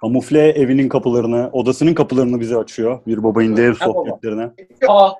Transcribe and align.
Kamufle 0.00 0.48
evinin 0.48 0.88
kapılarını, 0.88 1.50
odasının 1.52 1.94
kapılarını 1.94 2.40
bize 2.40 2.56
açıyor. 2.56 3.00
Bir 3.06 3.22
babayın 3.22 3.56
dev 3.56 3.74
sohbetlerine. 3.74 4.50
Aa 4.88 5.10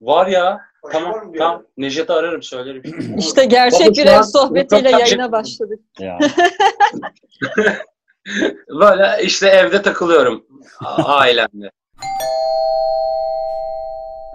var 0.00 0.26
ya. 0.26 0.60
Tamam 0.92 1.32
tamam. 1.38 1.62
Necat'ı 1.76 2.14
ararım 2.14 2.42
söylerim. 2.42 2.82
İşte 3.18 3.44
gerçek 3.44 3.96
bir 3.96 4.06
ev 4.06 4.22
sohbetiyle 4.22 4.90
yayına 4.90 5.32
başladık. 5.32 5.80
Ya. 6.00 6.18
Böyle 8.80 9.22
işte 9.22 9.48
evde 9.48 9.82
takılıyorum. 9.82 10.44
Ailemle. 11.04 11.70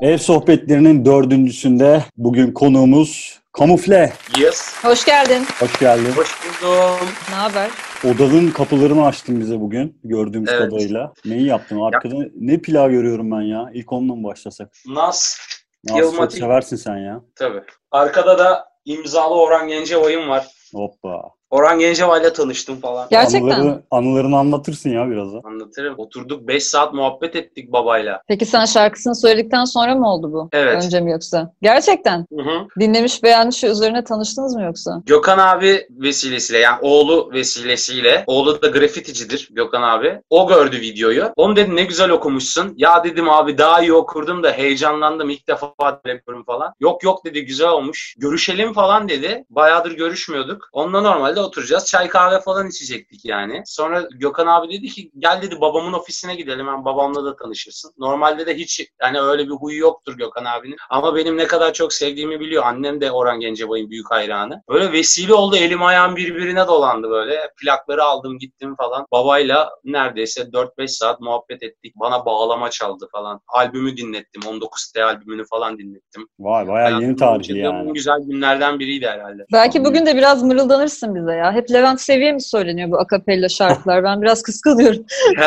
Ev 0.02 0.18
sohbetlerinin 0.18 1.06
dördüncüsünde 1.06 2.04
bugün 2.18 2.52
konuğumuz 2.52 3.39
Kamufle. 3.54 4.14
Yes. 4.40 4.84
Hoş 4.84 5.06
geldin. 5.06 5.44
Hoş 5.60 5.80
geldin. 5.80 6.12
Hoş 6.16 6.30
buldum. 6.62 7.08
Ne 7.30 7.36
haber? 7.36 7.70
Odanın 8.04 8.52
kapılarını 8.52 9.06
açtın 9.06 9.40
bize 9.40 9.60
bugün 9.60 10.00
gördüğümüz 10.04 10.50
Evet. 10.50 10.60
kadarıyla. 10.62 11.14
Neyi 11.26 11.46
yaptın? 11.46 11.82
Arkada 11.82 12.16
ne 12.36 12.58
pilav 12.58 12.90
görüyorum 12.92 13.32
ben 13.32 13.42
ya. 13.42 13.70
İlk 13.74 13.94
onunla 13.94 14.16
mı 14.16 14.24
başlasak? 14.24 14.70
Nas. 14.88 15.38
Ya 15.84 15.96
çok 15.96 16.00
Yılmatik. 16.00 16.40
seversin 16.40 16.76
sen 16.76 16.98
ya. 16.98 17.22
Tabii. 17.36 17.62
Arkada 17.92 18.38
da 18.40 18.66
imzalı 18.86 19.36
Orhan 19.42 19.68
Gencebay'ım 19.68 20.30
var. 20.30 20.48
Hoppa. 20.74 21.22
Orhan 21.50 21.80
Gencebay'la 21.80 22.34
tanıştım 22.34 22.80
falan. 22.80 23.08
Gerçekten. 23.12 23.60
Anıları, 23.60 23.82
anılarını 23.92 24.38
anlatırsın 24.38 24.90
ya 24.90 25.10
biraz 25.10 25.34
da. 25.34 25.42
Anlatırım. 25.44 25.96
Oturduk 25.98 26.48
5 26.48 26.64
saat 26.64 26.94
muhabbet 26.94 27.36
ettik 27.36 27.72
babayla. 27.72 28.22
Peki 28.28 28.46
sen 28.46 28.66
şarkısını 28.66 29.16
söyledikten 29.16 29.66
sonra 29.66 29.96
mı 29.96 30.14
oldu 30.14 30.34
bu? 30.34 30.50
Evet. 30.52 30.84
Önce 30.86 31.00
mi 31.00 31.12
yoksa? 31.12 31.54
Gerçekten. 31.62 32.26
Hı 32.38 32.42
hı. 32.42 32.68
Dinlemiş 32.80 33.24
beğenmiş 33.24 33.64
üzerine 33.64 34.04
tanıştınız 34.04 34.56
mı 34.56 34.64
yoksa? 34.64 35.02
Gökhan 35.06 35.38
abi 35.38 35.88
vesilesiyle 35.90 36.60
yani 36.60 36.78
oğlu 36.82 37.30
vesilesiyle 37.34 38.24
oğlu 38.28 38.62
da 38.62 38.68
grafiticidir 38.68 39.50
Gökhan 39.52 39.82
abi. 39.82 40.22
O 40.30 40.48
gördü 40.48 40.82
videoyu. 40.82 41.32
Onu 41.36 41.56
dedi 41.56 41.76
ne 41.76 41.84
güzel 41.84 42.10
okumuşsun. 42.10 42.74
Ya 42.78 43.04
dedim 43.04 43.30
abi 43.30 43.58
daha 43.58 43.82
iyi 43.82 43.94
okurdum 43.94 44.44
da 44.44 44.52
heyecanlandım 44.52 45.30
ilk 45.30 45.48
defa 45.48 45.74
yapıyorum 46.06 46.44
falan. 46.44 46.74
Yok 46.80 47.04
yok 47.04 47.26
dedi 47.26 47.46
güzel 47.46 47.70
olmuş. 47.70 48.16
Görüşelim 48.18 48.74
falan 48.74 49.10
dedi. 49.10 49.46
Bayağıdır 49.50 49.92
görüşmüyorduk. 49.92 50.70
Onunla 50.74 51.02
normalde 51.02 51.39
oturacağız. 51.42 51.86
Çay 51.86 52.08
kahve 52.08 52.42
falan 52.42 52.68
içecektik 52.68 53.26
yani. 53.26 53.64
Sonra 53.66 54.08
Gökhan 54.12 54.48
abi 54.48 54.74
dedi 54.74 54.88
ki 54.88 55.12
gel 55.20 55.42
dedi 55.42 55.62
babamın 55.62 55.94
ofisine 55.94 56.36
gidelim. 56.36 56.68
Ben 56.68 56.86
babamla 56.86 57.26
da 57.26 57.36
tanışırsın. 57.36 57.94
Normalde 57.98 58.46
de 58.46 58.56
hiç 58.56 58.82
yani 59.02 59.20
öyle 59.20 59.46
bir 59.46 59.54
huyu 59.54 59.80
yoktur 59.80 60.18
Gökhan 60.18 60.46
abinin. 60.46 60.78
Ama 60.90 61.16
benim 61.16 61.38
ne 61.38 61.48
kadar 61.48 61.74
çok 61.74 61.94
sevdiğimi 61.94 62.40
biliyor. 62.40 62.64
Annem 62.66 63.02
de 63.02 63.12
Orhan 63.12 63.40
Gencebay'ın 63.40 63.90
büyük 63.90 64.12
hayranı. 64.12 64.62
Böyle 64.70 64.92
vesile 64.92 65.34
oldu. 65.34 65.56
Elim 65.56 65.84
ayağım 65.84 66.16
birbirine 66.16 66.68
dolandı 66.68 67.10
böyle. 67.10 67.40
Plakları 67.62 68.04
aldım 68.04 68.38
gittim 68.38 68.76
falan. 68.76 69.06
Babayla 69.12 69.70
neredeyse 69.84 70.42
4-5 70.42 70.88
saat 70.88 71.22
muhabbet 71.22 71.64
ettik. 71.64 71.94
Bana 71.96 72.26
bağlama 72.26 72.70
çaldı 72.70 73.08
falan. 73.12 73.42
Albümü 73.48 73.98
dinlettim. 73.98 74.42
19T 74.42 75.04
albümünü 75.04 75.46
falan 75.46 75.78
dinlettim. 75.78 76.28
Vay 76.40 76.68
bayağı 76.68 76.86
yeni 76.86 76.96
Hayatımın 76.96 77.16
tarihli 77.16 77.58
yaşadığım 77.58 77.78
yani. 77.78 77.94
Güzel 77.94 78.20
günlerden 78.28 78.80
biriydi 78.80 79.08
herhalde. 79.08 79.46
Belki 79.54 79.86
bugün 79.86 80.06
de 80.06 80.16
biraz 80.16 80.44
mırıldanırsın 80.44 81.16
bize 81.16 81.29
ya. 81.36 81.54
Hep 81.54 81.72
Levent 81.72 82.02
Seviye 82.02 82.34
mi 82.34 82.42
söyleniyor 82.42 82.92
bu 82.92 83.00
akapella 83.00 83.50
şarkılar? 83.50 84.04
Ben 84.04 84.22
biraz 84.22 84.42
kıskanıyorum. 84.42 85.06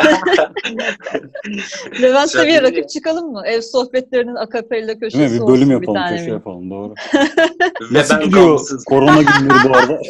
Levent 2.01 2.31
Seviye 2.31 2.61
rakip 2.61 2.89
çıkalım 2.89 3.31
mı? 3.31 3.43
Ev 3.45 3.61
sohbetlerinin 3.61 4.35
akapella 4.35 4.99
köşesi 4.99 5.19
Değil 5.19 5.29
mi? 5.31 5.35
Bir 5.35 5.41
olsun 5.41 5.55
bölüm 5.55 5.69
bir 5.69 5.73
yapalım, 5.73 5.93
tane 6.01 6.15
köşe 6.17 6.27
mi? 6.27 6.31
yapalım 6.33 6.69
doğru. 6.69 6.93
Ve 7.93 7.99
Nasıl 7.99 8.15
ben 8.15 8.25
gidiyor 8.25 8.59
korona 8.85 9.21
günleri 9.21 9.69
bu 9.69 9.77
arada? 9.77 9.99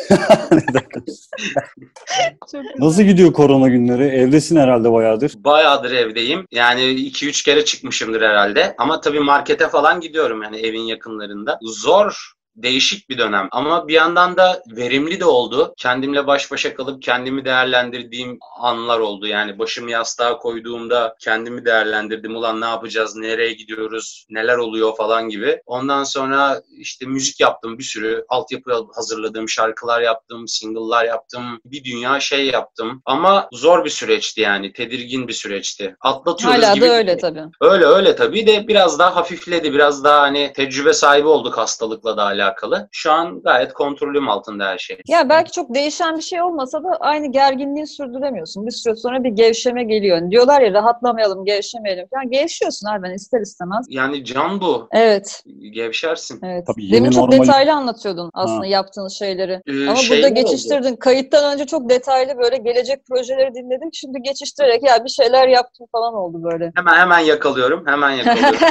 Bir. 2.54 2.80
Nasıl 2.80 3.04
gidiyor 3.04 3.34
korona 3.34 3.68
günleri? 3.68 4.04
Evdesin 4.04 4.56
herhalde 4.56 4.92
bayağıdır. 4.92 5.34
Bayağıdır 5.38 5.92
evdeyim. 5.92 6.48
Yani 6.52 6.82
2-3 6.82 7.46
kere 7.46 7.66
çıkmışımdır 7.66 8.22
herhalde. 8.22 8.76
Ama 8.78 9.02
tabii 9.02 9.20
markete 9.20 9.68
falan 9.70 10.02
gidiyorum 10.02 10.44
yani 10.44 10.58
evin 10.58 10.82
yakınlarında. 10.82 11.60
Zor 11.62 12.32
değişik 12.56 13.10
bir 13.10 13.18
dönem 13.18 13.48
ama 13.52 13.88
bir 13.88 13.94
yandan 13.94 14.38
da 14.38 14.64
verimli 14.68 15.20
de 15.20 15.26
oldu. 15.26 15.74
Kendimle 15.78 16.28
baş 16.28 16.52
başa 16.52 16.76
kalıp 16.76 17.02
kendimi 17.02 17.46
değerlendirdiğim 17.46 18.40
anlar 18.60 19.00
oldu. 19.00 19.28
Yani 19.28 19.60
başımı 19.60 19.92
yastığa 19.92 20.38
koyduğumda 20.38 21.16
kendimi 21.20 21.66
değerlendirdim. 21.66 22.36
Ulan 22.36 22.62
ne 22.62 22.66
yapacağız, 22.66 23.16
nereye 23.16 23.54
gidiyoruz, 23.54 24.26
neler 24.30 24.58
oluyor 24.58 24.96
falan 24.96 25.30
gibi. 25.30 25.62
Ondan 25.66 26.04
sonra 26.04 26.62
işte 26.78 27.06
müzik 27.06 27.40
yaptım 27.40 27.78
bir 27.78 27.84
sürü. 27.84 28.26
Altyapı 28.30 28.88
hazırladım, 28.96 29.50
şarkılar 29.50 30.02
yaptım, 30.02 30.48
single'lar 30.48 31.06
yaptım. 31.06 31.44
Bir 31.66 31.84
dünya 31.84 32.20
şey 32.20 32.46
yaptım. 32.46 33.02
Ama 33.06 33.50
zor 33.52 33.86
bir 33.86 33.90
süreçti 33.90 34.42
yani. 34.42 34.74
Tedirgin 34.74 35.28
bir 35.28 35.34
süreçti. 35.34 35.96
Atlatıyoruz 36.02 36.64
Hala 36.64 36.74
gibi. 36.74 36.86
da 36.86 36.94
öyle 36.94 37.18
tabii. 37.18 37.44
Öyle 37.62 37.86
öyle 37.86 38.16
tabii 38.16 38.48
de 38.48 38.68
biraz 38.68 39.00
daha 39.00 39.16
hafifledi. 39.16 39.74
Biraz 39.74 40.04
daha 40.04 40.22
hani 40.22 40.54
tecrübe 40.56 40.94
sahibi 40.94 41.28
olduk 41.28 41.58
hastalıkla 41.58 42.18
da 42.18 42.26
alakalı. 42.44 42.88
Şu 42.92 43.12
an 43.12 43.42
gayet 43.42 43.74
kontrolüm 43.74 44.30
altında 44.30 44.66
her 44.66 44.78
şey. 44.78 44.98
Ya 45.08 45.30
belki 45.30 45.52
çok 45.52 45.74
değişen 45.74 46.18
bir 46.18 46.22
şey 46.22 46.42
olmasa 46.42 46.84
da 46.84 46.90
aynı 47.00 47.32
gerginliği 47.32 47.88
sürdüremiyorsun. 47.88 48.66
Bir 48.66 48.72
süre 48.72 48.96
sonra 48.96 49.24
bir 49.24 49.30
gevşeme 49.30 49.84
geliyor. 49.84 50.32
Diyorlar 50.32 50.62
ya 50.62 50.74
rahatlamayalım, 50.74 51.46
gevşemeyelim. 51.46 52.08
Yani 52.16 52.30
gevşiyorsun 52.30 52.88
abi 52.88 53.04
ben 53.04 53.14
ister 53.14 53.42
istemez. 53.42 53.86
Yani 53.90 54.26
can 54.26 54.62
bu. 54.62 54.88
Evet, 54.92 55.44
Gevşersin. 55.74 56.40
evet. 56.44 56.68
Tabii 56.68 56.86
yeni 56.86 56.94
Demin 56.96 57.12
çok 57.12 57.32
detaylı 57.32 57.74
anlatıyordun 57.74 58.30
aslında 58.34 58.60
Ha. 58.62 58.66
yaptığın 58.66 59.08
şeyleri. 59.08 59.62
Ee, 59.68 59.88
Ama 59.88 59.96
şey 59.96 60.18
burada 60.18 60.30
mi 60.30 60.40
oldu? 60.40 60.46
geçiştirdin. 60.52 60.96
Kayıttan 60.96 61.54
önce 61.54 61.66
çok 61.66 61.90
detaylı 61.90 62.38
böyle 62.38 62.58
gelecek 62.58 63.06
projeleri 63.06 63.54
dinledim. 63.56 63.90
Şimdi 63.94 64.22
geçiştirerek 64.22 64.84
ya 64.84 65.04
bir 65.06 65.10
şeyler 65.10 65.48
yaptım 65.48 65.88
falan 65.92 66.14
oldu 66.14 66.44
böyle. 66.44 66.72
Hemen 66.76 66.98
hemen 66.98 67.20
yakalıyorum. 67.20 67.84
Hemen 67.88 68.12
yakalıyorum. 68.12 68.60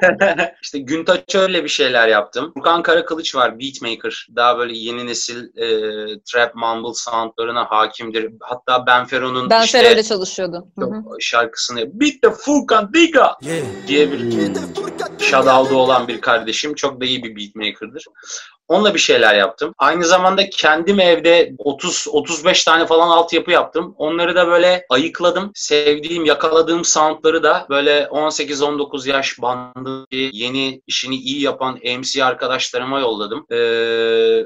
işte 0.62 0.78
Güntaç 0.78 1.34
öyle 1.34 1.64
bir 1.64 1.68
şeyler 1.68 2.08
yaptım. 2.08 2.50
Furkan 2.54 2.82
Karakılıç 3.00 3.34
var. 3.34 3.58
Beatmaker. 3.60 4.26
Daha 4.36 4.58
böyle 4.58 4.76
yeni 4.76 5.06
nesil 5.06 5.44
e, 5.56 5.66
trap 6.32 6.54
mumble 6.54 6.94
soundlarına 6.94 7.64
hakimdir. 7.64 8.32
Hatta 8.40 8.86
Ben 8.86 9.06
Fero'nun 9.06 9.50
Ben 9.50 9.62
işte. 9.62 9.78
Hı 10.78 10.84
hı. 10.84 11.02
şarkısını 11.20 12.00
Beat 12.00 12.14
the 12.22 12.30
Furkan 12.30 12.92
Diga 12.94 13.36
diye 13.86 14.12
bir 14.12 14.30
Shadow'da 15.18 15.74
olan 15.74 16.08
bir 16.08 16.20
kardeşim. 16.20 16.74
Çok 16.74 17.00
da 17.00 17.04
iyi 17.04 17.22
bir 17.24 17.36
beatmaker'dır. 17.36 18.04
Onunla 18.70 18.94
bir 18.94 18.98
şeyler 18.98 19.34
yaptım. 19.34 19.74
Aynı 19.78 20.04
zamanda 20.04 20.50
kendim 20.50 21.00
evde 21.00 21.52
30-35 21.58 22.64
tane 22.64 22.86
falan 22.86 23.08
altyapı 23.08 23.50
yaptım. 23.50 23.94
Onları 23.98 24.34
da 24.34 24.46
böyle 24.46 24.86
ayıkladım. 24.88 25.50
Sevdiğim, 25.54 26.24
yakaladığım 26.24 26.84
soundları 26.84 27.42
da 27.42 27.66
böyle 27.70 28.02
18-19 28.02 29.08
yaş 29.08 29.40
bandı 29.42 30.06
yeni 30.10 30.82
işini 30.86 31.16
iyi 31.16 31.42
yapan 31.42 31.78
MC 31.98 32.24
arkadaşlarıma 32.24 33.00
yolladım. 33.00 33.46
Ee, 33.50 33.56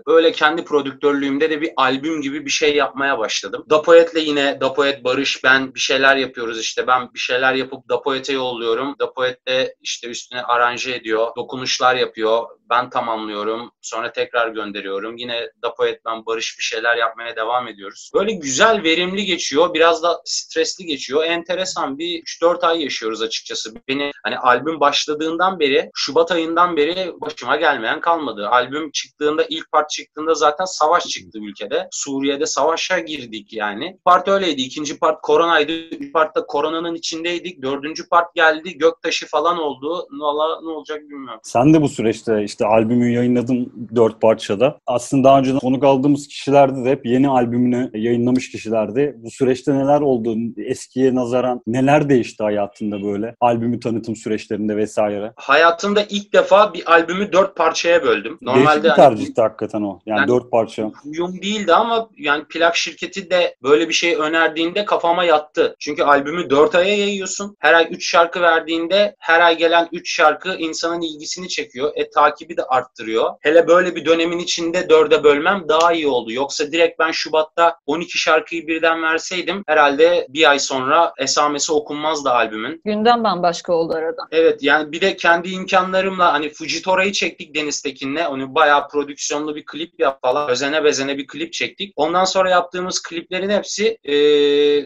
öyle 0.06 0.32
kendi 0.32 0.64
prodüktörlüğümde 0.64 1.50
de 1.50 1.60
bir 1.60 1.70
albüm 1.76 2.22
gibi 2.22 2.44
bir 2.44 2.50
şey 2.50 2.76
yapmaya 2.76 3.18
başladım. 3.18 3.64
Dapoet'le 3.70 4.16
yine 4.16 4.60
Dapoet 4.60 5.04
Barış 5.04 5.44
ben 5.44 5.74
bir 5.74 5.80
şeyler 5.80 6.16
yapıyoruz 6.16 6.60
işte. 6.60 6.86
Ben 6.86 7.14
bir 7.14 7.18
şeyler 7.18 7.54
yapıp 7.54 7.88
Dapoet'e 7.88 8.32
yolluyorum. 8.32 8.96
Dapoet 9.00 9.48
de 9.48 9.74
işte 9.82 10.08
üstüne 10.08 10.42
aranje 10.42 10.94
ediyor. 10.94 11.28
Dokunuşlar 11.36 11.96
yapıyor. 11.96 12.44
Ben 12.70 12.90
tamamlıyorum. 12.90 13.70
Sonra 13.80 14.12
tekrar 14.12 14.48
gönderiyorum. 14.48 15.16
Yine 15.16 15.48
Dapoet 15.62 16.04
ben 16.04 16.26
Barış 16.26 16.56
bir 16.58 16.62
şeyler 16.62 16.96
yapmaya 16.96 17.36
devam 17.36 17.68
ediyoruz. 17.68 18.10
Böyle 18.14 18.32
güzel, 18.32 18.82
verimli 18.82 19.24
geçiyor. 19.24 19.74
Biraz 19.74 20.02
da 20.02 20.20
stresli 20.24 20.84
geçiyor. 20.84 21.24
Enteresan 21.24 21.98
bir 21.98 22.22
3-4 22.22 22.66
ay 22.66 22.82
yaşıyoruz 22.82 23.22
açıkçası. 23.22 23.74
Beni 23.88 24.10
hani 24.24 24.38
albüm 24.38 24.80
başladığından 24.80 25.60
beri, 25.60 25.90
Şubat 25.94 26.32
ayından 26.32 26.76
beri 26.76 27.12
başıma 27.20 27.56
gelmeyen 27.56 28.00
kalmadı. 28.00 28.48
Albüm 28.48 28.90
çıktığında, 28.90 29.44
ilk 29.48 29.72
part 29.72 29.90
çıktığında 29.90 30.34
zaten 30.34 30.64
savaş 30.64 31.06
çıktı 31.06 31.38
ülkede. 31.42 31.88
Suriye'de 31.90 32.46
savaşa 32.46 32.98
girdik 32.98 33.52
yani. 33.52 33.98
Part 34.04 34.28
öyleydi. 34.28 34.62
İkinci 34.62 34.98
part 34.98 35.20
koronaydı. 35.22 35.72
Üç 35.72 36.12
part 36.12 36.36
da 36.36 36.46
koronanın 36.46 36.94
içindeydik. 36.94 37.62
Dördüncü 37.62 38.08
part 38.08 38.34
geldi. 38.34 38.78
Göktaşı 38.78 39.26
falan 39.26 39.58
oldu. 39.58 40.06
Valla 40.10 40.60
ne 40.62 40.70
olacak 40.70 41.00
bilmiyorum. 41.00 41.40
Sen 41.42 41.74
de 41.74 41.82
bu 41.82 41.88
süreçte 41.88 42.44
işte 42.44 42.63
albümü 42.66 43.10
yayınladın 43.10 43.72
dört 43.96 44.20
parçada. 44.20 44.78
Aslında 44.86 45.28
daha 45.28 45.38
önce 45.38 45.54
konuk 45.54 45.84
aldığımız 45.84 46.28
kişilerde 46.28 46.84
de 46.84 46.90
hep 46.90 47.06
yeni 47.06 47.28
albümünü 47.28 47.90
yayınlamış 47.94 48.50
kişilerdi. 48.50 49.14
Bu 49.18 49.30
süreçte 49.30 49.74
neler 49.74 50.00
oldu? 50.00 50.36
Eskiye 50.56 51.14
nazaran 51.14 51.62
neler 51.66 52.08
değişti 52.08 52.42
hayatında 52.42 53.02
böyle? 53.02 53.34
Albümü 53.40 53.80
tanıtım 53.80 54.16
süreçlerinde 54.16 54.76
vesaire. 54.76 55.32
Hayatımda 55.36 56.02
ilk 56.08 56.32
defa 56.32 56.74
bir 56.74 56.92
albümü 56.92 57.32
dört 57.32 57.56
parçaya 57.56 58.02
böldüm. 58.02 58.38
Değişik 58.42 58.42
Normalde 58.42 58.82
bir 58.82 58.88
hani 58.88 58.96
tercihti 58.96 59.40
hakikaten 59.40 59.82
o. 59.82 60.00
Yani, 60.06 60.18
Yani- 60.18 60.28
dört 60.28 60.50
parça. 60.50 60.90
uyum 61.04 61.42
değildi 61.42 61.74
ama 61.74 62.08
yani 62.16 62.44
plak 62.44 62.76
şirketi 62.76 63.30
de 63.30 63.56
böyle 63.62 63.88
bir 63.88 63.94
şey 63.94 64.14
önerdiğinde 64.14 64.84
kafama 64.84 65.24
yattı. 65.24 65.76
Çünkü 65.78 66.02
albümü 66.02 66.50
4 66.50 66.74
aya 66.74 66.96
yayıyorsun. 66.98 67.56
Her 67.58 67.74
ay 67.74 67.88
3 67.90 68.10
şarkı 68.10 68.40
verdiğinde 68.40 69.14
her 69.18 69.40
ay 69.40 69.58
gelen 69.58 69.88
3 69.92 70.14
şarkı 70.14 70.54
insanın 70.58 71.00
ilgisini 71.00 71.48
çekiyor. 71.48 71.92
E 71.96 72.10
takibi 72.44 72.56
de 72.56 72.62
arttırıyor. 72.62 73.30
Hele 73.40 73.68
böyle 73.68 73.96
bir 73.96 74.04
dönemin 74.04 74.38
içinde 74.38 74.88
dörde 74.88 75.24
bölmem 75.24 75.64
daha 75.68 75.92
iyi 75.92 76.08
oldu. 76.08 76.32
Yoksa 76.32 76.72
direkt 76.72 76.98
ben 76.98 77.10
Şubat'ta 77.10 77.76
12 77.86 78.18
şarkıyı 78.18 78.66
birden 78.66 79.02
verseydim 79.02 79.62
herhalde 79.66 80.26
bir 80.28 80.50
ay 80.50 80.58
sonra 80.58 81.12
esamesi 81.18 81.72
okunmazdı 81.72 82.30
albümün. 82.30 82.80
Gündem 82.84 83.24
bambaşka 83.24 83.72
oldu 83.72 83.94
arada. 83.94 84.22
Evet 84.30 84.62
yani 84.62 84.92
bir 84.92 85.00
de 85.00 85.16
kendi 85.16 85.50
imkanlarımla 85.50 86.32
hani 86.32 86.50
Fujitora'yı 86.50 87.12
çektik 87.12 87.54
Deniz 87.54 87.82
Tekin'le. 87.82 88.26
Onu 88.30 88.54
bayağı 88.54 88.88
prodüksiyonlu 88.88 89.56
bir 89.56 89.64
klip 89.64 90.00
yap 90.00 90.18
falan. 90.22 90.50
Özene 90.50 90.84
bezene 90.84 91.18
bir 91.18 91.26
klip 91.26 91.52
çektik. 91.52 91.92
Ondan 91.96 92.24
sonra 92.24 92.50
yaptığımız 92.50 93.02
kliplerin 93.02 93.50
hepsi 93.50 93.98
e, 94.04 94.14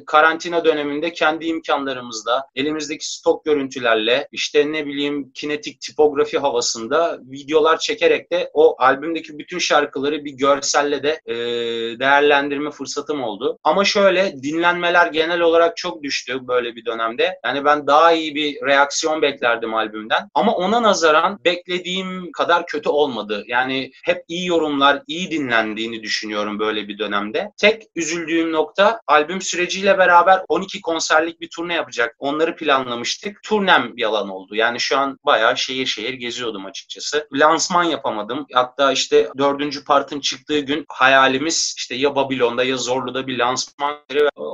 karantina 0.04 0.64
döneminde 0.64 1.12
kendi 1.12 1.46
imkanlarımızla, 1.46 2.46
elimizdeki 2.54 3.12
stok 3.12 3.44
görüntülerle, 3.44 4.28
işte 4.32 4.72
ne 4.72 4.86
bileyim 4.86 5.30
kinetik 5.34 5.80
tipografi 5.80 6.38
havasında 6.38 7.18
videolar 7.48 7.78
çekerek 7.78 8.32
de 8.32 8.50
o 8.52 8.76
albümdeki 8.78 9.38
bütün 9.38 9.58
şarkıları 9.58 10.24
bir 10.24 10.32
görselle 10.32 11.02
de 11.02 11.20
e, 11.26 11.34
değerlendirme 11.98 12.70
fırsatım 12.70 13.22
oldu. 13.22 13.58
Ama 13.64 13.84
şöyle 13.84 14.42
dinlenmeler 14.42 15.06
genel 15.06 15.40
olarak 15.40 15.76
çok 15.76 16.02
düştü 16.02 16.48
böyle 16.48 16.76
bir 16.76 16.84
dönemde. 16.84 17.38
Yani 17.44 17.64
ben 17.64 17.86
daha 17.86 18.12
iyi 18.12 18.34
bir 18.34 18.56
reaksiyon 18.66 19.22
beklerdim 19.22 19.74
albümden. 19.74 20.28
Ama 20.34 20.54
ona 20.54 20.82
nazaran 20.82 21.38
beklediğim 21.44 22.32
kadar 22.32 22.66
kötü 22.66 22.88
olmadı. 22.88 23.44
Yani 23.46 23.90
hep 24.04 24.24
iyi 24.28 24.46
yorumlar, 24.46 25.02
iyi 25.06 25.30
dinlendiğini 25.30 26.02
düşünüyorum 26.02 26.58
böyle 26.58 26.88
bir 26.88 26.98
dönemde. 26.98 27.50
Tek 27.56 27.82
üzüldüğüm 27.96 28.52
nokta 28.52 29.00
albüm 29.06 29.40
süreciyle 29.40 29.98
beraber 29.98 30.40
12 30.48 30.80
konserlik 30.80 31.40
bir 31.40 31.48
turne 31.56 31.74
yapacak. 31.74 32.16
Onları 32.18 32.56
planlamıştık. 32.56 33.42
Turnem 33.42 33.92
yalan 33.96 34.28
oldu. 34.28 34.54
Yani 34.54 34.80
şu 34.80 34.98
an 34.98 35.18
bayağı 35.24 35.56
şehir 35.56 35.86
şehir 35.86 36.14
geziyordum 36.14 36.66
açıkçası. 36.66 37.28
Lansman 37.40 37.84
yapamadım. 37.84 38.46
Hatta 38.52 38.92
işte 38.92 39.28
dördüncü 39.38 39.84
partın 39.84 40.20
çıktığı 40.20 40.58
gün 40.58 40.84
hayalimiz 40.88 41.74
işte 41.76 41.94
ya 41.94 42.14
Babilon'da 42.16 42.64
ya 42.64 42.76
Zorlu'da 42.76 43.26
bir 43.26 43.38
lansman 43.38 43.94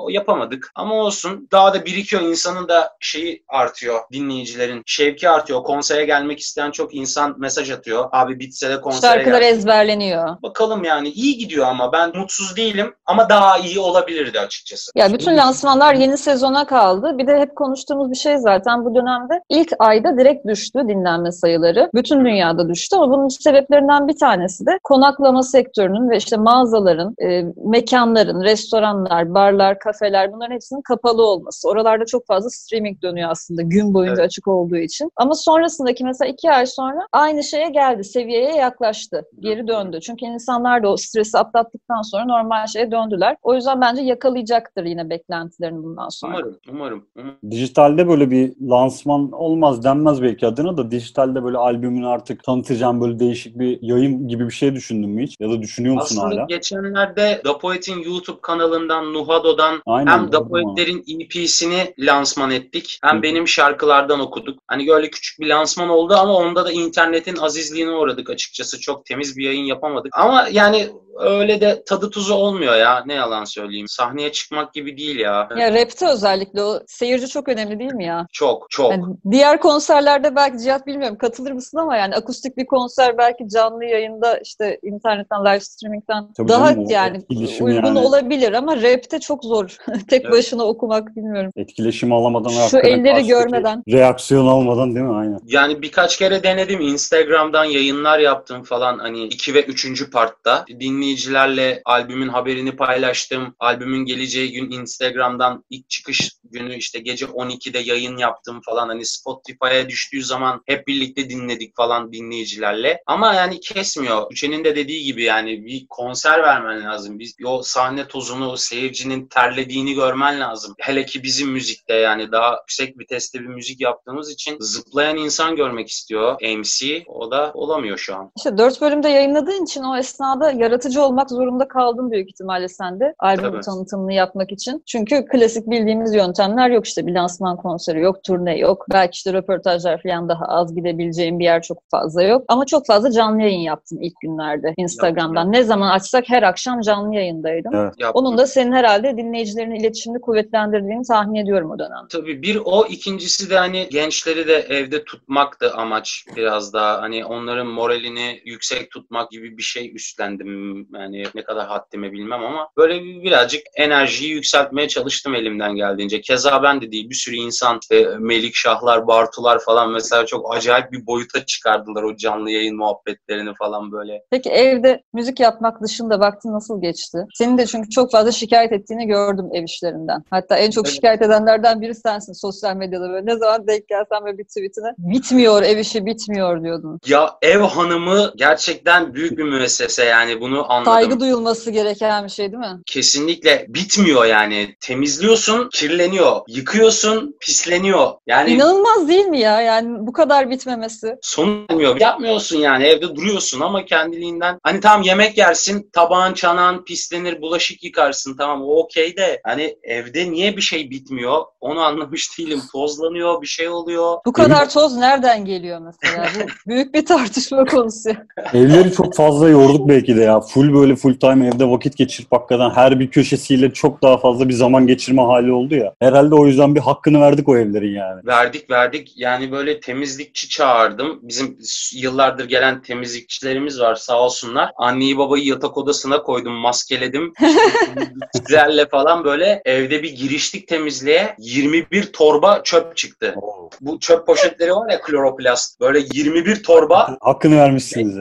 yapamadık. 0.08 0.72
Ama 0.74 0.94
olsun. 0.94 1.48
Daha 1.52 1.74
da 1.74 1.84
birikiyor. 1.84 2.22
insanın 2.22 2.68
da 2.68 2.96
şeyi 3.00 3.44
artıyor. 3.48 4.00
Dinleyicilerin 4.12 4.82
şevki 4.86 5.28
artıyor. 5.30 5.62
Konsere 5.62 6.04
gelmek 6.04 6.40
isteyen 6.40 6.70
çok 6.70 6.94
insan 6.94 7.34
mesaj 7.38 7.70
atıyor. 7.70 8.08
Abi 8.12 8.40
bitse 8.40 8.70
de 8.70 8.80
konsere 8.80 9.12
Şarkılar 9.12 9.40
gel. 9.40 9.48
ezberleniyor. 9.48 10.42
Bakalım 10.42 10.84
yani 10.84 11.08
iyi 11.08 11.36
gidiyor 11.38 11.66
ama 11.66 11.92
ben 11.92 12.16
mutsuz 12.16 12.56
değilim 12.56 12.94
ama 13.06 13.28
daha 13.28 13.58
iyi 13.58 13.78
olabilirdi 13.78 14.40
açıkçası. 14.40 14.92
Ya 14.94 15.12
bütün 15.12 15.36
lansmanlar 15.36 15.94
yeni 15.94 16.18
sezona 16.18 16.66
kaldı. 16.66 17.18
Bir 17.18 17.26
de 17.26 17.38
hep 17.40 17.56
konuştuğumuz 17.56 18.10
bir 18.10 18.16
şey 18.16 18.38
zaten 18.38 18.84
bu 18.84 18.94
dönemde 18.94 19.40
ilk 19.48 19.72
ayda 19.78 20.18
direkt 20.18 20.46
düştü 20.46 20.80
dinlenme 20.88 21.32
sayıları. 21.32 21.90
Bütün 21.94 22.24
dünyada 22.24 22.68
düştü 22.68 22.73
ama 22.92 23.10
bunun 23.10 23.28
sebeplerinden 23.28 24.08
bir 24.08 24.18
tanesi 24.18 24.66
de 24.66 24.78
konaklama 24.84 25.42
sektörünün 25.42 26.10
ve 26.10 26.16
işte 26.16 26.36
mağazaların, 26.36 27.14
e, 27.22 27.42
mekanların, 27.64 28.42
restoranlar, 28.42 29.34
barlar, 29.34 29.78
kafeler 29.78 30.32
bunların 30.32 30.54
hepsinin 30.54 30.82
kapalı 30.82 31.26
olması. 31.26 31.68
Oralarda 31.68 32.04
çok 32.06 32.26
fazla 32.26 32.50
streaming 32.50 33.02
dönüyor 33.02 33.30
aslında 33.30 33.62
gün 33.62 33.94
boyunca 33.94 34.14
Evet. 34.14 34.26
açık 34.26 34.48
olduğu 34.48 34.76
için. 34.76 35.10
Ama 35.16 35.34
sonrasındaki 35.34 36.04
mesela 36.04 36.30
iki 36.30 36.50
ay 36.50 36.66
sonra 36.66 37.06
aynı 37.12 37.42
şeye 37.42 37.68
geldi, 37.68 38.04
seviyeye 38.04 38.56
yaklaştı, 38.56 39.24
geri 39.40 39.68
döndü. 39.68 40.00
Çünkü 40.00 40.26
insanlar 40.26 40.82
da 40.82 40.88
o 40.88 40.96
stresi 40.96 41.38
atlattıktan 41.38 42.02
sonra 42.02 42.24
normal 42.24 42.66
şeye 42.66 42.90
döndüler. 42.90 43.36
O 43.42 43.54
yüzden 43.54 43.80
bence 43.80 44.02
yakalayacaktır 44.02 44.84
yine 44.84 45.10
beklentilerini 45.10 45.82
bundan 45.82 46.08
sonra. 46.08 46.34
Umarım, 46.36 46.58
umarım. 46.70 47.04
umarım. 47.16 47.36
Dijitalde 47.50 48.08
böyle 48.08 48.30
bir 48.30 48.52
lansman 48.60 49.32
olmaz 49.32 49.84
denmez 49.84 50.22
belki 50.22 50.46
adına 50.46 50.76
da 50.76 50.90
dijitalde 50.90 51.44
böyle 51.44 51.58
albümünü 51.58 52.06
artık 52.06 52.44
tanıtacağım 52.64 53.00
böyle 53.00 53.18
değişik 53.18 53.58
bir 53.58 53.78
yayın 53.82 54.28
gibi 54.28 54.46
bir 54.46 54.52
şey 54.52 54.74
düşündün 54.74 55.10
mü 55.10 55.22
hiç? 55.22 55.36
Ya 55.40 55.50
da 55.50 55.62
düşünüyor 55.62 55.94
musun 55.94 56.16
Aslında 56.16 56.36
hala? 56.36 56.46
geçenlerde 56.48 57.42
Da 57.44 57.58
Poet'in 57.58 57.98
YouTube 57.98 58.40
kanalından, 58.42 59.12
Nuhado'dan 59.12 59.82
Aynen. 59.86 60.10
hem 60.10 60.32
Da. 60.32 60.48
Poet'lerin 60.48 61.04
EP'sini 61.08 61.94
lansman 61.98 62.50
ettik. 62.50 62.98
Hem 63.02 63.18
Hı. 63.18 63.22
benim 63.22 63.48
şarkılardan 63.48 64.20
okuduk. 64.20 64.58
Hani 64.68 64.86
böyle 64.86 65.10
küçük 65.10 65.40
bir 65.40 65.46
lansman 65.46 65.88
oldu 65.88 66.14
ama 66.14 66.34
onda 66.34 66.64
da 66.64 66.72
internetin 66.72 67.36
azizliğine 67.36 67.90
uğradık 67.90 68.30
açıkçası. 68.30 68.80
Çok 68.80 69.04
temiz 69.04 69.36
bir 69.36 69.44
yayın 69.44 69.64
yapamadık. 69.64 70.18
Ama 70.18 70.48
yani 70.52 70.88
öyle 71.16 71.60
de 71.60 71.82
tadı 71.84 72.10
tuzu 72.10 72.34
olmuyor 72.34 72.76
ya. 72.76 73.02
Ne 73.06 73.14
yalan 73.14 73.44
söyleyeyim. 73.44 73.86
Sahneye 73.88 74.32
çıkmak 74.32 74.74
gibi 74.74 74.96
değil 74.98 75.18
ya. 75.18 75.48
Ya 75.56 75.72
rapte 75.74 76.08
özellikle 76.08 76.62
o 76.62 76.80
seyirci 76.86 77.28
çok 77.28 77.48
önemli 77.48 77.78
değil 77.78 77.92
mi 77.92 78.04
ya? 78.04 78.26
Çok, 78.32 78.66
çok. 78.70 78.90
Yani 78.90 79.04
diğer 79.30 79.60
konserlerde 79.60 80.36
belki 80.36 80.58
Cihat 80.58 80.86
bilmiyorum 80.86 81.18
katılır 81.18 81.52
mısın 81.52 81.78
ama 81.78 81.96
yani 81.96 82.14
akustik 82.14 82.56
bir 82.56 82.66
konser 82.66 83.18
belki 83.18 83.48
canlı 83.48 83.84
yayında 83.84 84.38
işte 84.38 84.78
internetten 84.82 85.44
live 85.44 85.60
streaming'den 85.60 86.32
Tabii 86.36 86.48
daha 86.48 86.72
canım, 86.74 86.86
yani 86.88 87.22
uygun 87.60 87.84
yani. 87.84 87.98
olabilir 87.98 88.52
ama 88.52 88.76
rapte 88.76 89.20
çok 89.20 89.44
zor. 89.44 89.76
Tek 90.08 90.24
Evet. 90.24 90.32
başına 90.32 90.64
okumak 90.64 91.16
bilmiyorum. 91.16 91.50
Etkileşim 91.56 92.12
alamadan 92.12 92.50
Şu 92.68 92.78
elleri 92.78 93.26
görmeden. 93.26 93.82
Reaksiyon 93.88 94.46
almadan 94.46 94.94
değil 94.94 95.06
mi? 95.06 95.14
Aynen. 95.14 95.40
Yani 95.46 95.82
birkaç 95.82 96.18
kere 96.18 96.42
denedim. 96.42 96.80
Instagram'dan 96.80 97.64
yayınlar 97.64 98.18
yaptım 98.18 98.62
falan 98.62 98.98
hani 98.98 99.24
2 99.24 99.54
ve 99.54 99.62
3. 99.62 100.10
partta. 100.10 100.64
Dinleyicilerle 101.04 101.82
albümün 101.84 102.28
haberini 102.28 102.76
paylaştım. 102.76 103.54
Albümün 103.58 104.04
geleceği 104.04 104.52
gün 104.52 104.70
Instagram'dan 104.70 105.64
ilk 105.70 105.90
çıkış 105.90 106.30
günü 106.44 106.76
işte 106.76 106.98
gece 106.98 107.26
12'de 107.26 107.78
yayın 107.78 108.16
yaptım 108.16 108.60
falan. 108.64 108.88
Hani 108.88 109.06
Spotify'a 109.06 109.88
düştüğü 109.88 110.24
zaman 110.24 110.62
hep 110.66 110.86
birlikte 110.86 111.30
dinledik 111.30 111.76
falan 111.76 112.12
dinleyicilerle. 112.12 113.02
Ama 113.06 113.34
yani 113.34 113.60
kesmiyor. 113.60 114.32
Üçenin 114.32 114.64
de 114.64 114.76
dediği 114.76 115.04
gibi 115.04 115.22
yani 115.22 115.64
bir 115.64 115.86
konser 115.90 116.42
vermen 116.42 116.84
lazım. 116.84 117.18
Biz 117.18 117.34
o 117.44 117.62
sahne 117.62 118.08
tozunu, 118.08 118.50
o 118.50 118.56
seyircinin 118.56 119.28
terlediğini 119.28 119.94
görmen 119.94 120.40
lazım. 120.40 120.74
Hele 120.78 121.04
ki 121.04 121.22
bizim 121.22 121.50
müzikte 121.50 121.94
yani 121.94 122.32
daha 122.32 122.58
yüksek 122.60 122.98
viteste 122.98 123.40
bir 123.40 123.46
müzik 123.46 123.80
yaptığımız 123.80 124.30
için 124.30 124.56
zıplayan 124.60 125.16
insan 125.16 125.56
görmek 125.56 125.88
istiyor 125.88 126.36
MC. 126.42 127.04
O 127.06 127.30
da 127.30 127.50
olamıyor 127.54 127.98
şu 127.98 128.16
an. 128.16 128.30
İşte 128.36 128.58
dört 128.58 128.80
bölümde 128.80 129.08
yayınladığın 129.08 129.64
için 129.64 129.82
o 129.82 129.96
esnada 129.96 130.50
yaratıcı 130.50 130.93
olmak 130.96 131.30
zorunda 131.30 131.68
kaldın 131.68 132.10
büyük 132.10 132.30
ihtimalle 132.30 132.68
sen 132.68 133.00
de 133.00 133.14
albüm 133.18 133.52
Tabii. 133.52 133.60
tanıtımını 133.60 134.12
yapmak 134.12 134.52
için. 134.52 134.82
Çünkü 134.86 135.24
klasik 135.24 135.70
bildiğimiz 135.70 136.14
yöntemler 136.14 136.70
yok 136.70 136.86
işte 136.86 137.06
bir 137.06 137.12
lansman 137.12 137.56
konseri 137.56 138.00
yok, 138.00 138.24
turne 138.24 138.58
yok. 138.58 138.86
Belki 138.92 139.16
işte 139.16 139.32
röportajlar 139.32 140.02
falan 140.02 140.28
daha 140.28 140.44
az 140.44 140.74
gidebileceğin 140.74 141.38
bir 141.38 141.44
yer 141.44 141.62
çok 141.62 141.78
fazla 141.90 142.22
yok. 142.22 142.44
Ama 142.48 142.66
çok 142.66 142.86
fazla 142.86 143.10
canlı 143.10 143.42
yayın 143.42 143.60
yaptın 143.60 143.98
ilk 144.00 144.20
günlerde 144.20 144.74
Instagram'dan. 144.76 145.40
Yaptım. 145.40 145.52
Ne 145.52 145.64
zaman 145.64 145.88
açsak 145.90 146.24
her 146.28 146.42
akşam 146.42 146.80
canlı 146.80 147.14
yayındaydın. 147.14 147.72
Evet. 147.72 147.94
Yaptım. 147.98 148.24
Onun 148.24 148.38
da 148.38 148.46
senin 148.46 148.72
herhalde 148.72 149.16
dinleyicilerin 149.16 149.74
iletişimini 149.74 150.20
kuvvetlendirdiğini 150.20 151.02
tahmin 151.02 151.40
ediyorum 151.40 151.70
o 151.70 151.78
dönemde. 151.78 152.08
Tabii 152.10 152.42
bir 152.42 152.60
o 152.64 152.86
ikincisi 152.86 153.50
de 153.50 153.58
hani 153.58 153.88
gençleri 153.90 154.48
de 154.48 154.54
evde 154.54 155.04
tutmaktı 155.04 155.72
amaç 155.72 156.24
biraz 156.36 156.72
daha 156.72 157.02
hani 157.02 157.24
onların 157.24 157.66
moralini 157.66 158.40
yüksek 158.44 158.90
tutmak 158.90 159.30
gibi 159.30 159.56
bir 159.56 159.62
şey 159.62 159.94
üstlendim 159.94 160.83
yani 160.92 161.24
ne 161.34 161.42
kadar 161.44 161.66
haddime 161.66 162.12
bilmem 162.12 162.44
ama 162.44 162.68
böyle 162.76 163.04
bir- 163.04 163.22
birazcık 163.22 163.62
enerjiyi 163.76 164.30
yükseltmeye 164.32 164.88
çalıştım 164.88 165.34
elimden 165.34 165.76
geldiğince. 165.76 166.20
Keza 166.20 166.62
ben 166.62 166.80
de 166.80 166.92
değil 166.92 167.10
bir 167.10 167.14
sürü 167.14 167.36
insan 167.36 167.78
işte 167.82 168.08
Melik 168.18 168.54
Şahlar, 168.54 169.06
Bartular 169.06 169.58
falan 169.58 169.90
mesela 169.92 170.26
çok 170.26 170.54
acayip 170.56 170.92
bir 170.92 171.06
boyuta 171.06 171.46
çıkardılar 171.46 172.02
o 172.02 172.16
canlı 172.16 172.50
yayın 172.50 172.76
muhabbetlerini 172.76 173.54
falan 173.58 173.92
böyle. 173.92 174.22
Peki 174.30 174.50
evde 174.50 175.02
müzik 175.12 175.40
yapmak 175.40 175.82
dışında 175.82 176.20
vaktin 176.20 176.52
nasıl 176.52 176.82
geçti? 176.82 177.18
Senin 177.34 177.58
de 177.58 177.66
çünkü 177.66 177.90
çok 177.90 178.10
fazla 178.12 178.32
şikayet 178.32 178.72
ettiğini 178.72 179.06
gördüm 179.06 179.46
ev 179.52 179.64
işlerinden. 179.64 180.24
Hatta 180.30 180.56
en 180.56 180.70
çok 180.70 180.86
Evet. 180.86 180.94
şikayet 180.94 181.22
edenlerden 181.22 181.80
biri 181.80 181.94
sensin 181.94 182.32
sosyal 182.32 182.76
medyada 182.76 183.08
böyle. 183.10 183.26
Ne 183.26 183.36
zaman 183.38 183.66
denk 183.66 183.88
gelsen 183.88 184.24
böyle 184.24 184.38
bir 184.38 184.44
tweetine 184.44 184.94
bitmiyor 184.98 185.62
ev 185.62 185.78
işi 185.78 186.06
bitmiyor 186.06 186.62
diyordun. 186.64 187.00
Ya 187.06 187.30
ev 187.42 187.58
hanımı 187.60 188.32
gerçekten 188.36 189.14
büyük 189.14 189.38
bir 189.38 189.44
müessese 189.44 190.04
yani 190.04 190.40
bunu 190.40 190.72
anladım. 190.74 190.92
Saygı 190.92 191.20
duyulması 191.20 191.70
gereken 191.70 192.24
bir 192.24 192.28
şey 192.30 192.52
değil 192.52 192.58
mi? 192.60 192.80
kesinlikle 192.86 193.66
bitmiyor 193.68 194.24
yani. 194.24 194.76
Temizliyorsun, 194.80 195.68
kirleniyor. 195.72 196.40
Yıkıyorsun, 196.48 197.36
pisleniyor. 197.40 198.10
Yani 198.26 198.50
İnanılmaz 198.50 199.08
değil 199.08 199.24
mi 199.26 199.40
ya? 199.40 199.60
Yani 199.60 200.06
bu 200.06 200.12
kadar 200.12 200.50
bitmemesi. 200.50 201.16
sonu 201.22 201.66
gelmiyor. 201.68 202.00
Yapmıyorsun 202.00 202.58
yani. 202.58 202.84
Evde 202.84 203.16
duruyorsun 203.16 203.60
ama 203.60 203.84
kendiliğinden. 203.84 204.58
Hani 204.62 204.80
tamam 204.80 205.02
yemek 205.02 205.38
yersin, 205.38 205.90
tabağın 205.92 206.34
çanağın 206.34 206.84
pislenir, 206.84 207.42
bulaşık 207.42 207.84
yıkarsın. 207.84 208.36
Tamam 208.36 208.62
o 208.62 208.76
okey 208.76 209.16
de. 209.16 209.40
Hani 209.44 209.76
evde 209.82 210.30
niye 210.30 210.56
bir 210.56 210.62
şey 210.62 210.90
bitmiyor? 210.90 211.42
Onu 211.60 211.80
anlamış 211.80 212.38
değilim. 212.38 212.60
Tozlanıyor, 212.72 213.42
bir 213.42 213.46
şey 213.46 213.68
oluyor. 213.68 214.18
Bu 214.26 214.32
kadar 214.32 214.70
toz 214.70 214.96
nereden 214.96 215.44
geliyor 215.44 215.80
mesela? 215.80 216.26
Bu 216.36 216.48
büyük 216.70 216.94
bir 216.94 217.06
tartışma 217.06 217.64
konusu. 217.64 218.10
Evleri 218.54 218.92
çok 218.92 219.14
fazla 219.14 219.48
yorduk 219.48 219.88
belki 219.88 220.16
de 220.16 220.20
ya. 220.20 220.40
Full 220.40 220.63
böyle 220.72 220.96
full 220.96 221.14
time 221.14 221.46
evde 221.46 221.70
vakit 221.70 221.96
geçirip 221.96 222.32
hakikaten 222.32 222.70
her 222.70 223.00
bir 223.00 223.10
köşesiyle 223.10 223.72
çok 223.72 224.02
daha 224.02 224.18
fazla 224.18 224.48
bir 224.48 224.54
zaman 224.54 224.86
geçirme 224.86 225.22
hali 225.22 225.52
oldu 225.52 225.74
ya. 225.74 225.94
Herhalde 226.00 226.34
o 226.34 226.46
yüzden 226.46 226.74
bir 226.74 226.80
hakkını 226.80 227.20
verdik 227.20 227.48
o 227.48 227.56
evlerin 227.56 227.94
yani. 227.94 228.20
Verdik 228.26 228.70
verdik. 228.70 229.12
Yani 229.16 229.52
böyle 229.52 229.80
temizlikçi 229.80 230.48
çağırdım. 230.48 231.20
Bizim 231.22 231.58
yıllardır 231.94 232.48
gelen 232.48 232.82
temizlikçilerimiz 232.82 233.80
var 233.80 233.94
sağ 233.94 234.20
olsunlar. 234.20 234.70
Anneyi 234.76 235.18
babayı 235.18 235.44
yatak 235.44 235.78
odasına 235.78 236.22
koydum, 236.22 236.52
maskeledim. 236.52 237.32
Sizlerle 238.34 238.88
falan 238.88 239.24
böyle 239.24 239.62
evde 239.64 240.02
bir 240.02 240.10
giriştik 240.10 240.68
temizliğe. 240.68 241.34
21 241.38 242.12
torba 242.12 242.62
çöp 242.62 242.96
çıktı. 242.96 243.34
Oo. 243.36 243.70
Bu 243.80 244.00
çöp 244.00 244.26
poşetleri 244.26 244.72
var 244.72 244.90
ya 244.90 245.00
kloroplast. 245.00 245.80
Böyle 245.80 245.98
21 246.12 246.62
torba 246.62 247.16
Hakkını 247.20 247.56
vermişsiniz 247.56 248.18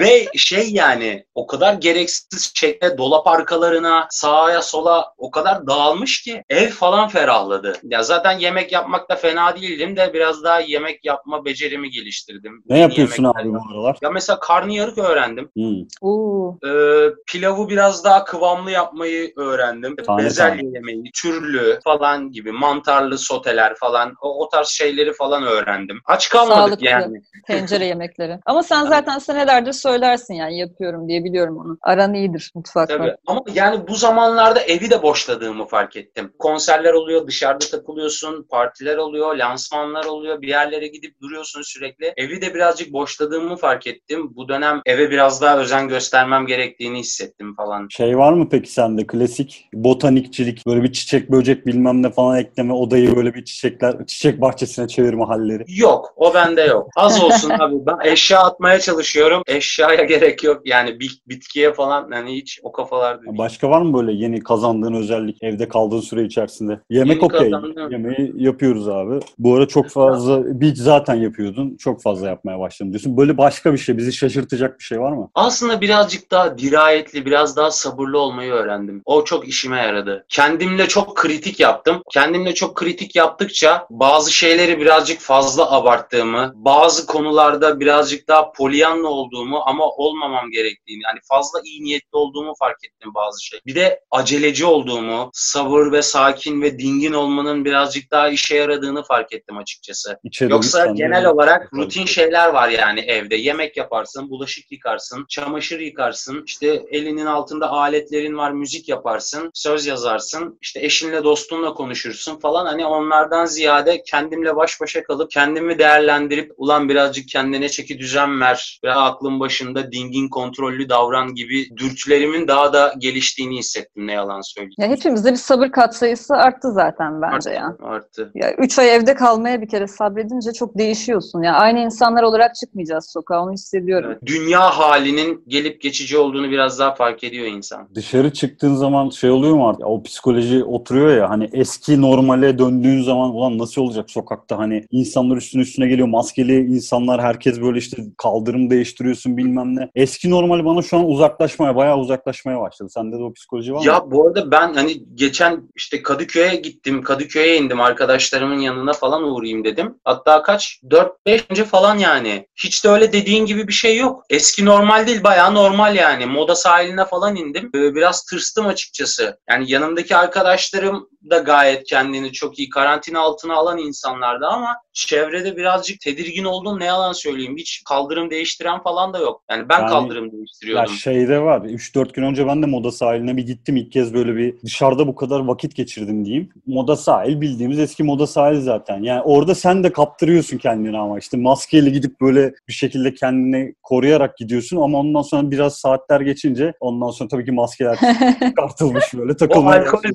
ve 0.00 0.26
şey 0.36 0.63
yani 0.70 1.24
o 1.34 1.46
kadar 1.46 1.74
gereksiz 1.74 2.52
şekilde 2.54 2.98
dolap 2.98 3.26
arkalarına 3.26 4.06
sağa 4.10 4.62
sola 4.62 5.14
o 5.18 5.30
kadar 5.30 5.66
dağılmış 5.66 6.22
ki 6.22 6.44
ev 6.48 6.68
falan 6.68 7.08
ferahladı. 7.08 7.76
Ya 7.82 8.02
zaten 8.02 8.38
yemek 8.38 8.72
yapmak 8.72 9.10
da 9.10 9.16
fena 9.16 9.56
değildim 9.56 9.96
de 9.96 10.10
biraz 10.14 10.44
daha 10.44 10.60
yemek 10.60 11.04
yapma 11.04 11.44
becerimi 11.44 11.90
geliştirdim. 11.90 12.62
Ne 12.66 12.78
Yeni 12.78 12.90
yapıyorsun 12.90 13.24
abi 13.24 13.52
bu 13.52 13.58
aralar? 13.72 13.98
Ya 14.02 14.10
mesela 14.10 14.38
karnıyarık 14.40 14.98
öğrendim. 14.98 15.50
Hmm. 15.54 15.82
Oo. 16.02 16.58
Ee, 16.66 17.10
pilavı 17.34 17.68
biraz 17.68 18.04
daha 18.04 18.24
kıvamlı 18.24 18.70
yapmayı 18.70 19.32
öğrendim. 19.36 19.96
Tane 20.06 20.24
Bezelye 20.24 20.60
tane. 20.60 20.74
yemeği, 20.74 21.10
türlü 21.14 21.78
falan 21.84 22.30
gibi 22.30 22.52
mantarlı 22.52 23.18
soteler 23.18 23.74
falan 23.74 24.14
o, 24.22 24.44
o 24.44 24.48
tarz 24.48 24.68
şeyleri 24.68 25.12
falan 25.12 25.42
öğrendim. 25.42 26.00
Aç 26.04 26.28
kalmadık 26.28 26.60
Sağlıklı. 26.60 26.86
yani. 26.86 27.22
Tencere 27.46 27.84
yemekleri. 27.94 28.38
Ama 28.46 28.62
sen 28.62 28.84
zaten 28.84 29.18
senelerdir 29.18 29.72
söylersin 29.72 30.34
yani 30.34 30.58
yapıyorum 30.58 31.08
diye 31.08 31.24
biliyorum 31.24 31.56
onu. 31.56 31.78
Aran 31.82 32.14
iyidir 32.14 32.52
mutfakla. 32.54 32.98
Tabii. 32.98 33.16
Ama 33.26 33.42
yani 33.54 33.88
bu 33.88 33.94
zamanlarda 33.94 34.60
evi 34.60 34.90
de 34.90 35.02
boşladığımı 35.02 35.66
fark 35.66 35.96
ettim. 35.96 36.32
Konserler 36.38 36.92
oluyor, 36.92 37.26
dışarıda 37.26 37.64
takılıyorsun, 37.70 38.46
partiler 38.50 38.96
oluyor, 38.96 39.34
lansmanlar 39.34 40.04
oluyor, 40.04 40.42
bir 40.42 40.48
yerlere 40.48 40.86
gidip 40.86 41.20
duruyorsun 41.20 41.62
sürekli. 41.62 42.12
Evi 42.16 42.42
de 42.42 42.54
birazcık 42.54 42.92
boşladığımı 42.92 43.56
fark 43.56 43.86
ettim. 43.86 44.30
Bu 44.36 44.48
dönem 44.48 44.82
eve 44.86 45.10
biraz 45.10 45.42
daha 45.42 45.58
özen 45.58 45.88
göstermem 45.88 46.46
gerektiğini 46.46 46.98
hissettim 46.98 47.23
falan. 47.56 47.86
Şey 47.90 48.18
var 48.18 48.32
mı 48.32 48.48
peki 48.50 48.72
sende 48.72 49.06
klasik 49.06 49.68
botanikçilik 49.74 50.66
böyle 50.66 50.82
bir 50.82 50.92
çiçek 50.92 51.30
böcek 51.30 51.66
bilmem 51.66 52.02
ne 52.02 52.10
falan 52.10 52.38
ekleme 52.38 52.72
odayı 52.72 53.16
böyle 53.16 53.34
bir 53.34 53.44
çiçekler 53.44 54.06
çiçek 54.06 54.40
bahçesine 54.40 54.88
çevirme 54.88 55.24
halleri. 55.24 55.64
Yok, 55.68 56.14
o 56.16 56.34
bende 56.34 56.62
yok. 56.62 56.88
Az 56.96 57.22
olsun 57.22 57.50
abi. 57.60 57.74
Ben 57.86 58.10
eşya 58.10 58.40
atmaya 58.40 58.80
çalışıyorum. 58.80 59.42
Eşyaya 59.46 60.04
gerek 60.04 60.44
yok. 60.44 60.62
Yani 60.64 60.98
bitkiye 61.28 61.72
falan 61.72 62.10
hani 62.10 62.36
hiç 62.36 62.60
o 62.62 62.72
kafalarda 62.72 63.22
değil. 63.22 63.38
Başka 63.38 63.70
var 63.70 63.82
mı 63.82 63.98
böyle 63.98 64.12
yeni 64.12 64.40
kazandığın 64.40 64.94
özellik 64.94 65.42
evde 65.42 65.68
kaldığın 65.68 66.00
süre 66.00 66.24
içerisinde? 66.24 66.80
Yemek 66.90 67.22
okey. 67.22 67.50
Yemeği 67.90 68.32
yapıyoruz 68.36 68.88
abi. 68.88 69.20
Bu 69.38 69.54
ara 69.54 69.68
çok 69.68 69.88
fazla 69.88 70.60
bir 70.60 70.74
zaten 70.74 71.14
yapıyordun. 71.14 71.76
Çok 71.76 72.02
fazla 72.02 72.28
yapmaya 72.28 72.58
başladım 72.58 72.92
diyorsun. 72.92 73.16
Böyle 73.16 73.38
başka 73.38 73.72
bir 73.72 73.78
şey 73.78 73.96
bizi 73.96 74.12
şaşırtacak 74.12 74.78
bir 74.78 74.84
şey 74.84 75.00
var 75.00 75.12
mı? 75.12 75.30
Aslında 75.34 75.80
birazcık 75.80 76.30
daha 76.30 76.58
dirayetli, 76.58 77.13
biraz 77.14 77.56
daha 77.56 77.70
sabırlı 77.70 78.18
olmayı 78.18 78.52
öğrendim. 78.52 79.02
O 79.04 79.24
çok 79.24 79.48
işime 79.48 79.78
yaradı. 79.78 80.26
Kendimle 80.28 80.88
çok 80.88 81.16
kritik 81.16 81.60
yaptım. 81.60 82.02
Kendimle 82.12 82.54
çok 82.54 82.74
kritik 82.76 83.16
yaptıkça 83.16 83.86
bazı 83.90 84.32
şeyleri 84.32 84.80
birazcık 84.80 85.20
fazla 85.20 85.72
abarttığımı, 85.72 86.52
bazı 86.54 87.06
konularda 87.06 87.80
birazcık 87.80 88.28
daha 88.28 88.52
polyanlı 88.52 89.08
olduğumu 89.08 89.62
ama 89.66 89.84
olmamam 89.84 90.50
gerektiğini, 90.50 91.02
yani 91.02 91.18
fazla 91.28 91.60
iyi 91.64 91.84
niyetli 91.84 92.16
olduğumu 92.16 92.52
fark 92.58 92.84
ettim 92.84 93.10
bazı 93.14 93.44
şey. 93.44 93.60
Bir 93.66 93.74
de 93.74 94.00
aceleci 94.10 94.66
olduğumu, 94.66 95.30
sabır 95.32 95.92
ve 95.92 96.02
sakin 96.02 96.62
ve 96.62 96.78
dingin 96.78 97.12
olmanın 97.12 97.64
birazcık 97.64 98.10
daha 98.10 98.28
işe 98.28 98.56
yaradığını 98.56 99.02
fark 99.02 99.32
ettim 99.32 99.56
açıkçası. 99.56 100.18
İçeri 100.24 100.50
Yoksa 100.50 100.86
genel 100.86 101.26
olarak 101.26 101.74
rutin 101.74 102.04
şeyler 102.04 102.48
var 102.48 102.68
yani 102.68 103.00
evde. 103.00 103.36
Yemek 103.36 103.76
yaparsın, 103.76 104.30
bulaşık 104.30 104.72
yıkarsın, 104.72 105.26
çamaşır 105.28 105.80
yıkarsın, 105.80 106.42
işte 106.46 106.82
elinin 107.04 107.26
altında 107.26 107.70
aletlerin 107.70 108.36
var, 108.38 108.50
müzik 108.52 108.88
yaparsın, 108.88 109.50
söz 109.54 109.86
yazarsın, 109.86 110.58
işte 110.62 110.80
eşinle 110.84 111.24
dostunla 111.24 111.74
konuşursun 111.74 112.36
falan. 112.36 112.66
Hani 112.66 112.86
onlardan 112.86 113.44
ziyade 113.44 114.02
kendimle 114.02 114.56
baş 114.56 114.80
başa 114.80 115.02
kalıp 115.02 115.30
kendimi 115.30 115.78
değerlendirip 115.78 116.52
ulan 116.56 116.88
birazcık 116.88 117.28
kendine 117.28 117.68
çeki 117.68 117.98
düzen 117.98 118.40
ver, 118.40 118.80
biraz 118.84 118.98
aklın 118.98 119.40
başında 119.40 119.92
dingin 119.92 120.28
kontrollü 120.28 120.88
davran 120.88 121.34
gibi 121.34 121.76
dürtülerimin 121.76 122.48
daha 122.48 122.72
da 122.72 122.94
geliştiğini 122.98 123.58
hissettim 123.58 124.06
ne 124.06 124.12
yalan 124.12 124.40
söyleyeyim. 124.40 124.74
Ya 124.78 124.88
hepimizde 124.88 125.32
bir 125.32 125.36
sabır 125.36 125.70
katsayısı 125.70 126.34
arttı 126.34 126.72
zaten 126.72 127.22
bence 127.22 127.34
Arttı, 127.34 127.50
ya. 127.50 127.76
Arttı. 127.82 128.30
Ya 128.34 128.52
üç 128.52 128.78
ay 128.78 128.94
evde 128.94 129.14
kalmaya 129.14 129.60
bir 129.60 129.68
kere 129.68 129.86
sabredince 129.86 130.52
çok 130.52 130.78
değişiyorsun. 130.78 131.42
Ya 131.42 131.54
aynı 131.54 131.80
insanlar 131.80 132.22
olarak 132.22 132.54
çıkmayacağız 132.54 133.10
sokağa 133.12 133.42
onu 133.42 133.52
hissediyorum. 133.52 134.10
Evet. 134.10 134.22
Dünya 134.26 134.78
halinin 134.78 135.44
gelip 135.48 135.80
geçici 135.80 136.18
olduğunu 136.18 136.50
biraz 136.50 136.78
daha 136.78 136.83
fark 136.90 137.24
ediyor 137.24 137.46
insan. 137.46 137.88
Dışarı 137.94 138.32
çıktığın 138.32 138.74
zaman 138.74 139.10
şey 139.10 139.30
oluyor 139.30 139.54
mu 139.54 139.68
artık? 139.68 139.86
O 139.86 140.02
psikoloji 140.02 140.64
oturuyor 140.64 141.16
ya 141.16 141.30
hani 141.30 141.48
eski 141.52 142.02
normale 142.02 142.58
döndüğün 142.58 143.02
zaman 143.02 143.30
ulan 143.30 143.58
nasıl 143.58 143.82
olacak 143.82 144.10
sokakta 144.10 144.58
hani 144.58 144.86
insanlar 144.90 145.36
üstüne 145.36 145.62
üstüne 145.62 145.88
geliyor 145.88 146.08
maskeli 146.08 146.58
insanlar 146.58 147.22
herkes 147.22 147.60
böyle 147.60 147.78
işte 147.78 147.96
kaldırım 148.18 148.70
değiştiriyorsun 148.70 149.36
bilmem 149.36 149.76
ne. 149.76 149.90
Eski 149.94 150.30
normal 150.30 150.64
bana 150.64 150.82
şu 150.82 150.96
an 150.96 151.04
uzaklaşmaya 151.04 151.76
bayağı 151.76 151.98
uzaklaşmaya 151.98 152.60
başladı. 152.60 152.90
Sende 152.90 153.18
de 153.18 153.22
o 153.22 153.32
psikoloji 153.32 153.74
var 153.74 153.78
mı? 153.78 153.86
Ya 153.86 154.10
bu 154.10 154.26
arada 154.26 154.50
ben 154.50 154.74
hani 154.74 155.14
geçen 155.14 155.62
işte 155.76 156.02
Kadıköy'e 156.02 156.56
gittim. 156.56 157.02
Kadıköy'e 157.02 157.56
indim. 157.56 157.80
Arkadaşlarımın 157.80 158.58
yanına 158.58 158.92
falan 158.92 159.22
uğrayayım 159.22 159.64
dedim. 159.64 159.94
Hatta 160.04 160.42
kaç? 160.42 160.80
4-5 161.26 161.40
önce 161.50 161.64
falan 161.64 161.98
yani. 161.98 162.46
Hiç 162.56 162.84
de 162.84 162.88
öyle 162.88 163.12
dediğin 163.12 163.46
gibi 163.46 163.68
bir 163.68 163.72
şey 163.72 163.96
yok. 163.96 164.24
Eski 164.30 164.64
normal 164.64 165.06
değil 165.06 165.24
bayağı 165.24 165.54
normal 165.54 165.96
yani. 165.96 166.26
Moda 166.26 166.54
sahiline 166.74 167.04
falan 167.04 167.36
indim. 167.36 167.70
Ee, 167.74 167.94
Biraz 167.94 168.24
tırstım 168.24 168.66
açıkçası. 168.66 169.38
Yani 169.50 169.70
yanımdaki 169.72 170.16
arkadaşlarım 170.16 171.08
da 171.30 171.38
gayet 171.38 171.84
kendini 171.84 172.32
çok 172.32 172.58
iyi 172.58 172.68
karantina 172.68 173.20
altına 173.20 173.54
alan 173.54 173.78
insanlardı 173.78 174.46
ama 174.46 174.76
çevrede 174.92 175.56
birazcık 175.56 176.00
tedirgin 176.00 176.44
oldum 176.44 176.80
ne 176.80 176.84
yalan 176.84 177.12
söyleyeyim. 177.12 177.56
Hiç 177.58 177.82
kaldırım 177.88 178.30
değiştiren 178.30 178.82
falan 178.82 179.14
da 179.14 179.18
yok. 179.18 179.42
Yani 179.50 179.68
ben 179.68 179.78
Yani- 179.80 179.88
kaldırım 179.90 180.24
Ya 180.26 180.32
değiştiriyordum. 180.32 180.94
şeyde 180.94 181.40
var. 181.40 181.60
3-4 181.60 182.14
gün 182.14 182.22
önce 182.22 182.46
ben 182.46 182.62
de 182.62 182.66
moda 182.66 182.90
sahiline 182.90 183.36
bir 183.36 183.46
gittim. 183.46 183.76
İlk 183.76 183.92
kez 183.92 184.14
böyle 184.14 184.36
bir 184.36 184.54
dışarıda 184.64 185.06
bu 185.06 185.14
kadar 185.14 185.40
vakit 185.40 185.74
geçirdim 185.76 186.24
diyeyim. 186.24 186.48
Moda 186.66 186.96
sahil 186.96 187.40
bildiğimiz 187.40 187.78
eski 187.78 188.02
moda 188.02 188.26
sahil 188.26 188.60
zaten. 188.60 189.02
Yani 189.02 189.22
orada 189.22 189.54
sen 189.54 189.84
de 189.84 189.92
kaptırıyorsun 189.92 190.58
kendini 190.58 190.98
ama 190.98 191.18
işte 191.18 191.36
maskeyle 191.36 191.90
gidip 191.90 192.20
böyle 192.20 192.54
bir 192.68 192.72
şekilde 192.72 193.14
kendini 193.14 193.74
koruyarak 193.82 194.36
gidiyorsun 194.36 194.76
ama 194.76 194.98
ondan 194.98 195.22
sonra 195.22 195.50
biraz 195.50 195.76
saatler 195.76 196.20
geçince 196.20 196.72
ondan 196.80 197.10
sonra 197.10 197.28
tabii 197.28 197.44
ki 197.44 197.52
maskeler 197.52 197.98
çıkartılmış 198.48 199.04
böyle 199.14 199.32
O 199.32 199.36
takılmaya 199.36 199.82
alkolde 199.82 200.08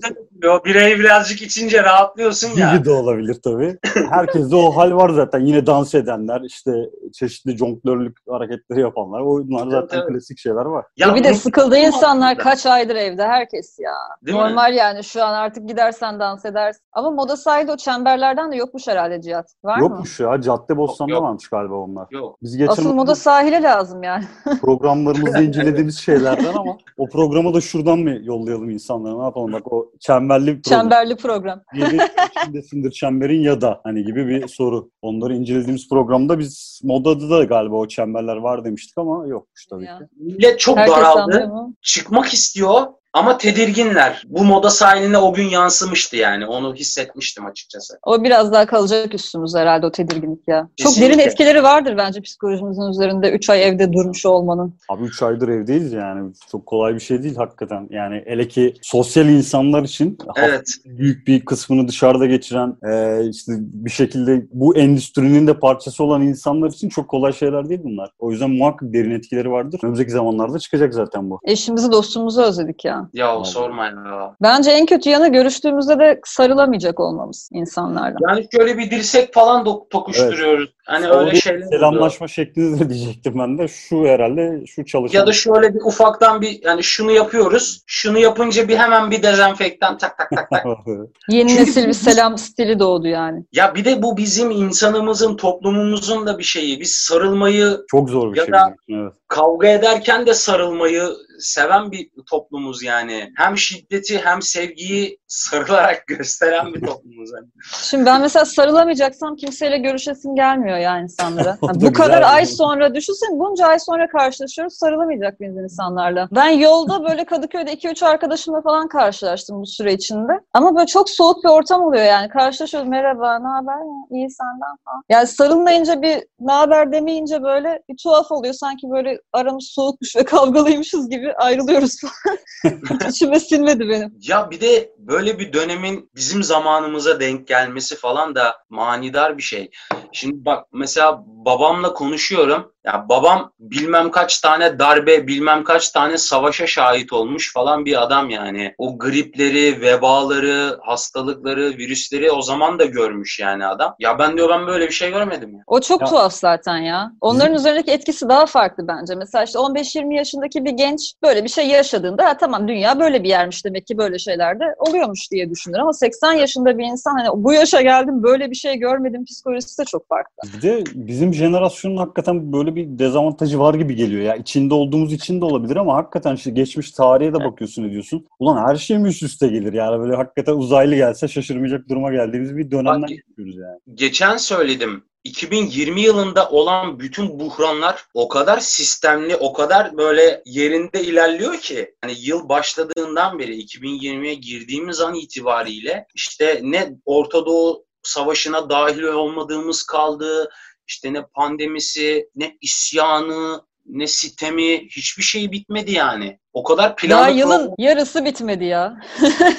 o 0.49 0.63
birazcık 0.99 1.41
içince 1.41 1.83
rahatlıyorsun 1.83 2.49
ya. 2.57 2.75
gibi 2.75 2.85
de 2.85 2.91
olabilir 2.91 3.37
tabii. 3.43 3.77
Herkeste 4.09 4.55
o 4.55 4.75
hal 4.75 4.91
var 4.91 5.09
zaten. 5.09 5.39
Yine 5.39 5.67
dans 5.67 5.95
edenler, 5.95 6.41
işte 6.41 6.71
çeşitli 7.13 7.57
jonglörlük 7.57 8.17
hareketleri 8.29 8.81
yapanlar. 8.81 9.21
Onlar 9.21 9.67
zaten 9.81 9.99
tabii. 9.99 10.13
klasik 10.13 10.37
şeyler 10.37 10.65
var. 10.65 10.85
Ya 10.97 11.15
bir 11.15 11.23
de 11.23 11.33
sıkıldı 11.33 11.77
insanlar 11.77 12.37
kaç 12.37 12.65
aydır 12.65 12.95
evde 12.95 13.27
herkes 13.27 13.79
ya. 13.79 13.93
Değil 14.25 14.37
mi? 14.37 14.43
Normal 14.43 14.73
yani 14.73 15.03
şu 15.03 15.23
an 15.23 15.33
artık 15.33 15.67
gidersen 15.67 16.19
dans 16.19 16.45
edersin. 16.45 16.81
Ama 16.93 17.11
moda 17.11 17.37
sahilde 17.37 17.71
o 17.71 17.77
çemberlerden 17.77 18.51
de 18.51 18.55
yokmuş 18.55 18.87
herhalde 18.87 19.21
Cihat. 19.21 19.45
Var 19.63 19.77
mı? 19.77 19.83
Yokmuş 19.83 20.19
ya. 20.19 20.41
Cadde 20.41 20.77
Bostan'da 20.77 21.11
Yok. 21.11 21.23
varmış 21.23 21.47
galiba 21.47 21.75
onlar. 21.75 22.07
Yok. 22.11 22.37
Biz 22.41 22.57
geçen 22.57 22.71
Asıl 22.71 22.93
moda 22.93 23.15
sahile 23.15 23.61
lazım 23.61 24.03
yani. 24.03 24.23
programlarımızda 24.61 25.41
incelediğimiz 25.41 25.99
şeylerden 25.99 26.53
ama 26.53 26.77
o 26.97 27.09
programı 27.09 27.53
da 27.53 27.61
şuradan 27.61 27.99
mı 27.99 28.17
yollayalım 28.23 28.69
insanlara? 28.69 29.17
Ne 29.17 29.23
yapalım? 29.23 29.53
Bak 29.53 29.73
o 29.73 29.91
çemberli 29.99 30.57
bir 30.57 30.61
program. 30.61 30.79
Çemberli 30.89 31.15
program. 31.15 31.61
Yedi 31.75 31.97
içindesindir 32.41 32.91
çemberin 32.91 33.41
ya 33.41 33.61
da 33.61 33.81
hani 33.83 34.03
gibi 34.03 34.27
bir 34.27 34.47
soru. 34.47 34.89
Onları 35.01 35.35
incelediğimiz 35.35 35.89
programda 35.89 36.39
biz 36.39 36.81
modada 36.83 37.29
da 37.29 37.43
galiba 37.43 37.75
o 37.75 37.87
çemberler 37.87 38.35
var 38.35 38.65
demiştik 38.65 38.97
ama 38.97 39.27
yokmuş 39.27 39.65
tabii 39.65 39.85
Ya. 39.85 39.97
ki. 39.97 40.05
Millet 40.17 40.59
çok 40.59 40.77
Herkes 40.77 40.95
daraldı. 40.95 41.51
Çıkmak 41.81 42.33
istiyor 42.33 42.81
ama 43.13 43.37
tedirginler. 43.37 44.23
Bu 44.27 44.43
moda 44.43 44.69
sahiline 44.69 45.17
o 45.17 45.33
gün 45.33 45.49
yansımıştı 45.49 46.15
yani. 46.15 46.45
Onu 46.45 46.75
hissetmiştim 46.75 47.45
açıkçası. 47.45 47.99
O 48.05 48.23
biraz 48.23 48.51
daha 48.51 48.65
kalacak 48.65 49.13
üstümüz 49.13 49.55
herhalde 49.55 49.85
o 49.85 49.91
tedirginlik 49.91 50.47
ya. 50.47 50.69
Çok 50.77 50.87
Kesinlikle. 50.91 51.17
derin 51.17 51.29
etkileri 51.29 51.63
vardır 51.63 51.97
bence 51.97 52.21
psikolojimizin 52.21 52.89
üzerinde 52.91 53.31
3 53.31 53.49
ay 53.49 53.67
evde 53.67 53.93
durmuş 53.93 54.25
olmanın. 54.25 54.73
Abi 54.89 55.03
3 55.03 55.21
aydır 55.23 55.47
evdeyiz 55.49 55.93
yani. 55.93 56.31
Çok 56.51 56.65
kolay 56.65 56.95
bir 56.95 56.99
şey 56.99 57.23
değil 57.23 57.35
hakikaten. 57.35 57.87
Yani 57.89 58.23
hele 58.25 58.47
ki 58.47 58.73
sosyal 58.81 59.29
insanlar 59.29 59.83
için 59.83 60.17
Evet. 60.35 60.69
büyük 60.85 61.27
bir 61.27 61.45
kısmını 61.45 61.87
dışarıda 61.87 62.25
geçiren 62.25 62.75
e, 62.91 63.21
işte 63.29 63.51
bir 63.59 63.91
şekilde 63.91 64.45
bu 64.51 64.77
endüstrinin 64.77 65.47
de 65.47 65.59
parçası 65.59 66.03
olan 66.03 66.21
insanlar 66.21 66.69
için 66.69 66.89
çok 66.89 67.07
kolay 67.07 67.33
şeyler 67.33 67.69
değil 67.69 67.81
bunlar. 67.83 68.09
O 68.19 68.31
yüzden 68.31 68.49
muhakkak 68.49 68.93
derin 68.93 69.11
etkileri 69.11 69.51
vardır. 69.51 69.79
Önümüzdeki 69.83 70.11
zamanlarda 70.11 70.59
çıkacak 70.59 70.93
zaten 70.93 71.29
bu. 71.29 71.39
Eşimizi 71.43 71.91
dostumuzu 71.91 72.41
özledik 72.41 72.85
ya. 72.85 72.98
Gerçekten. 73.01 73.19
Ya 73.19 73.35
Vallahi. 73.35 73.49
sorma 73.49 73.85
ya. 73.85 74.35
Bence 74.41 74.71
en 74.71 74.85
kötü 74.85 75.09
yanı 75.09 75.27
görüştüğümüzde 75.31 75.99
de 75.99 76.19
sarılamayacak 76.25 76.99
olmamız 76.99 77.49
insanlarla. 77.53 78.17
Yani 78.29 78.47
şöyle 78.55 78.77
bir 78.77 78.91
dirsek 78.91 79.33
falan 79.33 79.65
dok- 79.65 79.89
tokuşturuyoruz. 79.89 80.69
Hani 80.85 81.11
O 81.11 81.19
öyle 81.19 81.35
şeyler 81.35 81.57
oluyor. 81.57 81.71
Selamlaşma 81.71 82.27
şeklinde 82.27 82.79
de 82.79 82.89
diyecektim 82.89 83.33
ben 83.39 83.57
de. 83.57 83.67
Şu 83.67 84.05
herhalde 84.05 84.65
şu 84.65 84.85
çalışan. 84.85 85.19
Ya 85.19 85.27
da 85.27 85.31
şöyle 85.31 85.73
bir 85.73 85.81
ufaktan 85.81 86.41
bir 86.41 86.59
yani 86.63 86.83
şunu 86.83 87.11
yapıyoruz. 87.11 87.83
Şunu 87.87 88.19
yapınca 88.19 88.67
bir 88.67 88.77
hemen 88.77 89.11
bir 89.11 89.23
dezenfektan 89.23 89.97
tak 89.97 90.17
tak 90.17 90.29
tak 90.35 90.49
tak. 90.49 90.65
Yeni 91.29 91.49
Çünkü 91.49 91.61
nesil 91.61 91.83
bir 91.83 91.87
biz- 91.89 91.97
selam 92.01 92.37
stili 92.37 92.79
doğdu 92.79 93.07
yani. 93.07 93.43
ya 93.53 93.75
bir 93.75 93.85
de 93.85 94.01
bu 94.03 94.17
bizim 94.17 94.51
insanımızın, 94.51 95.35
toplumumuzun 95.37 96.27
da 96.27 96.37
bir 96.37 96.43
şeyi. 96.43 96.79
Biz 96.79 96.91
sarılmayı, 96.91 97.77
Çok 97.91 98.09
zor 98.09 98.33
bir 98.33 98.37
Ya 98.37 98.43
şey. 98.45 98.53
da- 98.53 98.75
Evet. 98.89 99.13
kavga 99.27 99.67
ederken 99.67 100.25
de 100.25 100.33
sarılmayı 100.33 101.03
seven 101.39 101.91
bir 101.91 102.09
toplumuz 102.29 102.83
yani. 102.83 103.31
Hem 103.37 103.57
şiddeti 103.57 104.19
hem 104.25 104.41
sevgiyi 104.41 105.17
sarılarak 105.27 106.03
gösteren 106.07 106.73
bir 106.73 106.81
toplumuz. 106.81 107.29
Yani. 107.35 107.47
Şimdi 107.81 108.05
ben 108.05 108.21
mesela 108.21 108.45
sarılamayacaksam 108.45 109.35
kimseyle 109.35 109.77
görüşesim 109.77 110.35
gelmiyor 110.35 110.77
ya 110.77 110.99
insanlara. 110.99 111.57
Da 111.69 111.81
bu 111.81 111.93
kadar 111.93 112.21
ay 112.21 112.41
bir- 112.41 112.47
sonra 112.47 112.95
düşünsene 112.95 113.39
bunca 113.39 113.67
ay 113.67 113.79
sonra 113.79 114.07
karşılaşıyoruz 114.07 114.73
sarılamayacak 114.73 115.39
mıyız 115.39 115.57
insanlarla? 115.57 116.27
Ben 116.31 116.49
yolda 116.49 117.03
böyle 117.09 117.25
Kadıköy'de 117.25 117.73
2-3 117.73 118.05
arkadaşımla 118.05 118.61
falan 118.61 118.87
karşılaştım 118.87 119.61
bu 119.61 119.65
süre 119.65 119.93
içinde. 119.93 120.33
Ama 120.53 120.75
böyle 120.75 120.85
çok 120.85 121.09
soğuk 121.09 121.43
bir 121.43 121.49
ortam 121.49 121.81
oluyor 121.83 122.03
yani. 122.03 122.29
Karşılaşıyoruz 122.29 122.89
merhaba 122.89 123.39
ne 123.39 123.47
haber 123.47 123.77
iyi 124.11 124.29
senden 124.29 124.77
falan. 124.85 125.03
Yani 125.09 125.27
sarılmayınca 125.27 126.01
bir 126.01 126.23
ne 126.39 126.51
haber 126.51 126.91
demeyince 126.91 127.43
böyle 127.43 127.81
bir 127.89 127.95
tuhaf 128.03 128.31
oluyor. 128.31 128.53
Sanki 128.53 128.89
böyle 128.89 129.19
aramız 129.33 129.67
soğukmuş 129.75 130.15
ve 130.15 130.23
kavgalıymışız 130.25 131.09
gibi 131.09 131.28
ayrılıyoruz 131.37 132.01
falan. 132.01 132.37
Hiç 133.07 133.15
içime 133.15 133.39
sinmedi 133.39 133.89
benim. 133.89 134.13
Ya 134.21 134.51
bir 134.51 134.61
de 134.61 134.91
böyle 135.09 135.39
bir 135.39 135.53
dönemin 135.53 136.09
bizim 136.15 136.43
zamanımıza 136.43 137.19
denk 137.19 137.47
gelmesi 137.47 137.95
falan 137.95 138.35
da 138.35 138.57
manidar 138.69 139.37
bir 139.37 139.43
şey. 139.43 139.71
Şimdi 140.11 140.45
bak 140.45 140.67
mesela 140.73 141.23
babamla 141.25 141.93
konuşuyorum. 141.93 142.73
Ya 142.85 143.05
babam 143.09 143.51
bilmem 143.59 144.11
kaç 144.11 144.39
tane 144.39 144.79
darbe, 144.79 145.27
bilmem 145.27 145.63
kaç 145.63 145.89
tane 145.89 146.17
savaşa 146.17 146.67
şahit 146.67 147.13
olmuş 147.13 147.53
falan 147.53 147.85
bir 147.85 148.01
adam 148.03 148.29
yani. 148.29 148.73
O 148.77 148.97
gripleri, 148.99 149.81
vebaları, 149.81 150.77
hastalıkları, 150.81 151.61
virüsleri 151.77 152.31
o 152.31 152.41
zaman 152.41 152.79
da 152.79 152.85
görmüş 152.85 153.39
yani 153.39 153.65
adam. 153.65 153.95
Ya 153.99 154.19
ben 154.19 154.37
diyor 154.37 154.49
ben 154.49 154.67
böyle 154.67 154.87
bir 154.87 154.93
şey 154.93 155.11
görmedim 155.11 155.55
ya. 155.55 155.63
O 155.67 155.81
çok 155.81 156.01
Ya- 156.01 156.07
tuhaf 156.07 156.33
zaten 156.33 156.77
ya. 156.77 157.11
Onların 157.21 157.53
üzerindeki 157.53 157.91
etkisi 157.91 158.29
daha 158.29 158.45
farklı 158.45 158.87
bence. 158.87 159.15
Mesela 159.15 159.43
işte 159.43 159.59
15-20 159.59 160.15
yaşındaki 160.15 160.65
bir 160.65 160.71
genç 160.71 161.13
böyle 161.23 161.43
bir 161.43 161.49
şey 161.49 161.67
yaşadığında 161.67 162.25
ha 162.25 162.37
tamam 162.37 162.67
dünya 162.67 162.99
böyle 162.99 163.23
bir 163.23 163.29
yermiş 163.29 163.65
demek 163.65 163.87
ki 163.87 163.97
böyle 163.97 164.19
şeyler 164.19 164.59
de 164.59 164.65
oluyormuş 164.99 165.31
diye 165.31 165.49
düşünür. 165.49 165.77
Ama 165.77 165.93
80 165.93 166.33
yaşında 166.33 166.77
bir 166.77 166.83
insan 166.83 167.11
hani 167.11 167.43
bu 167.43 167.53
yaşa 167.53 167.81
geldim 167.81 168.23
böyle 168.23 168.49
bir 168.49 168.55
şey 168.55 168.75
görmedim 168.75 169.25
psikolojisi 169.25 169.81
de 169.81 169.85
çok 169.85 170.07
farklı. 170.07 170.33
Bir 170.57 170.61
de 170.61 170.83
bizim 170.93 171.33
jenerasyonun 171.33 171.97
hakikaten 171.97 172.53
böyle 172.53 172.75
bir 172.75 172.99
dezavantajı 172.99 173.59
var 173.59 173.73
gibi 173.73 173.95
geliyor. 173.95 174.21
Ya 174.21 174.35
içinde 174.35 174.73
olduğumuz 174.73 175.13
için 175.13 175.41
de 175.41 175.45
olabilir 175.45 175.75
ama 175.75 175.95
hakikaten 175.95 176.35
işte 176.35 176.51
geçmiş 176.51 176.91
tarihe 176.91 177.33
de 177.33 177.43
bakıyorsun 177.43 177.83
ediyorsun. 177.83 178.25
Ulan 178.39 178.67
her 178.67 178.75
şey 178.75 178.97
mi 178.97 179.07
üst 179.07 179.23
üste 179.23 179.47
gelir? 179.47 179.73
Yani 179.73 179.99
böyle 179.99 180.15
hakikaten 180.15 180.53
uzaylı 180.53 180.95
gelse 180.95 181.27
şaşırmayacak 181.27 181.89
duruma 181.89 182.11
geldiğimiz 182.11 182.57
bir 182.57 182.71
dönemden 182.71 183.01
Bak- 183.01 183.09
geçiyoruz 183.09 183.55
yani. 183.57 183.79
Geçen 183.95 184.37
söyledim. 184.37 185.03
2020 185.23 186.01
yılında 186.01 186.49
olan 186.49 186.99
bütün 186.99 187.39
buhranlar 187.39 188.05
o 188.13 188.27
kadar 188.27 188.59
sistemli, 188.59 189.35
o 189.35 189.53
kadar 189.53 189.97
böyle 189.97 190.41
yerinde 190.45 191.03
ilerliyor 191.03 191.57
ki 191.57 191.95
hani 192.01 192.13
yıl 192.19 192.49
başladığından 192.49 193.39
beri 193.39 193.63
2020'ye 193.63 194.33
girdiğimiz 194.33 195.01
an 195.01 195.15
itibariyle 195.15 196.07
işte 196.15 196.59
ne 196.63 196.91
Orta 197.05 197.45
Doğu 197.45 197.85
savaşına 198.03 198.69
dahil 198.69 199.03
olmadığımız 199.03 199.83
kaldı, 199.83 200.49
işte 200.87 201.13
ne 201.13 201.25
pandemisi, 201.25 202.29
ne 202.35 202.57
isyanı, 202.61 203.61
ne 203.85 204.07
sitemi, 204.07 204.87
hiçbir 204.89 205.23
şey 205.23 205.51
bitmedi 205.51 205.91
yani. 205.91 206.39
O 206.53 206.63
kadar 206.63 206.95
planlı 206.95 207.21
Daha 207.21 207.29
yılın 207.29 207.59
program- 207.59 207.75
yarısı 207.77 208.25
bitmedi 208.25 208.65
ya. 208.65 208.97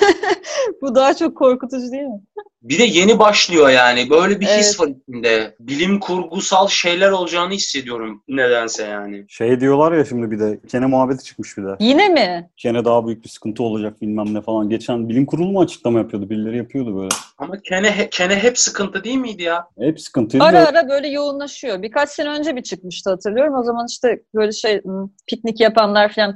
bu 0.83 0.95
daha 0.95 1.15
çok 1.15 1.37
korkutucu 1.37 1.93
değil 1.93 2.03
mi? 2.03 2.21
Bir 2.63 2.79
de 2.79 2.85
yeni 2.85 3.19
başlıyor 3.19 3.69
yani. 3.71 4.11
Böyle 4.11 4.41
bir 4.41 4.47
his 4.47 4.67
Evet. 4.67 4.81
var 4.81 4.89
içinde. 4.89 5.55
Bilim 5.61 6.01
kurgusal 6.01 6.69
şeyler 6.69 7.11
olacağını 7.11 7.53
hissediyorum 7.53 8.23
nedense 8.29 8.85
yani. 8.85 9.25
Şey 9.29 9.61
diyorlar 9.61 9.93
ya 9.93 10.05
şimdi 10.05 10.31
bir 10.31 10.41
de 10.41 10.61
Kene 10.69 10.87
muhabbeti 10.87 11.25
çıkmış 11.25 11.59
bir 11.59 11.65
de. 11.65 11.77
Yine 11.81 12.09
mi? 12.09 12.51
Kene 12.57 12.85
daha 12.85 13.07
büyük 13.07 13.25
bir 13.25 13.29
sıkıntı 13.29 13.63
olacak 13.63 14.03
bilmem 14.03 14.35
ne 14.35 14.41
falan. 14.41 14.69
Geçen 14.69 15.09
bilim 15.09 15.27
kurulu 15.27 15.53
mu 15.53 15.61
açıklama 15.61 15.99
yapıyordu? 15.99 16.31
Birileri 16.31 16.57
yapıyordu 16.57 16.97
böyle. 16.97 17.15
Ama 17.39 17.55
Kene, 17.69 18.09
Kene 18.11 18.35
hep 18.37 18.59
sıkıntı 18.59 19.05
değil 19.05 19.17
miydi 19.17 19.43
ya? 19.43 19.69
Hep 19.79 20.01
sıkıntıydı. 20.01 20.45
Ara 20.45 20.69
ara 20.69 20.89
böyle 20.89 21.09
yoğunlaşıyor. 21.09 21.83
Birkaç 21.83 22.09
sene 22.09 22.29
önce 22.29 22.57
bir 22.57 22.63
çıkmıştı 22.63 23.11
hatırlıyorum. 23.11 23.55
O 23.55 23.63
zaman 23.63 23.87
işte 23.91 24.23
böyle 24.35 24.53
şey 24.53 24.83
hmm, 24.83 25.09
piknik 25.27 25.61
yapanlar 25.61 26.13
falan 26.13 26.35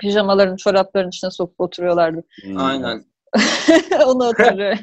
pijamaların, 0.54 0.56
çorapların 0.56 1.08
içine 1.08 1.30
sokup 1.30 1.60
oturuyorlardı. 1.60 2.22
Hmm. 2.42 2.58
Aynen. 2.58 3.04
Onu 4.06 4.26
hatırlıyorum. 4.26 4.78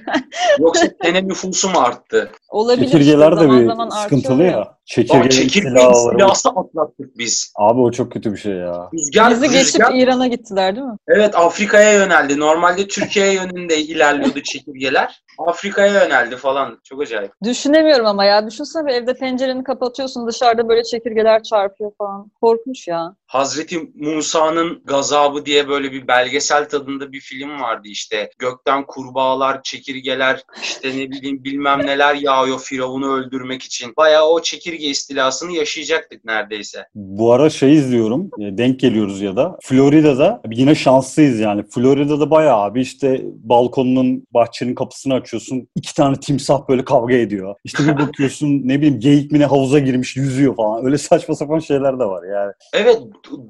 Yoksa 0.60 0.98
Kene 1.02 1.28
nüfusu 1.28 1.70
mu 1.70 1.80
arttı? 1.80 2.32
Olabilir. 2.50 2.92
Çekirgeler 2.92 3.32
de 3.32 3.36
zaman 3.36 3.62
bir 3.62 3.66
zaman 3.66 3.90
sıkıntılı 3.90 4.44
ya. 4.44 4.78
Çekirge 4.92 5.30
çekirge 5.30 5.70
silahları. 5.70 6.14
istilası 6.16 6.50
atlattık 6.50 7.18
biz. 7.18 7.54
Abi 7.56 7.80
o 7.82 7.92
çok 7.92 8.12
kötü 8.12 8.34
bir 8.34 8.38
şey 8.38 8.54
ya. 8.54 8.90
Rüzgar, 8.94 9.32
Bizi 9.32 9.50
geçip 9.50 9.82
rüzgar 9.82 9.96
İran'a 9.96 10.28
gittiler 10.28 10.76
değil 10.76 10.88
mi? 10.88 10.98
evet 11.08 11.36
Afrika'ya 11.36 11.94
yöneldi. 11.94 12.40
Normalde 12.40 12.88
Türkiye 12.88 13.34
yönünde 13.34 13.78
ilerliyordu 13.82 14.42
çekirgeler. 14.44 15.24
Afrika'ya 15.48 16.04
yöneldi 16.04 16.36
falan. 16.38 16.80
Çok 16.84 17.02
acayip. 17.02 17.32
Düşünemiyorum 17.44 18.06
ama 18.06 18.26
ya. 18.26 18.48
Düşünsene 18.48 18.86
bir 18.88 18.94
evde 18.94 19.14
pencereni 19.14 19.64
kapatıyorsun 19.64 20.28
dışarıda 20.28 20.70
böyle 20.70 20.84
çekirgeler 20.84 21.44
çarpıyor 21.44 21.92
falan. 21.98 22.32
Korkunç 22.42 22.88
ya. 22.88 23.16
Hazreti 23.28 23.80
Musa'nın 23.96 24.82
gazabı 24.86 25.46
diye 25.46 25.68
böyle 25.70 25.92
bir 25.92 26.08
belgesel 26.08 26.70
tadında 26.70 27.12
bir 27.12 27.20
film 27.20 27.62
vardı 27.62 27.82
işte. 27.88 28.30
Gökten 28.40 28.86
kurbağalar, 28.86 29.64
çekirgeler, 29.64 30.44
işte 30.64 30.90
ne 30.90 31.12
bileyim 31.12 31.44
bilmem 31.44 31.80
neler 31.86 32.16
yağıyor 32.16 32.60
Firavun'u 32.60 33.14
öldürmek 33.18 33.64
için. 33.64 33.94
Bayağı 33.98 34.26
o 34.28 34.42
çekirge 34.42 34.81
istilasını 34.90 35.52
yaşayacaktık 35.52 36.26
neredeyse. 36.26 36.86
Bu 36.96 37.34
ara 37.34 37.50
şey 37.50 37.74
izliyorum. 37.74 38.30
e, 38.40 38.58
Denk 38.58 38.80
geliyoruz 38.80 39.22
ya 39.22 39.36
da. 39.36 39.58
Florida'da 39.64 40.42
yine 40.52 40.76
şanslıyız 40.76 41.40
yani. 41.40 41.64
Florida'da 41.70 42.32
bayağı 42.32 42.58
abi 42.58 42.82
işte 42.82 43.22
balkonunun 43.26 44.28
bahçenin 44.34 44.76
kapısını 44.76 45.14
açıyorsun. 45.14 45.68
iki 45.76 45.94
tane 45.96 46.16
timsah 46.20 46.70
böyle 46.70 46.86
kavga 46.86 47.14
ediyor. 47.16 47.56
İşte 47.64 47.84
bir 47.88 47.98
bakıyorsun 48.08 48.62
ne 48.64 48.78
bileyim 48.78 49.00
geyik 49.00 49.32
mi 49.32 49.40
ne 49.40 49.46
havuza 49.46 49.80
girmiş 49.80 50.16
yüzüyor 50.16 50.56
falan. 50.56 50.86
Öyle 50.86 50.98
saçma 50.98 51.36
sapan 51.36 51.60
şeyler 51.60 52.00
de 52.00 52.06
var 52.06 52.24
yani. 52.24 52.54
Evet 52.74 53.00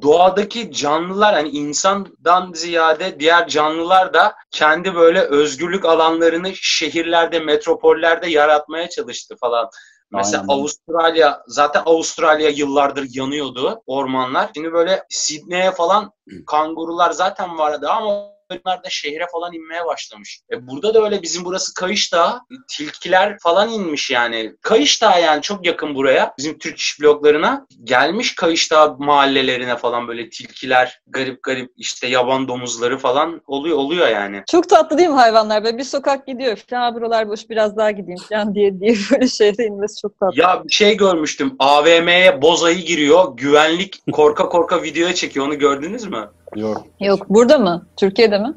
doğadaki 0.02 0.72
canlılar 0.72 1.34
hani 1.34 1.50
insandan 1.50 2.54
ziyade 2.54 3.20
diğer 3.20 3.48
canlılar 3.48 4.14
da 4.14 4.34
kendi 4.52 4.96
böyle 4.96 5.20
özgürlük 5.22 5.86
alanlarını 5.86 6.50
şehirlerde, 6.54 7.40
metropollerde 7.40 8.30
yaratmaya 8.30 8.90
çalıştı 8.90 9.36
falan. 9.40 9.70
Mesela 10.12 10.42
Aynen. 10.42 10.54
Avustralya, 10.54 11.44
zaten 11.48 11.84
Avustralya 11.86 12.50
yıllardır 12.50 13.08
yanıyordu 13.12 13.82
ormanlar. 13.86 14.50
Şimdi 14.54 14.74
böyle 14.74 15.04
Sidney'e 15.10 15.72
falan 15.72 16.12
kangurular 16.48 17.12
zaten 17.12 17.58
vardı 17.58 17.90
ama 17.90 18.32
da 18.56 18.90
şehre 18.90 19.26
falan 19.32 19.54
inmeye 19.54 19.86
başlamış. 19.86 20.40
E 20.52 20.68
burada 20.68 20.94
da 20.94 21.04
öyle 21.04 21.22
bizim 21.22 21.46
burası 21.46 21.74
Kayış 21.74 22.14
Dağı. 22.14 22.42
Tilkiler 22.70 23.38
falan 23.44 23.70
inmiş 23.70 24.12
yani. 24.12 24.56
Kayış 24.62 25.02
Dağı 25.02 25.22
yani 25.22 25.42
çok 25.42 25.66
yakın 25.66 25.96
buraya. 25.96 26.34
Bizim 26.38 26.58
Türk 26.58 26.78
iş 26.78 27.02
bloklarına. 27.02 27.66
Gelmiş 27.84 28.36
Kayış 28.36 28.72
Dağı 28.72 28.98
mahallelerine 28.98 29.78
falan 29.78 30.08
böyle 30.08 30.30
tilkiler, 30.30 31.02
garip 31.08 31.44
garip 31.44 31.72
işte 31.78 32.08
yaban 32.08 32.48
domuzları 32.48 32.98
falan 32.98 33.42
oluyor 33.48 33.78
oluyor 33.78 34.08
yani. 34.08 34.44
Çok 34.52 34.70
tatlı 34.70 34.98
değil 34.98 35.10
mi 35.10 35.16
hayvanlar? 35.16 35.64
Böyle 35.64 35.78
bir 35.78 35.84
sokak 35.84 36.28
gidiyor 36.28 36.58
falan 36.70 36.96
buralar 36.96 37.30
boş 37.30 37.50
biraz 37.50 37.78
daha 37.78 37.92
gideyim 37.92 38.20
falan 38.30 38.56
diye 38.56 38.80
diye 38.80 38.96
böyle 39.12 39.28
şehre 39.28 39.66
inmesi 39.66 40.02
çok 40.02 40.20
tatlı. 40.20 40.42
Ya 40.42 40.64
bir 40.64 40.74
şey 40.74 40.98
görmüştüm. 40.98 41.56
AVM'ye 41.60 42.42
boz 42.42 42.64
ayı 42.64 42.86
giriyor. 42.86 43.38
Güvenlik 43.38 44.00
korka 44.12 44.50
korka 44.50 44.84
videoya 44.84 45.14
çekiyor. 45.14 45.46
Onu 45.46 45.58
gördünüz 45.60 46.06
mü? 46.06 46.30
Yok. 46.56 46.88
Yok 47.00 47.30
burada 47.30 47.58
mı? 47.58 47.88
Türkiye'de 47.98 48.40
mi? 48.40 48.54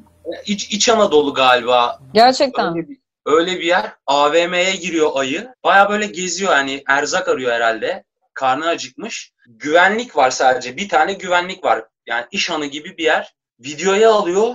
İç, 0.46 0.72
İç 0.72 0.88
Anadolu 0.88 1.34
galiba. 1.34 2.00
Gerçekten. 2.14 2.76
Öyle 2.76 2.88
bir, 2.88 2.98
öyle 3.26 3.52
bir 3.52 3.64
yer. 3.64 3.92
AVM'ye 4.06 4.76
giriyor 4.76 5.10
ayı. 5.14 5.54
Baya 5.64 5.90
böyle 5.90 6.06
geziyor 6.06 6.52
yani 6.52 6.82
erzak 6.88 7.28
arıyor 7.28 7.52
herhalde. 7.52 8.04
Karnı 8.34 8.66
acıkmış. 8.68 9.32
Güvenlik 9.46 10.16
var 10.16 10.30
sadece. 10.30 10.76
Bir 10.76 10.88
tane 10.88 11.12
güvenlik 11.12 11.64
var. 11.64 11.84
Yani 12.06 12.24
iş 12.30 12.50
hanı 12.50 12.66
gibi 12.66 12.98
bir 12.98 13.04
yer. 13.04 13.34
Videoya 13.60 14.12
alıyor 14.12 14.54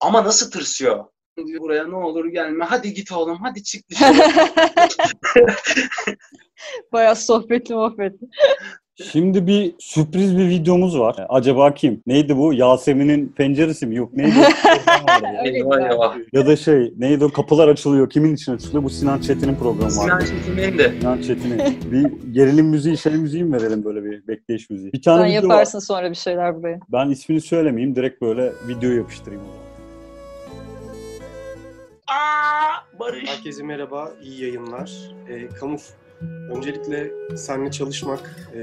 ama 0.00 0.24
nasıl 0.24 0.50
tırsıyor. 0.50 1.04
Buraya 1.38 1.84
ne 1.84 1.96
olur 1.96 2.24
gelme. 2.24 2.64
Hadi 2.64 2.94
git 2.94 3.12
oğlum. 3.12 3.38
Hadi 3.42 3.62
çık 3.62 3.90
dışarı. 3.90 4.16
Bayağı 6.92 7.16
sohbetli 7.16 7.74
muhabbetli. 7.74 8.26
Şimdi 9.02 9.46
bir 9.46 9.74
sürpriz 9.78 10.38
bir 10.38 10.48
videomuz 10.48 10.98
var. 10.98 11.16
Acaba 11.28 11.74
kim? 11.74 12.02
Neydi 12.06 12.36
bu? 12.36 12.54
Yasemin'in 12.54 13.28
penceresi 13.28 13.86
mi? 13.86 13.96
Yok 13.96 14.12
neydi? 14.12 14.34
ya 16.32 16.46
da 16.46 16.56
şey 16.56 16.92
neydi 16.96 17.24
o? 17.24 17.28
Kapılar 17.32 17.68
açılıyor. 17.68 18.10
Kimin 18.10 18.34
için 18.34 18.52
açılıyor? 18.54 18.82
Bu 18.84 18.90
Sinan 18.90 19.20
Çetin'in 19.20 19.54
programı 19.54 19.90
Sinan 19.90 20.18
Çetin'in 20.20 20.78
de. 20.78 20.92
Sinan 21.00 21.22
Çetin'in. 21.22 21.60
bir 21.92 22.32
gerilim 22.32 22.66
müziği, 22.66 22.98
şey 22.98 23.12
müziği 23.12 23.44
mi 23.44 23.52
verelim 23.52 23.84
böyle 23.84 24.04
bir 24.04 24.28
bekleyiş 24.28 24.70
müziği? 24.70 24.92
Bir 24.92 25.02
tane 25.02 25.22
Sen 25.22 25.26
yaparsın 25.42 25.78
var. 25.78 25.82
sonra 25.82 26.10
bir 26.10 26.16
şeyler 26.16 26.56
buraya. 26.56 26.80
Ben 26.92 27.10
ismini 27.10 27.40
söylemeyeyim. 27.40 27.96
Direkt 27.96 28.22
böyle 28.22 28.52
video 28.68 28.90
yapıştırayım. 28.90 29.42
Aa, 32.06 32.98
Barış. 33.00 33.30
Herkese 33.30 33.62
merhaba, 33.62 34.12
iyi 34.22 34.42
yayınlar. 34.42 34.92
E, 35.28 35.46
Kamuf, 35.48 35.82
öncelikle 36.56 37.10
seninle 37.36 37.70
çalışmak, 37.70 38.50
e, 38.54 38.60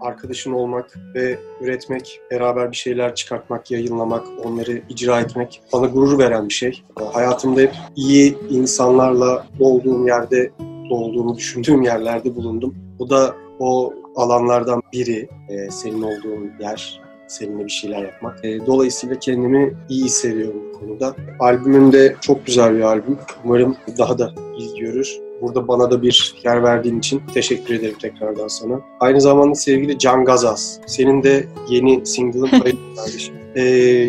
arkadaşın 0.00 0.52
olmak 0.52 0.98
ve 1.14 1.38
üretmek, 1.60 2.20
beraber 2.30 2.70
bir 2.70 2.76
şeyler 2.76 3.14
çıkartmak, 3.14 3.70
yayınlamak, 3.70 4.26
onları 4.44 4.82
icra 4.88 5.20
etmek 5.20 5.62
bana 5.72 5.86
gurur 5.86 6.18
veren 6.18 6.48
bir 6.48 6.54
şey. 6.54 6.82
Hayatımda 7.12 7.60
hep 7.60 7.72
iyi 7.96 8.38
insanlarla 8.50 9.46
olduğum 9.60 10.06
yerde, 10.06 10.50
olduğumu 10.90 11.36
düşündüğüm 11.36 11.82
yerlerde 11.82 12.36
bulundum. 12.36 12.74
Bu 12.98 13.10
da 13.10 13.34
o 13.58 13.94
alanlardan 14.16 14.82
biri, 14.92 15.28
e, 15.48 15.70
senin 15.70 16.02
olduğun 16.02 16.50
yer 16.60 17.00
seninle 17.28 17.64
bir 17.64 17.70
şeyler 17.70 18.02
yapmak. 18.02 18.44
E, 18.44 18.66
dolayısıyla 18.66 19.18
kendimi 19.18 19.74
iyi 19.88 20.04
hissediyorum 20.04 20.62
bu 20.74 20.80
konuda. 20.80 21.14
Albümüm 21.38 21.92
de 21.92 22.16
çok 22.20 22.46
güzel 22.46 22.76
bir 22.76 22.80
albüm. 22.80 23.18
Umarım 23.44 23.76
daha 23.98 24.18
da 24.18 24.32
ilgi 24.58 24.80
görür. 24.80 25.25
Burada 25.42 25.68
bana 25.68 25.90
da 25.90 26.02
bir 26.02 26.34
yer 26.44 26.62
verdiğin 26.62 26.98
için 26.98 27.22
teşekkür 27.34 27.74
ederim 27.74 27.96
tekrardan 28.02 28.48
sana. 28.48 28.80
Aynı 29.00 29.20
zamanda 29.20 29.54
sevgili 29.54 29.98
Can 29.98 30.24
Gazaz. 30.24 30.80
Senin 30.86 31.22
de 31.22 31.46
yeni 31.68 32.06
single'ın 32.06 32.46
kardeşim. 32.96 33.34
Ee, 33.54 33.62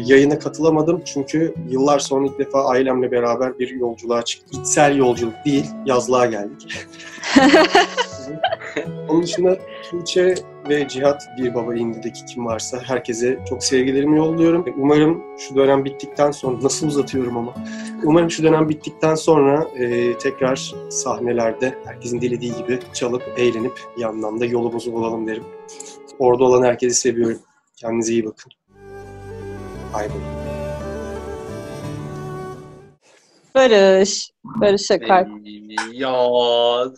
yayına 0.05 0.39
katılamadım 0.39 1.01
çünkü 1.05 1.53
yıllar 1.69 1.99
sonra 1.99 2.27
ilk 2.27 2.39
defa 2.39 2.65
ailemle 2.65 3.11
beraber 3.11 3.59
bir 3.59 3.69
yolculuğa 3.69 4.21
çıktık. 4.21 4.61
İçsel 4.61 4.97
yolculuk 4.97 5.33
değil, 5.45 5.65
yazlığa 5.85 6.25
geldik. 6.25 6.77
Onun 9.09 9.23
dışında 9.23 9.57
Tuğçe 9.89 10.35
ve 10.69 10.87
Cihat 10.87 11.37
bir 11.37 11.53
baba 11.53 11.75
indideki 11.75 12.25
kim 12.25 12.45
varsa 12.45 12.81
herkese 12.83 13.39
çok 13.49 13.63
sevgilerimi 13.63 14.17
yolluyorum. 14.17 14.65
Umarım 14.77 15.23
şu 15.37 15.55
dönem 15.55 15.85
bittikten 15.85 16.31
sonra, 16.31 16.63
nasıl 16.63 16.87
uzatıyorum 16.87 17.37
ama, 17.37 17.53
umarım 18.03 18.31
şu 18.31 18.43
dönem 18.43 18.69
bittikten 18.69 19.15
sonra 19.15 19.67
e, 19.75 20.17
tekrar 20.17 20.73
sahnelerde 20.89 21.77
herkesin 21.85 22.21
dilediği 22.21 22.55
gibi 22.55 22.79
çalıp 22.93 23.23
eğlenip 23.37 23.79
bir 23.97 24.01
yandan 24.01 24.39
da 24.39 24.45
yolumuzu 24.45 24.93
bulalım 24.93 25.27
derim. 25.27 25.43
Orada 26.19 26.43
olan 26.43 26.63
herkesi 26.63 26.95
seviyorum. 27.01 27.39
Kendinize 27.75 28.13
iyi 28.13 28.25
bakın. 28.25 28.51
Ayrılın. 29.93 30.21
Barış. 33.55 34.31
Barış'a 34.61 34.99
kalp. 34.99 35.27
Ya. 35.93 36.11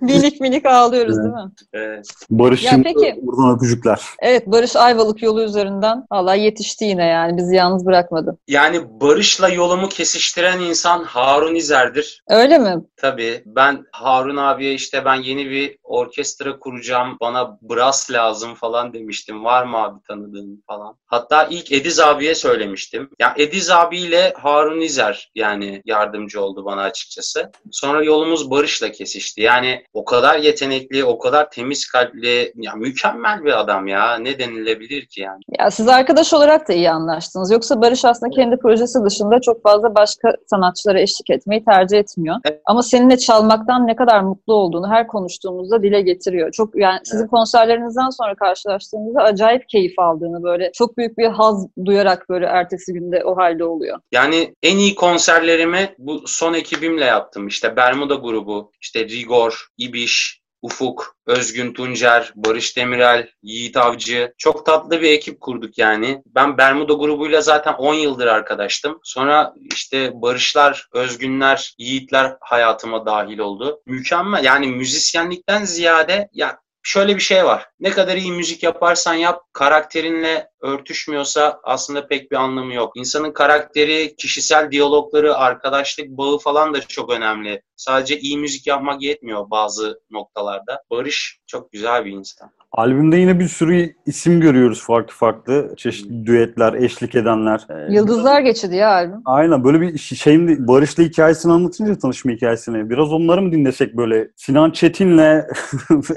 minik 0.00 0.40
minik 0.40 0.66
ağlıyoruz 0.66 1.16
değil 1.16 1.28
mi? 1.28 1.50
Evet. 1.72 2.06
Barış 2.30 2.64
ya 2.64 2.80
peki, 2.84 3.18
buradan 3.22 3.56
öpücükler. 3.56 4.00
Evet 4.22 4.46
Barış 4.46 4.76
Ayvalık 4.76 5.22
yolu 5.22 5.42
üzerinden 5.42 6.06
Allah 6.10 6.34
yetişti 6.34 6.84
yine 6.84 7.04
yani 7.04 7.36
bizi 7.36 7.54
yalnız 7.54 7.86
bırakmadı. 7.86 8.38
Yani 8.48 9.00
Barış'la 9.00 9.48
yolumu 9.48 9.88
kesiştiren 9.88 10.60
insan 10.60 11.04
Harun 11.04 11.54
İzer'dir. 11.54 12.22
Öyle 12.28 12.58
mi? 12.58 12.74
Tabii. 12.96 13.42
Ben 13.46 13.84
Harun 13.92 14.36
abiye 14.36 14.74
işte 14.74 15.04
ben 15.04 15.14
yeni 15.14 15.50
bir 15.50 15.78
orkestra 15.82 16.58
kuracağım 16.58 17.16
bana 17.20 17.58
brass 17.62 18.10
lazım 18.10 18.54
falan 18.54 18.92
demiştim. 18.92 19.44
Var 19.44 19.64
mı 19.64 19.76
abi 19.76 19.98
tanıdığın 20.08 20.62
falan. 20.66 20.96
Hatta 21.06 21.44
ilk 21.44 21.72
Ediz 21.72 22.00
abiye 22.00 22.34
söylemiştim. 22.34 23.10
Ya 23.18 23.34
Ediz 23.36 23.70
abiyle 23.88 24.32
Harun 24.36 24.80
İzer 24.80 25.30
yani 25.34 25.82
yardımcı 25.84 26.42
oldu 26.42 26.64
bana 26.64 26.82
açıkçası. 26.82 27.50
Sonra 27.70 28.04
yolumuz 28.04 28.50
Barış'la 28.50 28.92
kesişti. 28.92 29.40
Yani 29.40 29.84
o 29.92 30.04
kadar 30.04 30.38
yetenekli, 30.38 31.04
o 31.04 31.18
kadar 31.18 31.50
temiz 31.50 31.86
kalpli, 31.86 32.52
ya 32.56 32.74
mükemmel 32.74 33.44
bir 33.44 33.60
adam 33.60 33.86
ya. 33.86 34.18
Ne 34.18 34.38
denilebilir 34.38 35.06
ki 35.06 35.20
yani? 35.20 35.40
Ya 35.58 35.70
siz 35.70 35.88
arkadaş 35.88 36.34
olarak 36.34 36.68
da 36.68 36.72
iyi 36.72 36.90
anlaştınız. 36.90 37.50
Yoksa 37.50 37.82
Barış 37.82 38.04
aslında 38.04 38.30
kendi 38.30 38.56
projesi 38.56 39.04
dışında 39.04 39.40
çok 39.40 39.62
fazla 39.62 39.94
başka 39.94 40.32
sanatçılara 40.46 41.00
eşlik 41.00 41.30
etmeyi 41.30 41.64
tercih 41.64 41.98
etmiyor. 41.98 42.36
Evet. 42.44 42.60
Ama 42.64 42.82
seninle 42.82 43.18
çalmaktan 43.18 43.86
ne 43.86 43.96
kadar 43.96 44.20
mutlu 44.20 44.54
olduğunu 44.54 44.88
her 44.88 45.06
konuştuğumuzda 45.06 45.82
dile 45.82 46.00
getiriyor. 46.00 46.52
Çok 46.52 46.76
yani 46.76 47.00
sizin 47.04 47.22
evet. 47.22 47.30
konserlerinizden 47.30 48.10
sonra 48.10 48.34
karşılaştığımızda 48.34 49.22
acayip 49.22 49.68
keyif 49.68 49.98
aldığını 49.98 50.42
böyle 50.42 50.72
çok 50.72 50.96
büyük 50.98 51.18
bir 51.18 51.26
haz 51.26 51.66
duyarak 51.84 52.28
böyle 52.28 52.46
ertesi 52.46 52.92
günde 52.92 53.24
o 53.24 53.36
halde 53.36 53.64
oluyor. 53.78 54.00
Yani 54.12 54.54
en 54.62 54.76
iyi 54.76 54.94
konserlerimi 54.94 55.94
bu 55.98 56.24
son 56.26 56.54
ekibimle 56.54 57.04
yaptım. 57.04 57.48
İşte 57.48 57.76
Bermuda 57.76 58.14
grubu, 58.14 58.72
işte 58.80 59.08
Rigor, 59.08 59.66
İbiş, 59.78 60.40
Ufuk, 60.62 61.16
Özgün 61.26 61.72
Tuncer, 61.72 62.32
Barış 62.34 62.76
Demirel, 62.76 63.28
Yiğit 63.42 63.76
Avcı. 63.76 64.34
Çok 64.38 64.66
tatlı 64.66 65.00
bir 65.00 65.10
ekip 65.10 65.40
kurduk 65.40 65.78
yani. 65.78 66.22
Ben 66.26 66.58
Bermuda 66.58 66.92
grubuyla 66.92 67.40
zaten 67.40 67.72
10 67.72 67.94
yıldır 67.94 68.26
arkadaştım. 68.26 69.00
Sonra 69.02 69.54
işte 69.74 70.10
Barışlar, 70.14 70.88
Özgünler, 70.92 71.74
Yiğitler 71.78 72.36
hayatıma 72.40 73.06
dahil 73.06 73.38
oldu. 73.38 73.82
Mükemmel. 73.86 74.44
Yani 74.44 74.66
müzisyenlikten 74.66 75.64
ziyade 75.64 76.28
ya 76.32 76.60
şöyle 76.82 77.16
bir 77.16 77.20
şey 77.20 77.44
var. 77.44 77.66
Ne 77.80 77.90
kadar 77.90 78.16
iyi 78.16 78.32
müzik 78.32 78.62
yaparsan 78.62 79.14
yap, 79.14 79.40
karakterinle 79.52 80.48
örtüşmüyorsa 80.62 81.60
aslında 81.64 82.06
pek 82.08 82.30
bir 82.30 82.36
anlamı 82.36 82.74
yok. 82.74 82.92
İnsanın 82.96 83.32
karakteri, 83.32 84.16
kişisel 84.16 84.70
diyalogları, 84.70 85.36
arkadaşlık 85.36 86.08
bağı 86.08 86.38
falan 86.38 86.74
da 86.74 86.80
çok 86.80 87.10
önemli. 87.10 87.62
Sadece 87.76 88.18
iyi 88.18 88.38
müzik 88.38 88.66
yapmak 88.66 89.02
yetmiyor 89.02 89.50
bazı 89.50 90.00
noktalarda. 90.10 90.82
Barış 90.90 91.38
çok 91.46 91.72
güzel 91.72 92.04
bir 92.04 92.10
insan. 92.10 92.50
Albümde 92.72 93.16
yine 93.16 93.40
bir 93.40 93.48
sürü 93.48 93.94
isim 94.06 94.40
görüyoruz 94.40 94.82
farklı 94.82 95.14
farklı. 95.14 95.74
Çeşitli 95.76 96.26
düetler, 96.26 96.72
eşlik 96.72 97.14
edenler. 97.14 97.66
Ee, 97.70 97.94
Yıldızlar 97.94 98.40
geçidi 98.40 98.76
ya 98.76 98.90
albüm. 98.90 99.20
Aynen 99.24 99.64
böyle 99.64 99.80
bir 99.80 99.98
şeyin 99.98 100.68
Barış'la 100.68 101.02
hikayesini 101.02 101.52
anlatınca 101.52 101.98
tanışma 101.98 102.32
hikayesini. 102.32 102.90
Biraz 102.90 103.12
onları 103.12 103.42
mı 103.42 103.52
dinlesek 103.52 103.96
böyle? 103.96 104.28
Sinan 104.36 104.70
Çetin'le 104.70 105.18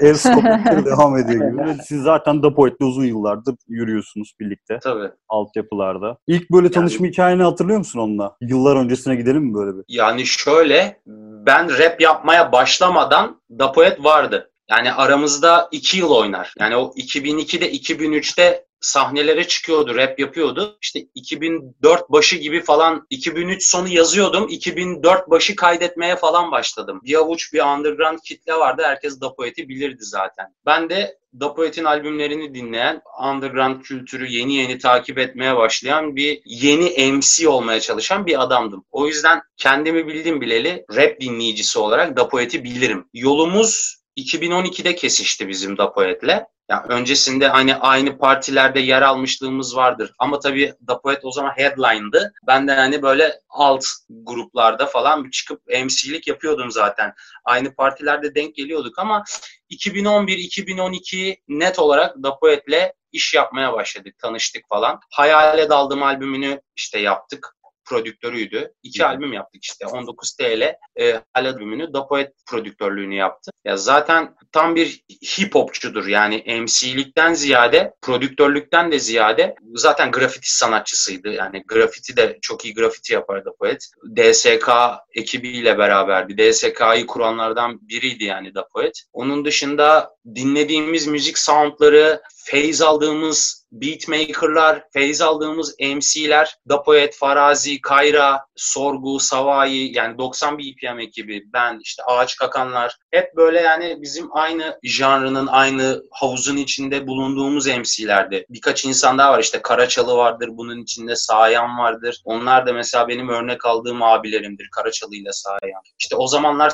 ev 0.00 0.14
sohbetleri 0.14 0.51
devam 0.84 1.16
ediyor 1.16 1.50
gibi. 1.50 1.82
Siz 1.84 2.02
zaten 2.02 2.42
Da 2.42 2.54
Poet'le 2.54 2.80
uzun 2.80 3.04
yıllardır 3.04 3.54
yürüyorsunuz 3.68 4.32
birlikte. 4.40 4.78
Tabii. 4.82 5.10
Altyapılarda. 5.28 6.18
İlk 6.26 6.50
böyle 6.50 6.70
tanışma 6.70 7.06
yani, 7.06 7.12
hikayeni 7.12 7.42
hatırlıyor 7.42 7.78
musun 7.78 7.98
onunla? 7.98 8.36
Yıllar 8.40 8.76
öncesine 8.76 9.16
gidelim 9.16 9.42
mi 9.42 9.54
böyle 9.54 9.76
bir? 9.76 9.84
Yani 9.88 10.26
şöyle 10.26 11.00
ben 11.46 11.78
rap 11.78 12.00
yapmaya 12.00 12.52
başlamadan 12.52 13.40
Da 13.50 13.72
Poet 13.72 14.04
vardı. 14.04 14.50
Yani 14.70 14.92
aramızda 14.92 15.68
iki 15.72 15.98
yıl 15.98 16.10
oynar. 16.10 16.54
Yani 16.58 16.76
o 16.76 16.92
2002'de 16.96 17.72
2003'te 17.72 18.64
sahnelere 18.82 19.46
çıkıyordu, 19.46 19.94
rap 19.94 20.18
yapıyordu. 20.18 20.78
İşte 20.82 21.00
2004 21.14 22.10
başı 22.10 22.36
gibi 22.36 22.62
falan 22.62 23.06
2003 23.10 23.66
sonu 23.66 23.88
yazıyordum. 23.88 24.48
2004 24.48 25.30
başı 25.30 25.56
kaydetmeye 25.56 26.16
falan 26.16 26.50
başladım. 26.50 27.00
Bir 27.04 27.14
avuç 27.14 27.52
bir 27.52 27.60
underground 27.60 28.18
kitle 28.24 28.52
vardı. 28.52 28.82
Herkes 28.84 29.20
Dapoet'i 29.20 29.68
bilirdi 29.68 30.04
zaten. 30.04 30.46
Ben 30.66 30.90
de 30.90 31.22
Dapoet'in 31.40 31.84
albümlerini 31.84 32.54
dinleyen, 32.54 33.02
underground 33.22 33.82
kültürü 33.82 34.26
yeni 34.26 34.54
yeni 34.54 34.78
takip 34.78 35.18
etmeye 35.18 35.56
başlayan 35.56 36.16
bir 36.16 36.42
yeni 36.44 37.12
MC 37.12 37.48
olmaya 37.48 37.80
çalışan 37.80 38.26
bir 38.26 38.42
adamdım. 38.42 38.84
O 38.90 39.06
yüzden 39.06 39.42
kendimi 39.56 40.06
bildim 40.06 40.40
bileli 40.40 40.84
rap 40.96 41.20
dinleyicisi 41.20 41.78
olarak 41.78 42.16
Dapoet'i 42.16 42.64
bilirim. 42.64 43.08
Yolumuz 43.14 44.01
2012'de 44.16 44.94
kesişti 44.94 45.48
bizim 45.48 45.78
Dapoet'le. 45.78 46.44
Yani 46.68 46.86
öncesinde 46.88 47.48
hani 47.48 47.76
aynı 47.76 48.18
partilerde 48.18 48.80
yer 48.80 49.02
almışlığımız 49.02 49.76
vardır. 49.76 50.12
Ama 50.18 50.38
tabii 50.38 50.74
Dapoet 50.86 51.24
o 51.24 51.32
zaman 51.32 51.52
headline'dı. 51.56 52.32
Ben 52.46 52.68
de 52.68 52.74
hani 52.74 53.02
böyle 53.02 53.40
alt 53.48 53.84
gruplarda 54.08 54.86
falan 54.86 55.30
çıkıp 55.30 55.66
MC'lik 55.66 56.28
yapıyordum 56.28 56.70
zaten. 56.70 57.12
Aynı 57.44 57.74
partilerde 57.74 58.34
denk 58.34 58.54
geliyorduk 58.54 58.98
ama 58.98 59.24
2011-2012 59.70 61.36
net 61.48 61.78
olarak 61.78 62.16
Dapoet'le 62.22 62.92
iş 63.12 63.34
yapmaya 63.34 63.72
başladık, 63.72 64.18
tanıştık 64.18 64.68
falan. 64.68 65.00
Hayale 65.10 65.68
Daldım 65.68 66.02
albümünü 66.02 66.60
işte 66.76 66.98
yaptık 66.98 67.56
prodüktörüydü. 67.92 68.72
İki 68.82 69.06
albüm 69.06 69.32
yaptık 69.32 69.64
işte. 69.64 69.86
19 69.86 70.32
TL 70.32 70.62
e, 71.00 71.20
Hal 71.32 71.44
albümünü 71.46 71.92
Dapoet 71.92 72.32
prodüktörlüğünü 72.46 73.14
yaptı. 73.14 73.50
Ya 73.64 73.76
zaten 73.76 74.34
tam 74.52 74.74
bir 74.74 75.04
hip 75.38 75.54
hopçudur. 75.54 76.06
Yani 76.06 76.44
MC'likten 76.60 77.34
ziyade, 77.34 77.94
prodüktörlükten 78.02 78.92
de 78.92 78.98
ziyade 78.98 79.54
zaten 79.74 80.10
grafiti 80.10 80.56
sanatçısıydı. 80.56 81.28
Yani 81.28 81.64
grafiti 81.66 82.16
de 82.16 82.38
çok 82.42 82.64
iyi 82.64 82.74
grafiti 82.74 83.12
yapardı 83.12 83.44
Dapoet. 83.44 83.86
DSK 84.16 84.70
ekibiyle 85.14 85.78
beraberdi. 85.78 86.38
DSK'yı 86.38 87.06
kuranlardan 87.06 87.88
biriydi 87.88 88.24
yani 88.24 88.54
Dapoet. 88.54 89.02
Onun 89.12 89.44
dışında 89.44 90.16
dinlediğimiz 90.34 91.06
müzik 91.06 91.38
soundları, 91.38 92.22
feyz 92.44 92.82
aldığımız 92.82 93.66
beatmakerlar, 93.72 94.84
feyz 94.92 95.20
aldığımız 95.20 95.74
MC'ler, 95.80 96.56
Dapoet, 96.68 97.16
Farazi, 97.16 97.80
Kayra, 97.80 98.40
Sorgu, 98.56 99.20
Savai 99.20 99.90
yani 99.94 100.18
90 100.18 100.58
BPM 100.58 101.00
ekibi, 101.00 101.42
ben 101.52 101.78
işte 101.82 102.02
Ağaç 102.02 102.36
Kakanlar 102.36 102.96
hep 103.10 103.36
böyle 103.36 103.60
yani 103.60 103.96
bizim 104.02 104.36
aynı 104.36 104.78
janrının, 104.82 105.46
aynı 105.46 106.02
havuzun 106.10 106.56
içinde 106.56 107.06
bulunduğumuz 107.06 107.66
MC'lerdi. 107.66 108.46
Birkaç 108.48 108.84
insan 108.84 109.18
daha 109.18 109.32
var 109.32 109.40
işte 109.40 109.62
Karaçalı 109.62 110.16
vardır, 110.16 110.48
bunun 110.52 110.82
içinde 110.82 111.16
Sayan 111.16 111.78
vardır. 111.78 112.20
Onlar 112.24 112.66
da 112.66 112.72
mesela 112.72 113.08
benim 113.08 113.28
örnek 113.28 113.66
aldığım 113.66 114.02
abilerimdir 114.02 114.68
Karaçalı 114.72 115.14
ile 115.14 115.32
Sayan. 115.32 115.82
İşte 115.98 116.16
o 116.16 116.26
zamanlar 116.26 116.72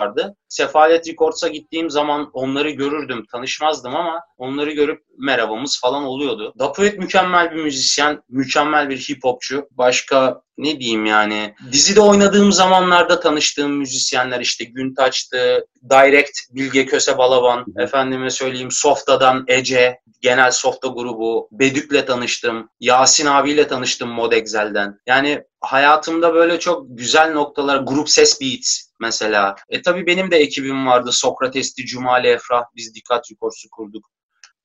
vardı. 0.00 0.36
Sefalet 0.48 1.08
Records'a 1.08 1.48
gittiğim 1.48 1.90
zaman 1.90 2.30
onları 2.32 2.70
görürdüm, 2.70 3.24
tanışmazdım 3.32 3.96
ama 3.96 4.20
onları 4.38 4.72
görüp 4.74 5.04
merhabamız 5.18 5.80
falan 5.80 6.04
oluyordu. 6.04 6.54
Dapoet 6.58 6.98
mükemmel 6.98 7.50
bir 7.50 7.62
müzisyen, 7.62 8.22
mükemmel 8.28 8.88
bir 8.88 8.98
hip 8.98 9.24
hopçu. 9.24 9.68
Başka 9.70 10.42
ne 10.58 10.80
diyeyim 10.80 11.06
yani 11.06 11.54
dizide 11.72 12.00
oynadığım 12.00 12.52
zamanlarda 12.52 13.20
tanıştığım 13.20 13.72
müzisyenler 13.72 14.40
işte 14.40 14.64
Güntaç'tı, 14.64 15.66
Direct 15.90 16.38
Bilge 16.50 16.86
Köse 16.86 17.18
Balaban, 17.18 17.64
efendime 17.78 18.30
söyleyeyim 18.30 18.70
Softa'dan 18.70 19.44
Ece, 19.48 19.98
genel 20.20 20.50
Softa 20.50 20.88
grubu, 20.88 21.48
Bedük'le 21.52 22.06
tanıştım, 22.06 22.68
Yasin 22.80 23.26
abiyle 23.26 23.68
tanıştım 23.68 24.08
Modexel'den. 24.08 24.98
Yani 25.06 25.42
hayatımda 25.60 26.34
böyle 26.34 26.60
çok 26.60 26.86
güzel 26.88 27.32
noktalar, 27.32 27.76
Grup 27.76 28.10
Ses 28.10 28.40
Beats 28.40 28.80
mesela. 29.00 29.56
E 29.68 29.82
tabii 29.82 30.06
benim 30.06 30.30
de 30.30 30.36
ekibim 30.36 30.86
vardı. 30.86 31.12
Sokrates'ti, 31.12 31.86
Cumali 31.86 32.28
Efrah, 32.28 32.62
biz 32.76 32.94
Dikkat 32.94 33.30
Records'u 33.30 33.70
kurduk. 33.70 34.10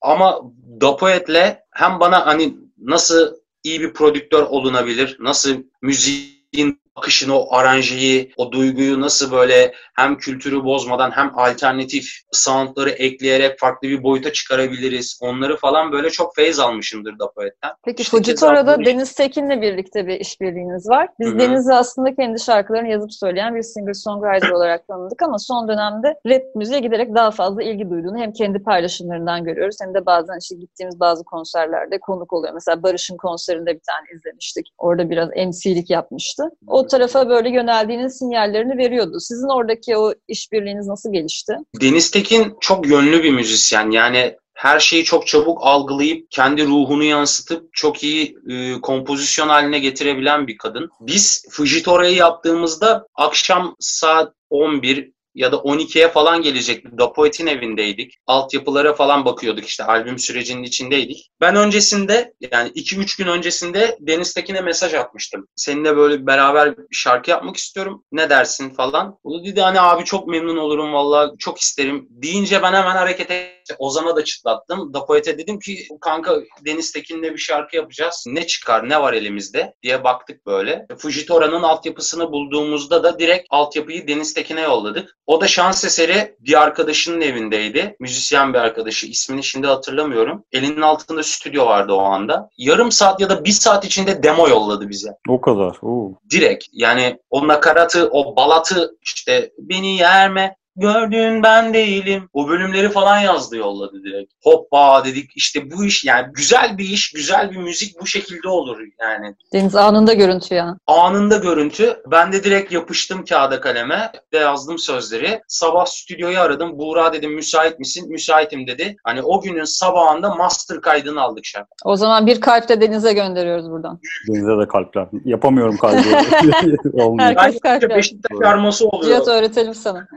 Ama 0.02 0.42
Dapoet'le 0.82 1.58
hem 1.72 2.00
bana 2.00 2.26
hani 2.26 2.58
nasıl 2.78 3.36
iyi 3.64 3.82
bir 3.82 3.94
prodüktör 3.94 4.44
olunabilir, 4.44 5.18
nasıl 5.20 5.64
müziğin 5.82 6.82
akışını, 7.00 7.40
o 7.40 7.56
aranjeyi, 7.56 8.32
o 8.38 8.52
duyguyu 8.52 9.02
nasıl 9.02 9.32
böyle 9.32 9.74
hem 9.96 10.18
kültürü 10.18 10.64
bozmadan 10.64 11.12
hem 11.12 11.32
alternatif 11.36 12.06
soundları 12.32 12.90
ekleyerek 12.90 13.60
farklı 13.60 13.88
bir 13.88 14.04
boyuta 14.04 14.34
çıkarabiliriz. 14.34 15.20
Onları 15.22 15.58
falan 15.58 15.92
böyle 15.92 16.10
çok 16.10 16.36
feyz 16.36 16.60
almışımdır 16.60 17.20
Dapoet'ten. 17.20 17.72
Peki 17.86 18.02
işte 18.02 18.18
Fujitora'da 18.18 18.86
Deniz 18.86 19.14
Tekin'le 19.14 19.62
birlikte 19.62 20.08
bir 20.08 20.20
işbirliğiniz 20.20 20.90
var. 20.90 21.08
Biz 21.20 21.28
Hı-hı. 21.28 21.40
Deniz'i 21.40 21.74
aslında 21.74 22.16
kendi 22.16 22.40
şarkılarını 22.40 22.90
yazıp 22.90 23.14
söyleyen 23.14 23.56
bir 23.56 23.62
singer-songwriter 23.62 24.54
olarak 24.54 24.88
tanıdık 24.88 25.22
ama 25.22 25.38
son 25.40 25.68
dönemde 25.68 26.20
rap 26.28 26.56
müziğe 26.56 26.80
giderek 26.80 27.16
daha 27.16 27.32
fazla 27.32 27.64
ilgi 27.64 27.90
duyduğunu 27.90 28.18
hem 28.18 28.34
kendi 28.34 28.64
paylaşımlarından 28.64 29.44
görüyoruz 29.44 29.78
hem 29.82 29.94
de 29.94 30.06
bazen 30.06 30.38
işte 30.42 30.56
gittiğimiz 30.56 31.00
bazı 31.00 31.24
konserlerde 31.24 32.00
konuk 32.00 32.34
oluyor. 32.34 32.54
Mesela 32.54 32.84
Barış'ın 32.84 33.18
konserinde 33.18 33.76
bir 33.76 33.82
tane 33.88 34.06
izlemiştik. 34.16 34.68
Orada 34.78 35.10
biraz 35.10 35.30
MC'lik 35.30 35.90
yapmıştı. 35.90 36.44
O 36.68 36.88
tarafa 36.90 37.30
böyle 37.30 37.50
yöneldiğinin 37.50 38.08
sinyallerini 38.08 38.78
veriyordu. 38.78 39.20
Sizin 39.20 39.48
oradaki 39.48 39.98
o 39.98 40.14
işbirliğiniz 40.28 40.88
nasıl 40.88 41.14
gelişti? 41.14 41.54
Deniz 41.82 42.12
Tekin 42.12 42.58
çok 42.60 42.88
yönlü 42.88 43.24
bir 43.24 43.32
müzisyen. 43.32 43.92
Yani 43.92 44.36
her 44.60 44.80
şeyi 44.80 45.04
çok 45.04 45.28
çabuk 45.28 45.60
algılayıp 45.62 46.32
kendi 46.32 46.66
ruhunu 46.66 47.04
yansıtıp 47.04 47.74
çok 47.74 48.04
iyi 48.04 48.38
e, 48.50 48.82
kompozisyon 48.82 49.48
haline 49.50 49.80
getirebilen 49.80 50.48
bir 50.48 50.58
kadın. 50.58 50.90
Biz 51.02 51.46
Fujitora'yı 51.50 52.16
yaptığımızda 52.16 53.08
akşam 53.16 53.76
saat 53.80 54.34
11 54.50 55.12
ya 55.36 55.52
da 55.52 55.56
12'ye 55.56 56.10
falan 56.10 56.42
gelecekti. 56.42 56.98
Dapoet'in 56.98 57.48
evindeydik. 57.48 58.14
Altyapılara 58.28 58.94
falan 58.94 59.26
bakıyorduk 59.26 59.66
işte 59.66 59.84
albüm 59.84 60.20
sürecinin 60.20 60.64
içindeydik. 60.64 61.32
Ben 61.42 61.56
öncesinde 61.56 62.34
yani 62.52 62.70
2-3 62.70 63.18
gün 63.18 63.28
öncesinde 63.28 63.98
Deniz 64.00 64.34
Tekin'e 64.34 64.62
mesaj 64.62 64.94
atmıştım. 64.94 65.48
Seninle 65.56 65.98
böyle 65.98 66.28
beraber 66.28 66.78
bir 66.78 66.96
şarkı 66.96 67.30
yapmak 67.30 67.58
istiyorum. 67.58 68.04
Ne 68.12 68.30
dersin 68.30 68.70
falan. 68.70 69.18
O 69.24 69.46
dedi 69.46 69.62
hani 69.62 69.82
abi 69.82 70.04
çok 70.04 70.28
memnun 70.28 70.58
olurum 70.58 70.94
valla 70.94 71.34
çok 71.40 71.60
isterim. 71.60 72.08
Deyince 72.10 72.62
ben 72.62 72.74
hemen 72.74 72.96
harekete 72.96 73.59
Ozan'a 73.80 74.16
da 74.16 74.24
çıtlattım. 74.24 74.94
Dapoet'e 74.94 75.38
dedim 75.38 75.60
ki 75.60 75.88
kanka 76.02 76.36
Deniz 76.66 76.92
Tekin'le 76.92 77.24
bir 77.24 77.38
şarkı 77.38 77.76
yapacağız. 77.76 78.24
Ne 78.28 78.48
çıkar 78.48 78.90
ne 78.90 79.02
var 79.02 79.14
elimizde 79.14 79.74
diye 79.84 80.04
baktık 80.04 80.46
böyle. 80.46 80.86
Fujitora'nın 80.98 81.64
altyapısını 81.64 82.32
bulduğumuzda 82.32 83.04
da 83.04 83.20
direkt 83.20 83.48
altyapıyı 83.50 84.08
Deniz 84.08 84.34
Tekin'e 84.34 84.62
yolladık. 84.62 85.18
O 85.26 85.42
da 85.42 85.48
şans 85.48 85.86
eseri 85.86 86.36
bir 86.40 86.62
arkadaşının 86.62 87.22
evindeydi. 87.22 87.96
Müzisyen 88.00 88.54
bir 88.54 88.60
arkadaşı. 88.60 89.08
ismini 89.08 89.44
şimdi 89.44 89.68
hatırlamıyorum. 89.68 90.44
Elinin 90.52 90.82
altında 90.82 91.24
stüdyo 91.24 91.66
vardı 91.66 91.94
o 91.94 92.00
anda. 92.00 92.50
Yarım 92.58 92.92
saat 92.92 93.22
ya 93.22 93.30
da 93.30 93.46
bir 93.46 93.52
saat 93.52 93.86
içinde 93.86 94.24
demo 94.24 94.48
yolladı 94.48 94.90
bize. 94.90 95.10
O 95.30 95.42
kadar. 95.42 95.78
Oo. 95.82 96.14
Direkt. 96.32 96.66
Yani 96.74 97.20
o 97.30 97.48
nakaratı, 97.48 98.10
o 98.12 98.36
balatı 98.36 98.98
işte 99.02 99.52
beni 99.58 99.98
yerme, 99.98 100.56
gördüğün 100.80 101.44
ben 101.44 101.74
değilim. 101.74 102.30
O 102.34 102.48
bölümleri 102.48 102.90
falan 102.90 103.20
yazdı 103.20 103.58
yolladı 103.58 104.04
direkt. 104.04 104.34
Hoppa 104.44 105.06
dedik 105.06 105.32
işte 105.36 105.72
bu 105.72 105.86
iş 105.86 106.06
yani 106.06 106.28
güzel 106.34 106.78
bir 106.78 106.84
iş, 106.84 107.12
güzel 107.12 107.52
bir 107.52 107.58
müzik 107.58 108.02
bu 108.02 108.08
şekilde 108.08 108.48
olur 108.50 108.78
yani. 109.02 109.36
Deniz 109.54 109.76
anında 109.76 110.14
görüntü 110.14 110.56
ya. 110.56 110.78
Anında 110.88 111.38
görüntü. 111.38 111.98
Ben 112.12 112.34
de 112.34 112.44
direkt 112.44 112.72
yapıştım 112.72 113.26
kağıda 113.26 113.62
kaleme 113.62 114.12
ve 114.34 114.38
yazdım 114.38 114.78
sözleri. 114.78 115.42
Sabah 115.48 115.86
stüdyoyu 115.86 116.40
aradım. 116.40 116.80
Buğra 116.80 117.14
dedim 117.14 117.34
müsait 117.34 117.80
misin? 117.80 118.12
Müsaitim 118.12 118.68
dedi. 118.68 118.96
Hani 119.04 119.22
o 119.22 119.42
günün 119.42 119.64
sabahında 119.64 120.36
master 120.36 120.82
kaydını 120.82 121.22
aldık 121.22 121.46
şarkı. 121.46 121.70
O 121.86 121.96
zaman 121.96 122.28
bir 122.28 122.42
kalp 122.42 122.70
de 122.70 122.82
Deniz'e 122.82 123.14
gönderiyoruz 123.14 123.70
buradan. 123.72 124.00
Deniz'e 124.28 124.58
de 124.58 124.68
kalpler. 124.68 125.08
Yapamıyorum 125.26 125.78
kalbi. 125.78 125.98
Herkes 127.20 127.60
kalpler. 127.60 127.98
Beşiktaş 127.98 128.48
arması 128.48 128.88
oluyor. 128.88 129.12
Cihat 129.12 129.28
öğretelim 129.28 129.76
sana. 129.76 130.08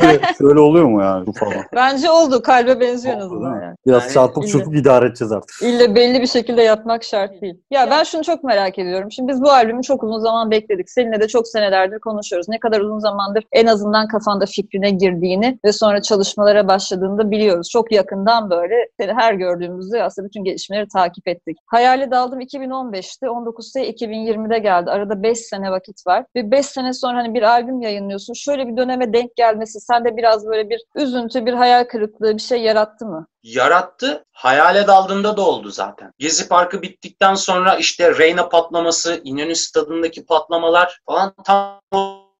Şöyle, 0.00 0.20
şöyle 0.38 0.60
oluyor 0.60 0.84
mu 0.84 1.02
yani 1.02 1.26
bu 1.26 1.32
falan? 1.32 1.64
Bence 1.74 2.10
oldu. 2.10 2.42
Kalbe 2.42 2.80
benziyor 2.80 3.16
en 3.16 3.20
azından. 3.20 3.62
Yani. 3.62 3.76
Biraz 3.86 4.02
yani, 4.02 4.12
çarpıp 4.12 4.44
ille, 4.44 4.52
çırpıp 4.52 4.74
idare 4.74 5.06
edeceğiz 5.06 5.32
artık. 5.32 5.62
İlle 5.62 5.94
belli 5.94 6.22
bir 6.22 6.26
şekilde 6.26 6.62
yapmak 6.62 7.04
şart 7.04 7.42
değil. 7.42 7.54
Ya 7.70 7.90
ben 7.90 8.02
şunu 8.02 8.24
çok 8.24 8.44
merak 8.44 8.78
ediyorum. 8.78 9.12
Şimdi 9.12 9.32
biz 9.32 9.42
bu 9.42 9.50
albümü 9.50 9.82
çok 9.82 10.02
uzun 10.02 10.18
zaman 10.18 10.50
bekledik. 10.50 10.90
Seninle 10.90 11.20
de 11.20 11.28
çok 11.28 11.48
senelerdir 11.48 11.98
konuşuyoruz. 11.98 12.48
Ne 12.48 12.58
kadar 12.58 12.80
uzun 12.80 12.98
zamandır 12.98 13.44
en 13.52 13.66
azından 13.66 14.08
kafanda 14.08 14.46
fikrine 14.46 14.90
girdiğini 14.90 15.58
ve 15.64 15.72
sonra 15.72 16.02
çalışmalara 16.02 16.68
başladığında 16.68 17.30
biliyoruz. 17.30 17.70
Çok 17.70 17.92
yakından 17.92 18.50
böyle 18.50 18.74
seni 19.00 19.12
her 19.12 19.34
gördüğümüzde 19.34 20.02
aslında 20.02 20.28
bütün 20.28 20.44
gelişmeleri 20.44 20.88
takip 20.88 21.28
ettik. 21.28 21.58
Hayale 21.66 22.10
daldım 22.10 22.40
2015'te, 22.40 23.30
19 23.30 23.72
sene 23.72 23.90
2020'de 23.90 24.58
geldi. 24.58 24.90
Arada 24.90 25.22
5 25.22 25.38
sene 25.38 25.70
vakit 25.70 26.06
var. 26.06 26.24
Ve 26.36 26.50
5 26.50 26.66
sene 26.66 26.92
sonra 26.92 27.18
hani 27.18 27.34
bir 27.34 27.42
albüm 27.42 27.80
yayınlıyorsun. 27.80 28.34
Şöyle 28.34 28.68
bir 28.68 28.76
döneme 28.76 29.12
denk 29.12 29.36
gelmesi 29.36 29.77
sende 29.80 30.16
biraz 30.16 30.46
böyle 30.46 30.70
bir 30.70 30.80
üzüntü, 30.94 31.46
bir 31.46 31.52
hayal 31.52 31.84
kırıklığı 31.84 32.36
bir 32.36 32.42
şey 32.42 32.62
yarattı 32.62 33.06
mı? 33.06 33.26
Yarattı. 33.42 34.24
Hayale 34.32 34.86
daldığında 34.86 35.36
da 35.36 35.42
oldu 35.42 35.70
zaten. 35.70 36.12
Gezi 36.18 36.48
Parkı 36.48 36.82
bittikten 36.82 37.34
sonra 37.34 37.76
işte 37.76 38.18
Reyna 38.18 38.48
patlaması, 38.48 39.20
İnönü 39.24 39.54
Stadı'ndaki 39.54 40.26
patlamalar 40.26 41.00
falan 41.06 41.34
tam 41.44 41.80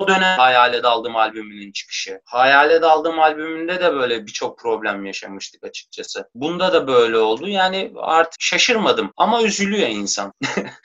dönem 0.08 0.38
Hayale 0.38 0.82
Daldım 0.82 1.16
albümünün 1.16 1.72
çıkışı. 1.72 2.20
Hayale 2.24 2.82
Daldım 2.82 3.18
albümünde 3.18 3.80
de 3.80 3.94
böyle 3.94 4.26
birçok 4.26 4.58
problem 4.58 5.04
yaşamıştık 5.04 5.64
açıkçası. 5.64 6.28
Bunda 6.34 6.72
da 6.72 6.86
böyle 6.86 7.18
oldu. 7.18 7.48
Yani 7.48 7.92
artık 7.96 8.40
şaşırmadım 8.40 9.10
ama 9.16 9.42
üzülüyor 9.42 9.88
insan. 9.88 10.32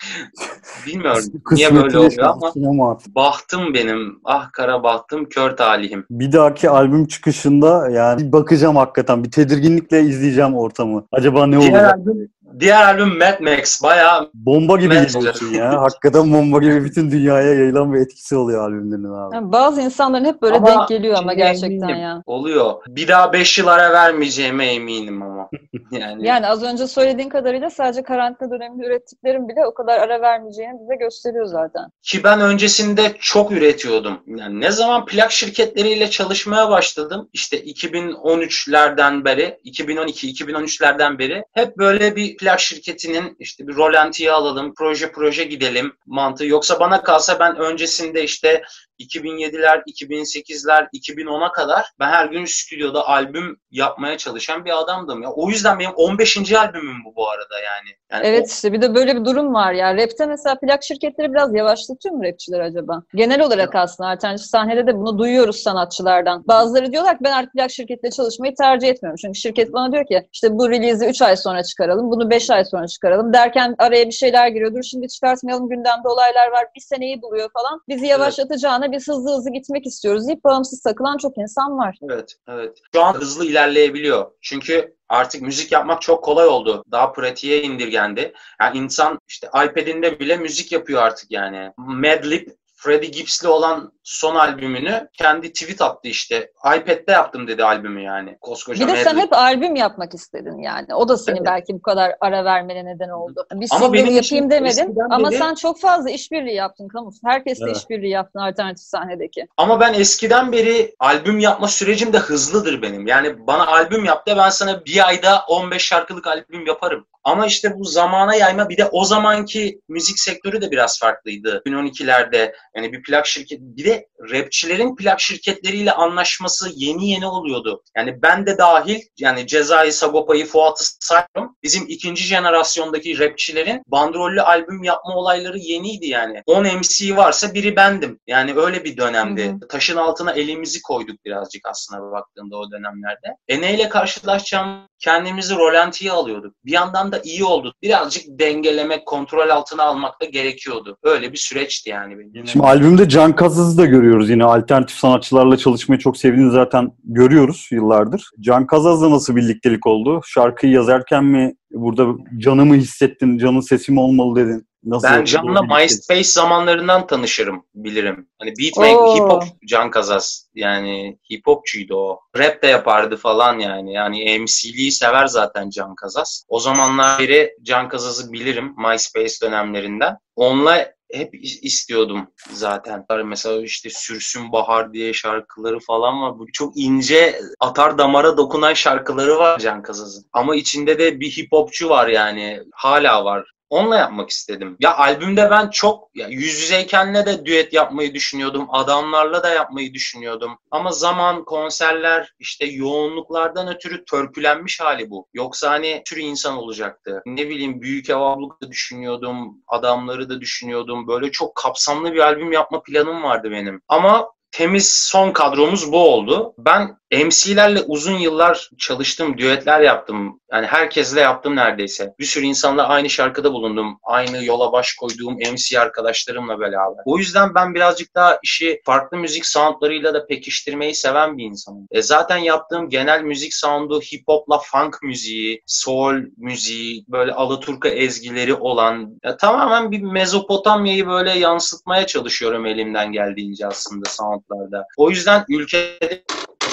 Bilmiyorum 0.87 1.23
niye 1.51 1.75
böyle 1.75 1.97
oluyor 1.97 2.35
ama 2.55 2.97
bahtım 3.07 3.73
benim. 3.73 4.19
Ah 4.25 4.51
kara 4.51 4.83
bahtım, 4.83 5.25
kör 5.29 5.57
talihim. 5.57 6.05
Bir 6.09 6.31
dahaki 6.31 6.69
albüm 6.69 7.07
çıkışında 7.07 7.89
yani 7.89 8.27
bir 8.27 8.31
bakacağım 8.31 8.75
hakikaten. 8.75 9.23
Bir 9.23 9.31
tedirginlikle 9.31 10.01
izleyeceğim 10.01 10.55
ortamı. 10.55 11.07
Acaba 11.11 11.47
ne 11.47 11.59
diğer 11.59 11.71
olacak? 11.71 11.95
Albüm, 11.97 12.29
Diğer 12.59 12.83
albüm 12.83 13.17
Mad 13.17 13.39
Max. 13.39 13.83
Bayağı 13.83 14.29
bomba 14.33 14.77
gibi 14.77 14.95
yapıyorsun 14.95 15.53
ya. 15.53 15.81
Hakikaten 15.81 16.33
bomba 16.33 16.59
gibi 16.59 16.83
bütün 16.85 17.11
dünyaya 17.11 17.53
yayılan 17.53 17.93
bir 17.93 17.99
etkisi 17.99 18.35
oluyor 18.35 18.63
albümlerin 18.63 19.13
abi. 19.13 19.35
Yani 19.35 19.51
bazı 19.51 19.81
insanların 19.81 20.25
hep 20.25 20.41
böyle 20.41 20.55
ama 20.55 20.67
denk 20.67 20.87
geliyor 20.87 21.15
ama 21.17 21.33
gerçekten 21.33 21.87
eminim. 21.87 22.01
ya. 22.01 22.23
Oluyor. 22.25 22.73
Bir 22.87 23.07
daha 23.07 23.33
5 23.33 23.57
yıl 23.57 23.67
ara 23.67 23.91
vermeyeceğime 23.93 24.65
eminim 24.65 25.21
ama. 25.21 25.49
Yani. 25.91 26.27
yani 26.27 26.47
az 26.47 26.63
önce 26.63 26.87
söylediğin 26.87 27.29
kadarıyla 27.29 27.69
sadece 27.69 28.03
karantina 28.03 28.51
döneminde 28.51 28.85
ürettiklerim 28.85 29.47
bile 29.47 29.65
o 29.65 29.73
kadar 29.73 29.99
ara 29.99 30.21
vermeyeceğini 30.21 30.73
bize 30.81 30.95
gösteriyor 30.95 31.45
zaten. 31.45 31.83
Ki 32.01 32.23
ben 32.23 32.41
öncesinde 32.41 33.01
çok 33.19 33.51
üretiyordum. 33.51 34.19
Yani 34.27 34.61
ne 34.61 34.71
zaman 34.71 35.05
plak 35.05 35.31
şirketleriyle 35.31 36.09
çalışmaya 36.09 36.69
başladım 36.69 37.29
işte 37.33 37.63
2013'lerden 37.63 39.25
beri 39.25 39.59
2012-2013'lerden 39.65 41.19
beri 41.19 41.43
hep 41.53 41.77
böyle 41.77 42.15
bir 42.15 42.37
plak 42.43 42.59
şirketinin 42.59 43.35
işte 43.39 43.67
bir 43.67 43.75
rolantiye 43.75 44.31
alalım, 44.31 44.73
proje 44.77 45.11
proje 45.11 45.43
gidelim 45.43 45.93
mantığı. 46.05 46.45
Yoksa 46.45 46.79
bana 46.79 47.03
kalsa 47.03 47.39
ben 47.39 47.57
öncesinde 47.57 48.23
işte 48.23 48.63
2007'ler, 48.99 49.83
2008'ler, 49.83 50.87
2010'a 50.93 51.51
kadar 51.51 51.85
ben 51.99 52.09
her 52.09 52.25
gün 52.25 52.45
stüdyoda 52.45 53.07
albüm 53.07 53.57
yapmaya 53.71 54.17
çalışan 54.17 54.65
bir 54.65 54.81
adamdım 54.81 55.21
ya. 55.23 55.29
O 55.31 55.49
yüzden 55.49 55.79
benim 55.79 55.91
15. 55.91 56.53
albümüm 56.53 57.05
bu 57.05 57.15
bu 57.15 57.29
arada 57.29 57.55
yani. 57.55 57.89
yani 58.11 58.27
evet 58.27 58.43
o... 58.43 58.45
işte 58.45 58.73
bir 58.73 58.81
de 58.81 58.95
böyle 58.95 59.15
bir 59.15 59.25
durum 59.25 59.53
var 59.53 59.73
ya. 59.73 59.97
Rap'te 59.97 60.25
mesela 60.25 60.59
plak 60.59 60.83
şirketleri 60.83 61.33
biraz 61.33 61.55
yavaşlatıyor 61.55 62.15
mu 62.15 62.23
rapçiler 62.23 62.59
acaba? 62.59 63.03
Genel 63.15 63.41
olarak 63.41 63.75
aslında 63.75 64.09
alternatif 64.09 64.45
sahnede 64.45 64.87
de 64.87 64.95
bunu 64.95 65.19
duyuyoruz 65.19 65.55
sanatçılardan. 65.55 66.43
Bazıları 66.47 66.91
diyorlar 66.91 67.17
ki 67.17 67.23
ben 67.23 67.31
artık 67.31 67.53
plak 67.53 67.71
şirketle 67.71 68.11
çalışmayı 68.11 68.55
tercih 68.55 68.87
etmiyorum. 68.87 69.17
Çünkü 69.21 69.39
şirket 69.39 69.73
bana 69.73 69.91
diyor 69.91 70.05
ki 70.07 70.27
işte 70.33 70.49
bu 70.51 70.69
release'i 70.69 71.09
3 71.09 71.21
ay 71.21 71.37
sonra 71.37 71.63
çıkaralım, 71.63 72.11
bunu 72.11 72.29
5 72.33 72.49
ay 72.49 72.65
sonra 72.65 72.87
çıkaralım 72.87 73.33
derken 73.33 73.75
araya 73.77 74.07
bir 74.07 74.11
şeyler 74.11 74.47
giriyor. 74.47 74.73
Dur 74.73 74.83
şimdi 74.83 75.07
çıkartmayalım 75.07 75.69
gündemde 75.69 76.07
olaylar 76.07 76.51
var. 76.51 76.65
Bir 76.75 76.81
seneyi 76.81 77.21
buluyor 77.21 77.49
falan. 77.53 77.81
Bizi 77.87 78.05
yavaşlatacağına 78.05 78.91
biz 78.91 79.07
hızlı 79.07 79.37
hızlı 79.37 79.51
gitmek 79.51 79.85
istiyoruz 79.85 80.27
deyip 80.27 80.43
bağımsız 80.43 80.81
takılan 80.81 81.17
çok 81.17 81.37
insan 81.37 81.77
var. 81.77 81.97
Evet, 82.09 82.35
evet. 82.47 82.77
Şu 82.95 83.03
an 83.03 83.13
hızlı 83.13 83.45
ilerleyebiliyor. 83.45 84.31
Çünkü 84.41 84.95
artık 85.09 85.41
müzik 85.41 85.71
yapmak 85.71 86.01
çok 86.01 86.23
kolay 86.23 86.47
oldu. 86.47 86.83
Daha 86.91 87.11
pratiğe 87.11 87.61
indirgendi. 87.61 88.33
Yani 88.61 88.77
insan 88.77 89.19
işte 89.27 89.47
iPad'inde 89.47 90.19
bile 90.19 90.37
müzik 90.37 90.71
yapıyor 90.71 91.01
artık 91.01 91.31
yani. 91.31 91.71
Madlib 91.77 92.47
Freddie 92.83 93.09
Gibbs'li 93.09 93.47
olan 93.47 93.91
son 94.03 94.35
albümünü 94.35 95.09
kendi 95.13 95.53
tweet 95.53 95.81
attı 95.81 96.07
işte. 96.07 96.51
iPad'de 96.65 97.11
yaptım 97.11 97.47
dedi 97.47 97.63
albümü 97.63 98.01
yani. 98.01 98.37
Koskoca 98.41 98.87
Bir 98.87 98.93
de 98.93 99.03
sen 99.03 99.17
hep 99.17 99.33
albüm 99.33 99.75
yapmak 99.75 100.13
istedin 100.13 100.57
yani. 100.57 100.95
O 100.95 101.07
da 101.07 101.17
senin 101.17 101.37
evet. 101.37 101.47
belki 101.47 101.73
bu 101.73 101.81
kadar 101.81 102.15
ara 102.21 102.45
vermene 102.45 102.85
neden 102.85 103.09
oldu. 103.09 103.45
Bir 103.53 103.67
ama 103.71 103.93
benim 103.93 104.15
yapayım 104.15 104.51
demedin 104.51 104.95
ama 105.09 105.31
beri... 105.31 105.37
sen 105.37 105.55
çok 105.55 105.79
fazla 105.79 106.09
işbirliği 106.09 106.55
yaptın 106.55 106.87
Kamus. 106.87 107.15
Herkesle 107.25 107.65
evet. 107.65 107.77
işbirliği 107.77 108.11
yaptın 108.11 108.39
alternatif 108.39 108.85
sahnedeki. 108.85 109.47
Ama 109.57 109.79
ben 109.79 109.93
eskiden 109.93 110.51
beri 110.51 110.95
albüm 110.99 111.39
yapma 111.39 111.67
sürecim 111.67 112.13
de 112.13 112.17
hızlıdır 112.17 112.81
benim. 112.81 113.07
Yani 113.07 113.47
bana 113.47 113.67
albüm 113.67 114.05
yap 114.05 114.27
da 114.27 114.37
ben 114.37 114.49
sana 114.49 114.85
bir 114.85 115.07
ayda 115.07 115.43
15 115.47 115.83
şarkılık 115.83 116.27
albüm 116.27 116.65
yaparım. 116.65 117.05
Ama 117.23 117.45
işte 117.45 117.79
bu 117.79 117.83
zamana 117.83 118.35
yayma 118.35 118.69
bir 118.69 118.77
de 118.77 118.85
o 118.85 119.05
zamanki 119.05 119.81
müzik 119.87 120.19
sektörü 120.19 120.61
de 120.61 120.71
biraz 120.71 120.99
farklıydı. 120.99 121.61
2012'lerde 121.65 122.53
yani 122.75 122.93
bir 122.93 123.03
plak 123.03 123.27
şirket 123.27 123.59
bir 123.61 123.85
de 123.85 124.07
rapçilerin 124.31 124.95
plak 124.95 125.21
şirketleriyle 125.21 125.91
anlaşması 125.91 126.69
yeni 126.75 127.09
yeni 127.09 127.27
oluyordu. 127.27 127.83
Yani 127.97 128.21
ben 128.21 128.45
de 128.45 128.57
dahil 128.57 128.99
yani 129.19 129.47
Cezayı, 129.47 129.93
Sagopa'yı, 129.93 130.45
Fuat'ı 130.45 130.83
sayıyorum. 130.99 131.57
Bizim 131.63 131.85
ikinci 131.87 132.23
jenerasyondaki 132.23 133.19
rapçilerin 133.19 133.81
bandrollü 133.87 134.41
albüm 134.41 134.83
yapma 134.83 135.15
olayları 135.15 135.57
yeniydi 135.57 136.07
yani. 136.07 136.43
10 136.45 136.63
MC 136.63 137.15
varsa 137.15 137.53
biri 137.53 137.75
bendim. 137.75 138.19
Yani 138.27 138.53
öyle 138.55 138.83
bir 138.83 138.97
dönemdi. 138.97 139.45
Hı 139.45 139.51
hı. 139.51 139.67
Taşın 139.69 139.97
altına 139.97 140.31
elimizi 140.31 140.81
koyduk 140.81 141.25
birazcık 141.25 141.67
aslında 141.67 142.11
baktığında 142.11 142.57
o 142.57 142.71
dönemlerde. 142.71 143.27
E 143.47 143.61
neyle 143.61 143.89
karşılaşacağım 143.89 144.87
kendimizi 145.03 145.55
rolantiye 145.55 146.11
alıyorduk. 146.11 146.55
Bir 146.65 146.71
yandan 146.71 147.11
da 147.11 147.21
iyi 147.23 147.43
oldu. 147.43 147.73
Birazcık 147.81 148.23
dengelemek, 148.27 149.05
kontrol 149.05 149.49
altına 149.49 149.83
almak 149.83 150.21
da 150.21 150.25
gerekiyordu. 150.25 150.97
Öyle 151.03 151.31
bir 151.31 151.37
süreçti 151.37 151.89
yani 151.89 152.17
benim. 152.19 152.47
Şimdi 152.47 152.65
albümde 152.65 153.09
Can 153.09 153.35
Kazaz'ı 153.35 153.77
da 153.77 153.85
görüyoruz 153.85 154.29
yine. 154.29 154.43
Alternatif 154.43 154.97
sanatçılarla 154.97 155.57
çalışmayı 155.57 155.99
çok 155.99 156.17
sevdiğini 156.17 156.51
zaten 156.51 156.91
görüyoruz 157.03 157.67
yıllardır. 157.71 158.29
Can 158.39 158.67
Kazaz'la 158.67 159.11
nasıl 159.11 159.35
birliktelik 159.35 159.87
oldu? 159.87 160.21
Şarkıyı 160.25 160.73
yazarken 160.73 161.23
mi 161.23 161.53
burada 161.71 162.07
canımı 162.37 162.75
hissettin, 162.75 163.37
canın 163.37 163.59
sesim 163.59 163.97
olmalı 163.97 164.35
dedin? 164.35 164.67
Nasıl 164.83 165.07
ben 165.07 165.25
Can'la 165.25 165.61
MySpace 165.61 166.23
zamanlarından 166.23 167.07
tanışırım, 167.07 167.65
bilirim. 167.75 168.29
Hani 168.39 168.53
beatmaker, 168.59 169.15
hip 169.15 169.23
hop 169.23 169.43
Can 169.67 169.91
Kazas. 169.91 170.45
Yani 170.55 171.17
hip 171.31 171.47
hopçuydu 171.47 171.95
o. 171.95 172.19
Rap 172.37 172.63
de 172.63 172.67
yapardı 172.67 173.17
falan 173.17 173.59
yani. 173.59 173.93
Yani 173.93 174.39
MC'liği 174.39 174.91
sever 174.91 175.27
zaten 175.27 175.69
Can 175.69 175.95
Kazas. 175.95 176.43
O 176.47 176.59
zamanlar 176.59 177.19
beri 177.19 177.53
Can 177.61 177.89
Kazas'ı 177.89 178.33
bilirim 178.33 178.75
MySpace 178.77 179.35
dönemlerinden. 179.41 180.17
Onunla 180.35 180.93
hep 181.13 181.33
istiyordum 181.61 182.27
zaten. 182.51 183.05
Mesela 183.25 183.61
işte 183.61 183.89
Sürsün 183.89 184.51
Bahar 184.51 184.93
diye 184.93 185.13
şarkıları 185.13 185.79
falan 185.79 186.21
var. 186.21 186.39
Bu 186.39 186.45
çok 186.53 186.77
ince 186.77 187.39
atar 187.59 187.97
damara 187.97 188.37
dokunan 188.37 188.73
şarkıları 188.73 189.37
var 189.37 189.59
Can 189.59 189.81
Kazaz'ın. 189.81 190.25
Ama 190.33 190.55
içinde 190.55 190.99
de 190.99 191.19
bir 191.19 191.31
hip 191.31 191.51
hopçu 191.51 191.89
var 191.89 192.07
yani. 192.07 192.59
Hala 192.73 193.25
var. 193.25 193.52
Onunla 193.73 193.97
yapmak 193.97 194.29
istedim. 194.29 194.77
Ya 194.79 194.97
albümde 194.97 195.49
ben 195.51 195.69
çok 195.69 196.09
ya 196.15 196.27
yüz 196.27 196.61
yüzeykenle 196.61 197.25
de 197.25 197.45
düet 197.45 197.73
yapmayı 197.73 198.13
düşünüyordum. 198.13 198.67
Adamlarla 198.69 199.43
da 199.43 199.49
yapmayı 199.49 199.93
düşünüyordum. 199.93 200.57
Ama 200.71 200.91
zaman, 200.91 201.43
konserler, 201.43 202.33
işte 202.39 202.65
yoğunluklardan 202.65 203.75
ötürü 203.75 204.05
törpülenmiş 204.05 204.79
hali 204.79 205.09
bu. 205.09 205.27
Yoksa 205.33 205.69
hani 205.69 206.01
tür 206.05 206.17
insan 206.17 206.57
olacaktı. 206.57 207.21
Ne 207.25 207.49
bileyim 207.49 207.81
büyük 207.81 208.09
ev 208.09 208.15
da 208.61 208.71
düşünüyordum. 208.71 209.57
Adamları 209.67 210.29
da 210.29 210.41
düşünüyordum. 210.41 211.07
Böyle 211.07 211.31
çok 211.31 211.55
kapsamlı 211.55 212.13
bir 212.13 212.19
albüm 212.19 212.51
yapma 212.51 212.83
planım 212.83 213.23
vardı 213.23 213.51
benim. 213.51 213.81
Ama 213.87 214.29
temiz 214.51 214.91
son 214.91 215.31
kadromuz 215.31 215.91
bu 215.91 216.13
oldu. 216.13 216.53
Ben 216.57 216.97
MC'lerle 217.13 217.81
uzun 217.81 218.17
yıllar 218.17 218.69
çalıştım, 218.77 219.37
düetler 219.37 219.81
yaptım. 219.81 220.39
Yani 220.51 220.65
herkesle 220.65 221.21
yaptım 221.21 221.55
neredeyse. 221.55 222.13
Bir 222.19 222.25
sürü 222.25 222.45
insanla 222.45 222.87
aynı 222.87 223.09
şarkıda 223.09 223.53
bulundum. 223.53 223.97
Aynı 224.03 224.45
yola 224.45 224.71
baş 224.71 224.93
koyduğum 224.93 225.33
MC 225.33 225.79
arkadaşlarımla 225.79 226.59
beraber. 226.59 227.03
O 227.05 227.17
yüzden 227.17 227.55
ben 227.55 227.75
birazcık 227.75 228.15
daha 228.15 228.39
işi 228.43 228.81
farklı 228.85 229.17
müzik 229.17 229.45
soundlarıyla 229.45 230.13
da 230.13 230.27
pekiştirmeyi 230.27 230.95
seven 230.95 231.37
bir 231.37 231.43
insanım. 231.43 231.87
E 231.91 232.01
zaten 232.01 232.37
yaptığım 232.37 232.89
genel 232.89 233.21
müzik 233.21 233.53
soundu 233.53 234.01
hip 234.01 234.23
hopla 234.27 234.59
funk 234.59 235.03
müziği, 235.03 235.61
soul 235.65 236.15
müziği, 236.37 237.05
böyle 237.07 237.33
Alaturka 237.33 237.89
ezgileri 237.89 238.53
olan 238.53 239.19
ya 239.23 239.37
tamamen 239.37 239.91
bir 239.91 240.01
Mezopotamya'yı 240.01 241.07
böyle 241.07 241.31
yansıtmaya 241.31 242.07
çalışıyorum 242.07 242.65
elimden 242.65 243.11
geldiğince 243.11 243.67
aslında 243.67 244.09
soundlarda. 244.09 244.85
O 244.97 245.09
yüzden 245.09 245.45
ülkede 245.49 246.23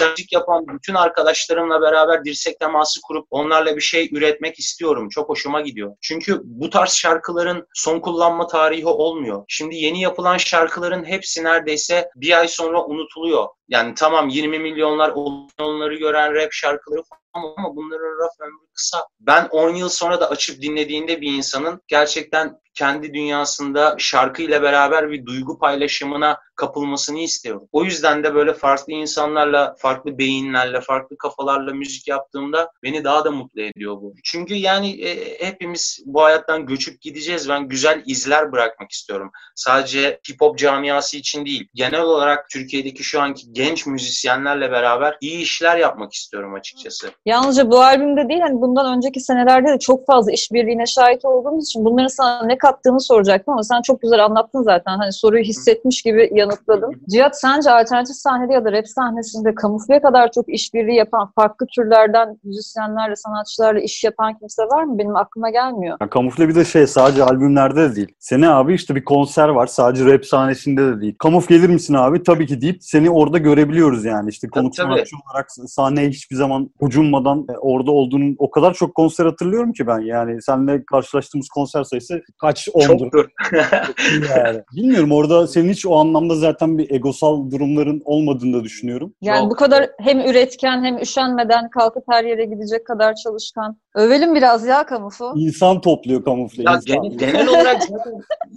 müzik 0.09 0.33
yapan 0.33 0.67
bütün 0.69 0.95
arkadaşlarımla 0.95 1.83
beraber 1.83 2.25
dirsek 2.25 2.61
teması 2.61 3.01
kurup 3.01 3.27
onlarla 3.31 3.77
bir 3.77 3.81
şey 3.81 4.09
üretmek 4.13 4.59
istiyorum. 4.59 5.09
Çok 5.09 5.29
hoşuma 5.29 5.61
gidiyor. 5.61 5.97
Çünkü 6.01 6.41
bu 6.45 6.71
tarz 6.71 6.91
şarkıların 6.91 7.67
son 7.75 8.01
kullanma 8.01 8.47
tarihi 8.47 8.87
olmuyor. 8.87 9.45
Şimdi 9.49 9.77
yeni 9.77 10.01
yapılan 10.01 10.37
şarkıların 10.37 11.05
hepsi 11.05 11.45
neredeyse 11.45 12.11
bir 12.17 12.39
ay 12.39 12.49
sonra 12.49 12.85
unutuluyor. 12.85 13.49
Yani 13.69 13.95
tamam 13.97 14.29
20 14.29 14.59
milyonlar 14.59 15.13
onları 15.59 15.95
gören 15.95 16.35
rap 16.35 16.53
şarkıları 16.53 17.03
ama 17.33 17.77
bunların 17.77 18.25
raf 18.25 18.40
ömrü 18.40 18.66
kısa. 18.75 19.07
Ben 19.21 19.49
10 19.51 19.75
yıl 19.75 19.88
sonra 19.88 20.21
da 20.21 20.31
açıp 20.31 20.62
dinlediğinde 20.62 21.21
bir 21.21 21.33
insanın 21.33 21.83
gerçekten 21.88 22.61
kendi 22.75 23.14
dünyasında 23.14 23.95
şarkıyla 23.99 24.62
beraber 24.62 25.11
bir 25.11 25.27
duygu 25.27 25.59
paylaşımına 25.59 26.38
kapılmasını 26.57 27.19
istiyorum. 27.19 27.69
O 27.73 27.85
yüzden 27.85 28.25
de 28.25 28.35
böyle 28.35 28.55
farklı 28.55 28.93
insanlarla, 28.93 29.75
farklı 29.79 30.19
beyinlerle, 30.19 30.81
farklı 30.81 31.19
kafalarla 31.19 31.75
müzik 31.75 32.09
yaptığımda 32.09 32.71
beni 32.83 33.05
daha 33.05 33.25
da 33.25 33.31
mutlu 33.31 33.62
ediyor 33.62 33.97
bu. 33.97 34.14
Çünkü 34.25 34.55
yani 34.55 35.03
e, 35.03 35.40
hepimiz 35.47 36.03
bu 36.07 36.23
hayattan 36.23 36.66
göçüp 36.66 37.01
gideceğiz. 37.01 37.49
Ben 37.49 37.69
güzel 37.69 38.03
izler 38.07 38.53
bırakmak 38.53 38.90
istiyorum. 38.90 39.31
Sadece 39.55 40.21
hip 40.31 40.40
hop 40.40 40.59
camiası 40.59 41.16
için 41.16 41.47
değil. 41.47 41.69
Genel 41.75 42.03
olarak 42.03 42.51
Türkiye'deki 42.51 43.05
şu 43.05 43.21
anki 43.21 43.53
genç 43.53 43.87
müzisyenlerle 43.87 44.71
beraber 44.71 45.16
iyi 45.21 45.38
işler 45.38 45.77
yapmak 45.77 46.12
istiyorum 46.12 46.55
açıkçası. 46.55 47.11
Yalnızca 47.26 47.70
bu 47.70 47.80
albümde 47.80 48.28
değil 48.28 48.40
hani 48.40 48.61
bundan 48.61 48.96
önceki 48.96 49.20
senelerde 49.20 49.68
de 49.68 49.78
çok 49.78 50.06
fazla 50.06 50.33
işbirliğine 50.33 50.87
şahit 50.87 51.24
olduğumuz 51.24 51.64
için 51.66 51.85
bunların 51.85 52.09
sana 52.09 52.46
ne 52.46 52.59
kattığını 52.59 53.00
soracaktım 53.00 53.52
ama 53.52 53.62
sen 53.62 53.83
çok 53.83 54.02
güzel 54.02 54.24
anlattın 54.24 54.62
zaten. 54.62 54.98
Hani 54.98 55.12
soruyu 55.12 55.44
hissetmiş 55.44 56.02
gibi 56.02 56.30
yanıtladın. 56.35 56.92
Cihat 57.11 57.40
sence 57.40 57.70
alternatif 57.70 58.16
sahnede 58.16 58.52
ya 58.52 58.64
da 58.64 58.72
rap 58.72 58.88
sahnesinde 58.88 59.54
kamufle 59.54 60.00
kadar 60.00 60.30
çok 60.33 60.48
işbirliği 60.48 60.96
yapan 60.96 61.30
farklı 61.35 61.66
türlerden 61.66 62.38
müzisyenlerle, 62.44 63.16
sanatçılarla 63.16 63.80
iş 63.80 64.04
yapan 64.04 64.38
kimse 64.38 64.62
var 64.62 64.85
mı? 64.85 64.98
Benim 64.98 65.16
aklıma 65.16 65.50
gelmiyor. 65.50 65.96
Ya 66.00 66.11
kamufle 66.11 66.48
bir 66.48 66.54
de 66.54 66.64
şey 66.64 66.87
sadece 66.87 67.24
albümlerde 67.24 67.90
de 67.90 67.96
değil. 67.96 68.14
Seni 68.18 68.48
abi 68.48 68.74
işte 68.74 68.94
bir 68.94 69.04
konser 69.04 69.48
var 69.48 69.66
sadece 69.66 70.04
rap 70.04 70.26
sahnesinde 70.26 70.87
de 70.87 71.00
değil. 71.00 71.14
Kamuf 71.18 71.48
gelir 71.48 71.68
misin 71.68 71.94
abi? 71.94 72.22
Tabii 72.22 72.46
ki 72.46 72.61
deyip 72.61 72.78
seni 72.80 73.11
orada 73.11 73.38
görebiliyoruz 73.38 74.04
yani. 74.04 74.30
İşte 74.30 74.48
konuk 74.48 74.76
sanatçı 74.76 75.16
olarak 75.30 75.50
sahneye 75.50 76.09
hiçbir 76.09 76.37
zaman 76.37 76.70
ucunmadan 76.80 77.10
e, 77.18 77.59
orada 77.61 77.90
olduğunun 77.90 78.37
o 78.38 78.50
kadar 78.50 78.75
çok 78.75 78.94
konser 78.94 79.27
hatırlıyorum 79.27 79.73
ki 79.73 79.87
ben. 79.87 80.00
Yani 80.00 80.42
seninle 80.42 80.85
karşılaştığımız 80.85 81.48
konser 81.48 81.85
sayısı 81.85 82.23
kaç 82.40 82.69
ondur. 82.73 82.88
Çoktur. 82.88 83.29
yani. 84.37 84.63
Bilmiyorum 84.77 85.13
orada 85.13 85.46
senin 85.46 85.73
hiç 85.73 85.87
o 85.87 85.96
anlamda 85.96 86.35
zaten 86.35 86.79
bir 86.79 86.90
egosal 86.90 87.50
durumların 87.50 88.02
olmadığını 88.04 88.61
da 88.61 88.65
düşünüyorum. 88.65 89.15
Yani 89.21 89.40
Çok. 89.40 89.50
bu 89.50 89.54
kadar 89.54 89.90
hem 89.98 90.21
üretken 90.21 90.85
hem 90.85 90.98
üşenmeden 90.98 91.71
kalkıp 91.71 92.04
her 92.11 92.25
yere 92.25 92.44
gidecek 92.44 92.87
kadar 92.87 93.15
çalışkan. 93.15 93.77
Övelim 93.94 94.35
biraz 94.35 94.67
ya 94.67 94.87
Kamuf'u. 94.87 95.33
İnsan 95.37 95.81
topluyor 95.81 96.25
kamufle. 96.25 96.63
Ya 96.63 96.77
insan. 96.77 97.02
genel, 97.02 97.19
genel 97.19 97.48
olarak 97.61 97.83
zaten 97.83 98.13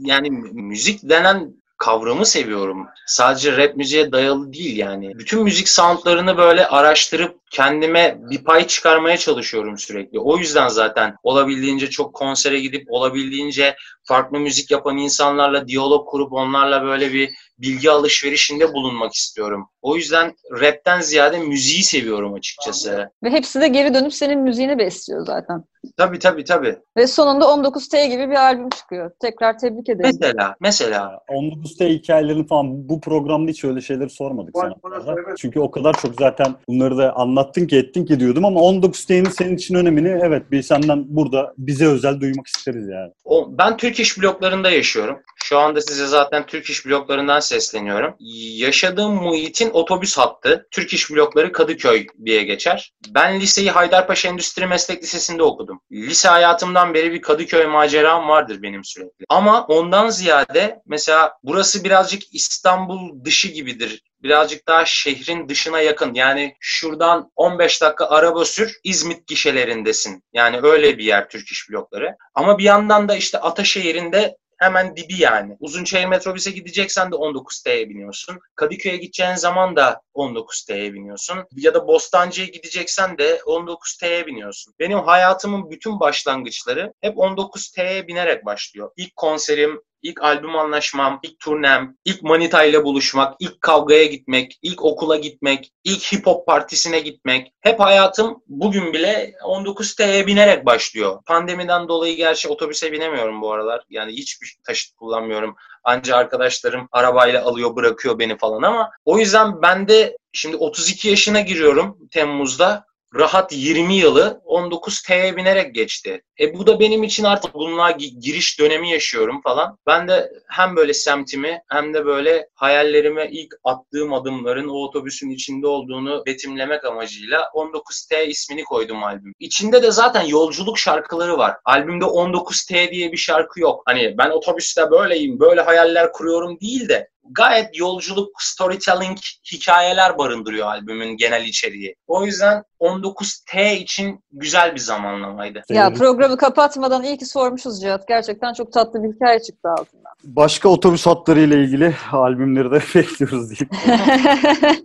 yani 0.06 0.32
müzik 0.54 1.10
denen 1.10 1.54
kavramı 1.78 2.26
seviyorum. 2.26 2.88
Sadece 3.08 3.58
rap 3.58 3.76
müziğe 3.76 4.12
dayalı 4.12 4.54
değil 4.54 4.78
yani. 4.78 5.20
Bütün 5.20 5.44
müzik 5.44 5.70
soundlarını 5.70 6.38
böyle 6.38 6.68
araştırıp 6.68 7.43
kendime 7.54 8.18
bir 8.30 8.44
pay 8.44 8.68
çıkarmaya 8.68 9.18
çalışıyorum 9.18 9.78
sürekli. 9.78 10.20
O 10.20 10.38
yüzden 10.38 10.68
zaten 10.68 11.16
olabildiğince 11.24 11.90
çok 11.90 12.14
konsere 12.14 12.60
gidip 12.60 12.86
olabildiğince 12.90 13.76
farklı 14.04 14.40
müzik 14.40 14.72
yapan 14.72 14.98
insanlarla 14.98 15.68
diyalog 15.68 16.10
kurup 16.10 16.34
onlarla 16.34 16.84
böyle 16.84 17.14
bir 17.14 17.34
bilgi 17.58 17.92
alışverişinde 17.92 18.74
bulunmak 18.74 19.14
istiyorum. 19.14 19.70
O 19.82 19.96
yüzden 19.96 20.34
rapten 20.62 21.02
ziyade 21.02 21.40
müziği 21.40 21.84
seviyorum 21.84 22.34
açıkçası. 22.34 23.10
Ve 23.24 23.30
hepsi 23.30 23.62
de 23.62 23.68
geri 23.68 23.94
dönüp 23.94 24.14
senin 24.14 24.40
müziğini 24.40 24.78
besliyor 24.78 25.26
zaten. 25.26 25.64
Tabii 25.98 26.20
tabii 26.20 26.44
tabii. 26.44 26.78
Ve 26.98 27.08
sonunda 27.08 27.46
19T 27.46 28.08
gibi 28.08 28.30
bir 28.30 28.36
albüm 28.36 28.70
çıkıyor. 28.70 29.12
Tekrar 29.20 29.58
tebrik 29.60 29.90
ederim. 29.90 30.18
Mesela, 30.22 30.56
mesela 30.60 31.20
19'ta 31.30 31.86
hikayelerini 31.86 32.48
falan 32.48 32.90
bu 32.90 33.02
programda 33.02 33.52
hiç 33.52 33.64
öyle 33.64 33.82
şeyleri 33.82 34.10
sormadık 34.10 34.56
sana. 34.56 35.02
söyle. 35.02 35.22
Çünkü 35.38 35.60
o 35.60 35.72
kadar 35.72 35.94
çok 35.94 36.12
zaten 36.20 36.56
bunları 36.68 36.98
da 36.98 37.14
anlattın 37.44 37.68
ki 37.68 37.78
ettin 37.78 38.06
ki 38.06 38.20
diyordum 38.20 38.46
ama 38.46 38.60
19'teyin 38.60 39.30
senin 39.30 39.56
için 39.56 39.76
önemini 39.76 40.20
evet 40.24 40.52
bir 40.52 40.62
senden 40.62 41.06
burada 41.08 41.54
bize 41.58 41.88
özel 41.88 42.20
duymak 42.20 42.48
isteriz 42.48 42.88
yani. 42.88 43.12
Ben 43.48 43.78
Türk 43.78 44.00
İş 44.00 44.22
bloklarında 44.22 44.70
yaşıyorum. 44.70 45.20
Şu 45.44 45.58
anda 45.60 45.82
size 45.82 46.08
zaten 46.08 46.46
Türk 46.46 46.70
İş 46.70 46.86
bloklarından 46.86 47.40
sesleniyorum. 47.40 48.16
Yaşadığım 48.58 49.16
muhitin 49.16 49.70
otobüs 49.70 50.18
hattı. 50.18 50.68
Türk 50.72 50.94
İş 50.94 51.12
blokları 51.12 51.52
Kadıköy 51.52 52.08
diye 52.26 52.44
geçer. 52.44 52.94
Ben 53.16 53.40
liseyi 53.40 53.72
Haydarpaşa 53.72 54.30
Endüstri 54.30 54.68
Meslek 54.68 55.04
Lisesi'nde 55.04 55.44
okudum. 55.44 55.82
Lise 55.92 56.28
hayatımdan 56.28 56.94
beri 56.94 57.12
bir 57.12 57.22
Kadıköy 57.22 57.66
maceram 57.66 58.28
vardır 58.30 58.62
benim 58.62 58.84
sürekli. 58.84 59.26
Ama 59.30 59.66
ondan 59.66 60.10
ziyade 60.10 60.82
mesela 60.86 61.34
burası 61.44 61.84
birazcık 61.84 62.34
İstanbul 62.34 63.26
dışı 63.26 63.48
gibidir 63.48 64.02
birazcık 64.24 64.68
daha 64.68 64.86
şehrin 64.86 65.50
dışına 65.50 65.80
yakın. 65.82 66.14
Yani 66.14 66.56
şuradan 66.60 67.32
15 67.36 67.82
dakika 67.82 68.06
araba 68.06 68.46
sür 68.46 68.80
İzmit 68.84 69.28
gişelerindesin. 69.28 70.24
Yani 70.34 70.60
öyle 70.64 70.98
bir 70.98 71.04
yer 71.04 71.30
Türk 71.30 71.48
İş 71.48 71.70
blokları. 71.70 72.16
Ama 72.36 72.58
bir 72.58 72.64
yandan 72.64 73.10
da 73.10 73.16
işte 73.16 73.40
Ataşehir'inde 73.40 74.38
hemen 74.64 74.96
dibi 74.96 75.22
yani. 75.22 75.58
Uzunçayır 75.60 76.08
metrobüse 76.08 76.52
gideceksen 76.52 77.12
de 77.12 77.16
19T'ye 77.16 77.90
biniyorsun. 77.90 78.40
Kadıköy'e 78.56 78.98
gideceğin 78.98 79.36
zaman 79.36 79.76
da 79.76 80.02
19T'ye 80.16 80.94
biniyorsun. 80.94 81.38
Ya 81.52 81.74
da 81.74 81.88
Bostancı'ya 81.88 82.48
gideceksen 82.48 83.18
de 83.18 83.38
19T'ye 83.46 84.28
biniyorsun. 84.28 84.74
Benim 84.80 85.00
hayatımın 85.00 85.72
bütün 85.72 86.00
başlangıçları 86.00 86.94
hep 87.02 87.18
19T'ye 87.18 88.08
binerek 88.08 88.46
başlıyor. 88.46 88.92
İlk 88.98 89.16
konserim, 89.16 89.82
İlk 90.04 90.24
albüm 90.24 90.56
anlaşmam, 90.56 91.20
ilk 91.24 91.40
turnem, 91.40 91.98
ilk 92.06 92.24
manita 92.24 92.64
ile 92.64 92.84
buluşmak, 92.84 93.36
ilk 93.40 93.62
kavgaya 93.62 94.06
gitmek, 94.06 94.60
ilk 94.62 94.86
okula 94.86 95.18
gitmek, 95.18 95.72
ilk 95.84 96.14
hip 96.14 96.28
hop 96.28 96.48
partisine 96.48 97.00
gitmek. 97.00 97.54
Hep 97.62 97.80
hayatım 97.80 98.44
bugün 98.48 98.94
bile 98.94 99.34
19T'ye 99.44 100.28
binerek 100.28 100.66
başlıyor. 100.66 101.20
Pandemiden 101.26 101.88
dolayı 101.88 102.16
gerçi 102.16 102.48
otobüse 102.48 102.92
binemiyorum 102.92 103.42
bu 103.42 103.54
aralar. 103.54 103.84
Yani 103.90 104.12
hiçbir 104.12 104.58
taşıt 104.64 104.96
kullanmıyorum. 104.96 105.56
Anca 105.84 106.16
arkadaşlarım 106.16 106.88
arabayla 106.92 107.44
alıyor 107.44 107.76
bırakıyor 107.76 108.20
beni 108.20 108.38
falan 108.38 108.62
ama 108.62 108.92
o 109.06 109.18
yüzden 109.18 109.62
ben 109.62 109.88
de 109.88 110.18
şimdi 110.34 110.56
32 110.56 111.10
yaşına 111.10 111.42
giriyorum 111.42 111.98
Temmuz'da 112.12 112.86
rahat 113.16 113.52
20 113.54 113.96
yılı 113.96 114.42
19T'ye 114.46 115.38
binerek 115.38 115.76
geçti. 115.76 116.22
E 116.40 116.54
bu 116.54 116.68
da 116.68 116.80
benim 116.80 117.04
için 117.04 117.24
artık 117.24 117.54
bununla 117.54 117.92
gi- 117.92 118.20
giriş 118.20 118.60
dönemi 118.60 118.92
yaşıyorum 118.92 119.42
falan. 119.42 119.78
Ben 119.88 120.08
de 120.08 120.32
hem 120.50 120.76
böyle 120.76 120.94
semtimi 120.94 121.62
hem 121.70 121.94
de 121.94 122.06
böyle 122.06 122.50
hayallerime 122.56 123.30
ilk 123.32 123.54
attığım 123.64 124.14
adımların 124.14 124.68
o 124.68 124.74
otobüsün 124.74 125.30
içinde 125.30 125.68
olduğunu 125.68 126.24
betimlemek 126.26 126.86
amacıyla 126.86 127.50
19T 127.54 128.28
ismini 128.28 128.64
koydum 128.64 129.04
albüm. 129.04 129.34
İçinde 129.40 129.84
de 129.84 129.92
zaten 129.92 130.24
yolculuk 130.24 130.80
şarkıları 130.80 131.38
var. 131.38 131.56
Albümde 131.66 132.06
19T 132.06 132.92
diye 132.92 133.12
bir 133.12 133.18
şarkı 133.18 133.60
yok. 133.60 133.82
Hani 133.86 134.16
ben 134.18 134.30
otobüste 134.30 134.92
böyleyim, 134.92 135.40
böyle 135.40 135.62
hayaller 135.62 136.12
kuruyorum 136.12 136.60
değil 136.60 136.90
de 136.90 137.10
gayet 137.32 137.80
yolculuk, 137.80 138.42
storytelling 138.42 139.18
hikayeler 139.52 140.18
barındırıyor 140.18 140.68
albümün 140.68 141.18
genel 141.18 141.44
içeriği. 141.44 141.96
O 142.08 142.26
yüzden 142.26 142.64
19T 142.80 143.74
için 143.76 144.20
güzel 144.32 144.74
bir 144.76 144.80
zamanlamaydı. 144.80 145.62
Ya 145.70 145.94
programı 145.94 146.38
kapatmadan 146.38 147.04
iyi 147.04 147.18
ki 147.18 147.26
sormuşuz 147.26 147.82
Cihat. 147.82 148.08
Gerçekten 148.08 148.54
çok 148.54 148.74
tatlı 148.74 149.04
bir 149.04 149.14
hikaye 149.16 149.40
çıktı 149.40 149.70
altından. 149.70 150.14
Başka 150.24 150.70
otobüs 150.70 151.06
hatları 151.06 151.40
ile 151.40 151.64
ilgili 151.64 151.96
albümleri 152.12 152.72
de 152.72 152.76
bekliyoruz 152.96 153.50
diyeyim. 153.50 153.70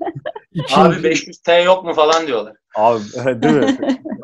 İkinci- 0.54 0.80
Abi 0.80 0.94
500T 0.94 1.64
yok 1.64 1.84
mu 1.84 1.94
falan 1.94 2.26
diyorlar. 2.26 2.56
Abi 2.78 3.00
değil 3.42 3.54
mi? 3.54 3.76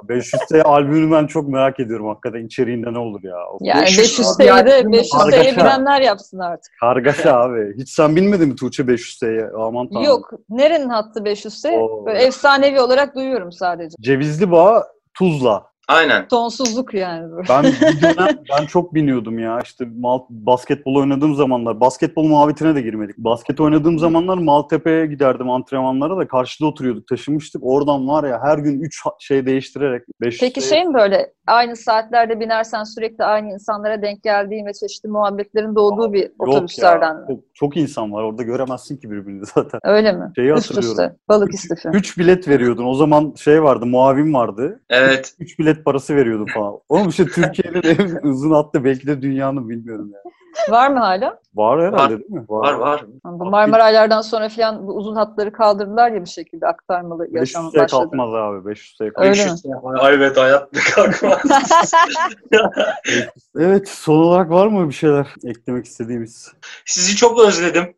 500T 0.08 0.62
albümünü 0.62 1.12
ben 1.12 1.26
çok 1.26 1.48
merak 1.48 1.80
ediyorum 1.80 2.08
hakikaten 2.08 2.46
içeriğinde 2.46 2.92
ne 2.92 2.98
olur 2.98 3.22
ya. 3.22 3.36
O 3.52 3.58
Yani 3.60 3.82
500 3.82 4.18
500T'ye 4.20 4.66
de 4.66 4.80
500T'ye 4.80 5.22
Arkadaşlar. 5.22 5.56
bilenler 5.64 6.00
yapsın 6.00 6.38
artık. 6.38 6.72
Kargaşa 6.80 7.40
abi. 7.40 7.74
Hiç 7.78 7.88
sen 7.90 8.16
bilmedin 8.16 8.48
mi 8.48 8.56
Tuğçe 8.56 8.82
500T'yi? 8.82 9.46
Aman 9.58 9.88
tanrım. 9.88 10.04
Yok. 10.04 10.30
Nerenin 10.48 10.88
hattı 10.88 11.20
500'te? 11.20 11.78
Oo. 11.78 12.06
Böyle 12.06 12.18
efsanevi 12.18 12.80
olarak 12.80 13.14
duyuyorum 13.16 13.52
sadece. 13.52 13.94
Cevizli 14.00 14.50
Bağ, 14.50 14.86
Tuzla. 15.14 15.66
Aynen. 15.88 16.26
Sonsuzluk 16.30 16.94
yani. 16.94 17.32
Ben 17.48 17.64
bir 17.64 18.02
dönem 18.02 18.38
ben 18.50 18.66
çok 18.66 18.94
biniyordum 18.94 19.38
ya. 19.38 19.58
İşte 19.64 19.84
mal, 19.98 20.18
basketbol 20.30 20.94
oynadığım 20.94 21.34
zamanlar. 21.34 21.80
Basketbol 21.80 22.24
muhabbetine 22.24 22.74
de 22.74 22.80
girmedik. 22.80 23.18
Basket 23.18 23.60
oynadığım 23.60 23.98
zamanlar 23.98 24.38
Maltepe'ye 24.38 25.06
giderdim 25.06 25.50
antrenmanlara 25.50 26.16
da 26.16 26.28
karşıda 26.28 26.66
oturuyorduk. 26.66 27.06
Taşımıştık. 27.06 27.62
Oradan 27.64 28.08
var 28.08 28.24
ya 28.24 28.40
her 28.42 28.58
gün 28.58 28.80
3 28.80 29.02
şey 29.18 29.46
değiştirerek 29.46 30.02
500 30.20 30.40
Peki 30.40 30.68
şey 30.68 30.84
mi 30.84 30.94
böyle 30.94 31.32
aynı 31.46 31.76
saatlerde 31.76 32.40
binersen 32.40 32.84
sürekli 32.84 33.24
aynı 33.24 33.52
insanlara 33.52 34.02
denk 34.02 34.22
geldiğin 34.22 34.66
ve 34.66 34.72
çeşitli 34.72 35.08
muhabbetlerin 35.08 35.74
doğduğu 35.74 36.12
bir 36.12 36.22
Yok 36.22 36.32
otobüslerden 36.38 37.08
ya. 37.08 37.14
mi? 37.20 37.26
Çok, 37.28 37.40
çok 37.54 37.76
insan 37.76 38.12
var. 38.12 38.22
Orada 38.22 38.42
göremezsin 38.42 38.96
ki 38.96 39.10
birbirini 39.10 39.46
zaten. 39.54 39.80
Öyle 39.84 40.12
mi? 40.12 40.32
Şeyi 40.36 40.52
Üst 40.52 40.70
hatırlıyorum. 40.70 40.90
üste. 41.04 41.16
Balık 41.28 41.54
istifi. 41.54 41.88
3 41.88 42.18
bilet 42.18 42.48
veriyordun. 42.48 42.84
O 42.86 42.94
zaman 42.94 43.34
şey 43.36 43.62
vardı, 43.62 43.86
muavin 43.86 44.34
vardı. 44.34 44.80
Evet. 44.90 45.34
3 45.38 45.58
bilet 45.58 45.84
parası 45.84 46.16
veriyordun 46.16 46.46
falan. 46.54 46.78
Oğlum 46.88 47.08
işte 47.08 47.24
Türkiye'nin 47.26 47.82
en 47.82 48.28
uzun 48.28 48.50
hattı 48.50 48.84
belki 48.84 49.06
de 49.06 49.22
dünyanın 49.22 49.68
bilmiyorum 49.68 50.10
yani. 50.14 50.34
Var 50.68 50.88
mı 50.90 50.98
hala? 50.98 51.38
Var 51.54 51.80
herhalde 51.80 51.96
Var. 52.02 52.10
değil 52.10 52.30
mi? 52.30 52.44
Var 52.48 52.72
var. 52.72 53.04
Bu 53.24 53.44
Marmaraylardan 53.44 54.20
sonra 54.20 54.48
filan 54.48 54.86
bu 54.86 54.92
uzun 54.92 55.16
hatları 55.16 55.52
kaldırdılar 55.52 56.10
ya 56.12 56.20
bir 56.20 56.30
şekilde 56.30 56.66
aktarmalı 56.66 57.26
yaşam 57.30 57.64
500'e 57.66 57.80
başladı. 57.80 57.90
kalkmaz 58.02 58.34
abi. 58.34 58.68
500'e 58.70 59.12
kalkmaz. 59.12 59.38
Öyle 59.38 59.44
mi? 59.44 59.50
500T. 59.50 59.98
Ay 60.00 60.14
evet 60.14 60.36
hayatta 60.36 60.80
kalkmaz. 60.94 61.40
Evet 63.58 63.88
son 63.88 64.18
olarak 64.18 64.50
var 64.50 64.66
mı 64.66 64.88
bir 64.88 64.94
şeyler 64.94 65.26
eklemek 65.44 65.86
istediğimiz? 65.86 66.52
Sizi 66.84 67.16
çok 67.16 67.40
özledim. 67.40 67.94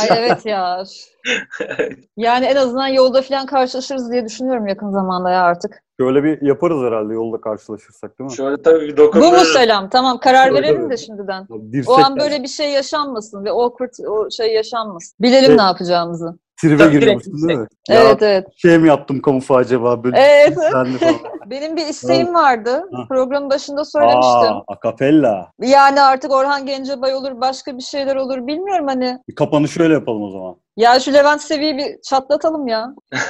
Ay 0.00 0.08
evet 0.18 0.46
ya. 0.46 0.84
Yani 2.16 2.44
en 2.46 2.56
azından 2.56 2.88
yolda 2.88 3.22
filan 3.22 3.46
karşılaşırız 3.46 4.12
diye 4.12 4.24
düşünüyorum 4.24 4.66
yakın 4.66 4.90
zamanda 4.90 5.30
ya 5.30 5.42
artık. 5.42 5.82
Şöyle 6.00 6.24
bir 6.24 6.42
yaparız 6.42 6.82
herhalde 6.82 7.14
yolda 7.14 7.40
karşılaşırsak 7.40 8.18
değil 8.18 8.30
mi? 8.30 8.36
Şöyle 8.36 8.62
tabii 8.62 8.80
bir 8.80 8.96
Bu 8.96 9.02
mu 9.02 9.06
dokunuruz. 9.06 9.52
selam? 9.52 9.88
Tamam 9.90 10.18
karar 10.20 10.46
Tabii, 10.48 10.54
verelim 10.58 10.80
tabii. 10.80 10.90
de 10.90 10.96
şimdiden. 10.96 11.46
Dirsekten- 11.72 11.92
O 12.02 12.04
an 12.06 12.16
böyle 12.16 12.42
bir 12.42 12.48
şey 12.48 12.70
yaşanmasın 12.70 13.44
ve 13.44 13.50
awkward 13.50 13.92
o 14.08 14.30
şey 14.30 14.54
yaşanmasın. 14.54 15.16
Bilelim 15.20 15.50
Evet. 15.50 15.58
ne 15.58 15.62
yapacağımızı. 15.66 16.38
Tribe 16.60 16.86
giriyormuşsun 16.86 17.48
değil 17.48 17.58
mi? 17.58 17.66
Evet 17.90 18.22
evet. 18.22 18.46
Şey 18.56 18.78
mi 18.78 18.88
yaptım 18.88 19.22
kamufu 19.22 19.56
acaba? 19.56 20.04
Böyle 20.04 20.18
Evet. 20.18 20.58
Benim 21.46 21.76
bir 21.76 21.86
isteğim 21.86 22.34
vardı. 22.34 22.82
Ha. 22.92 23.04
Programın 23.08 23.50
başında 23.50 23.84
söylemiştim. 23.84 24.52
Aa, 24.52 24.62
akapella. 24.68 25.50
Yani 25.60 26.02
artık 26.02 26.32
Orhan 26.32 26.66
Gencebay 26.66 27.14
olur, 27.14 27.40
başka 27.40 27.76
bir 27.76 27.82
şeyler 27.82 28.16
olur 28.16 28.46
bilmiyorum 28.46 28.86
hani. 28.86 29.18
Bir 29.28 29.34
kapanışı 29.34 29.82
öyle 29.82 29.94
yapalım 29.94 30.22
o 30.22 30.30
zaman. 30.30 30.56
Ya 30.76 31.00
şu 31.00 31.12
Levent 31.12 31.42
Sevi'yi 31.42 31.76
bir 31.76 32.02
çatlatalım 32.02 32.66
ya. 32.68 32.94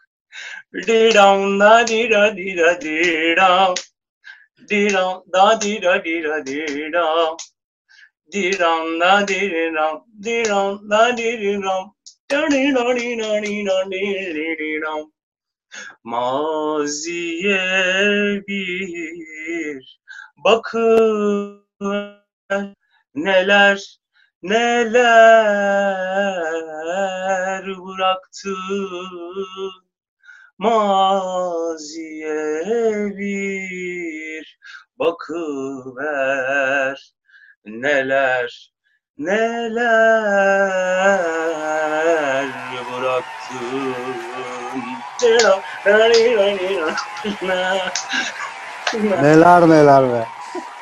Diram 0.86 1.60
da 1.60 1.86
dira 1.86 2.36
dira 2.36 2.80
diram. 2.80 3.74
Diram 4.68 5.24
da 5.32 5.60
dira 5.60 6.04
dira 6.04 6.46
diram. 6.46 7.36
Diram 8.32 9.00
da 9.00 9.28
diram. 9.28 10.04
Diram 10.22 10.90
da 10.90 11.16
diram. 11.16 11.94
Dira 12.30 12.50
dira 12.50 13.00
dira 13.00 13.90
diram. 13.90 15.15
Maziye 16.04 17.60
bir 18.48 20.00
bakın 20.36 21.66
neler 23.14 24.00
neler 24.42 24.96
bıraktın 27.66 28.58
maziye 30.58 32.34
bir 33.16 34.58
bakıver 34.98 36.36
neler 37.64 38.72
neler 39.18 40.06
bıraktın 42.92 44.35
neler 49.22 49.68
neler 49.68 50.04
be. 50.12 50.24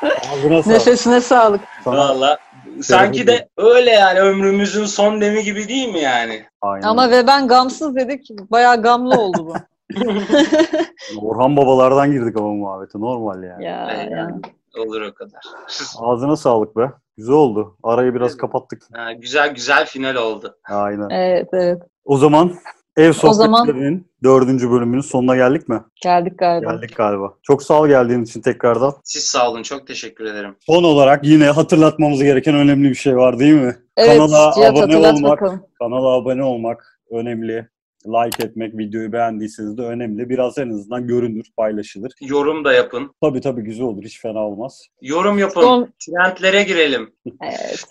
Ağzına 0.02 0.62
sağlık. 0.62 0.66
Nefesine 0.66 1.20
sağlık. 1.20 1.60
Sana- 1.84 1.98
Valla 1.98 2.38
sanki 2.82 3.26
de 3.26 3.48
öyle 3.56 3.90
yani 3.90 4.20
ömrümüzün 4.20 4.84
son 4.84 5.20
demi 5.20 5.42
gibi 5.42 5.68
değil 5.68 5.88
mi 5.92 6.00
yani? 6.00 6.46
Aynen. 6.62 6.86
Ama 6.86 7.10
ve 7.10 7.26
ben 7.26 7.48
gamsız 7.48 7.96
dedik. 7.96 8.30
Bayağı 8.50 8.82
gamlı 8.82 9.14
oldu 9.20 9.46
bu. 9.46 9.54
Orhan 11.22 11.56
babalardan 11.56 12.12
girdik 12.12 12.36
ama 12.36 12.48
muhabbete 12.54 13.00
normal 13.00 13.42
yani. 13.42 13.64
ya, 13.64 13.84
Aynen. 13.84 14.10
ya. 14.16 14.82
Olur 14.82 15.02
o 15.02 15.14
kadar. 15.14 15.40
Ağzına 15.98 16.36
sağlık 16.36 16.76
be. 16.76 16.90
Güzel 17.16 17.34
oldu. 17.34 17.76
Arayı 17.82 18.14
biraz 18.14 18.36
kapattık. 18.36 18.82
Ha, 18.92 19.12
güzel 19.12 19.54
güzel 19.54 19.86
final 19.86 20.14
oldu. 20.14 20.56
Aynen. 20.70 21.10
Evet 21.10 21.48
evet. 21.52 21.82
O 22.04 22.16
zaman 22.18 22.52
ev 22.96 23.12
zaman- 23.12 23.64
sohbetlerinin 23.64 24.06
dördüncü 24.24 24.70
bölümünün 24.70 25.00
sonuna 25.00 25.36
geldik 25.36 25.68
mi? 25.68 25.80
Geldik 26.02 26.38
galiba. 26.38 26.72
Geldik 26.72 26.96
galiba. 26.96 27.34
Çok 27.42 27.62
sağ 27.62 27.80
ol 27.80 27.88
geldiğin 27.88 28.22
için 28.24 28.40
tekrardan. 28.40 28.94
Siz 29.04 29.24
sağ 29.24 29.50
olun. 29.50 29.62
Çok 29.62 29.86
teşekkür 29.86 30.24
ederim. 30.24 30.56
Son 30.60 30.84
olarak 30.84 31.24
yine 31.24 31.46
hatırlatmamız 31.46 32.22
gereken 32.22 32.54
önemli 32.54 32.88
bir 32.90 32.94
şey 32.94 33.16
var 33.16 33.38
değil 33.38 33.54
mi? 33.54 33.76
Evet 33.96 34.18
Kanala 34.18 34.52
Cihat 34.54 34.78
abone 34.78 34.96
olmak, 34.96 35.22
bakalım. 35.40 35.62
kanala 35.78 36.08
abone 36.08 36.42
olmak 36.44 37.00
önemli. 37.10 37.68
Like 38.06 38.44
etmek, 38.44 38.78
videoyu 38.78 39.12
beğendiyseniz 39.12 39.78
de 39.78 39.82
önemli. 39.82 40.28
Biraz 40.28 40.58
en 40.58 40.70
azından 40.70 41.06
görünür, 41.06 41.46
paylaşılır. 41.56 42.12
Yorum 42.20 42.64
da 42.64 42.72
yapın. 42.72 43.14
Tabii 43.22 43.40
tabii 43.40 43.62
güzel 43.62 43.86
olur, 43.86 44.02
hiç 44.04 44.20
fena 44.20 44.38
olmaz. 44.46 44.86
Yorum 45.02 45.38
yapın. 45.38 45.60
Son, 45.60 45.88
Trendlere 46.06 46.62
girelim. 46.62 47.12
evet. 47.42 47.84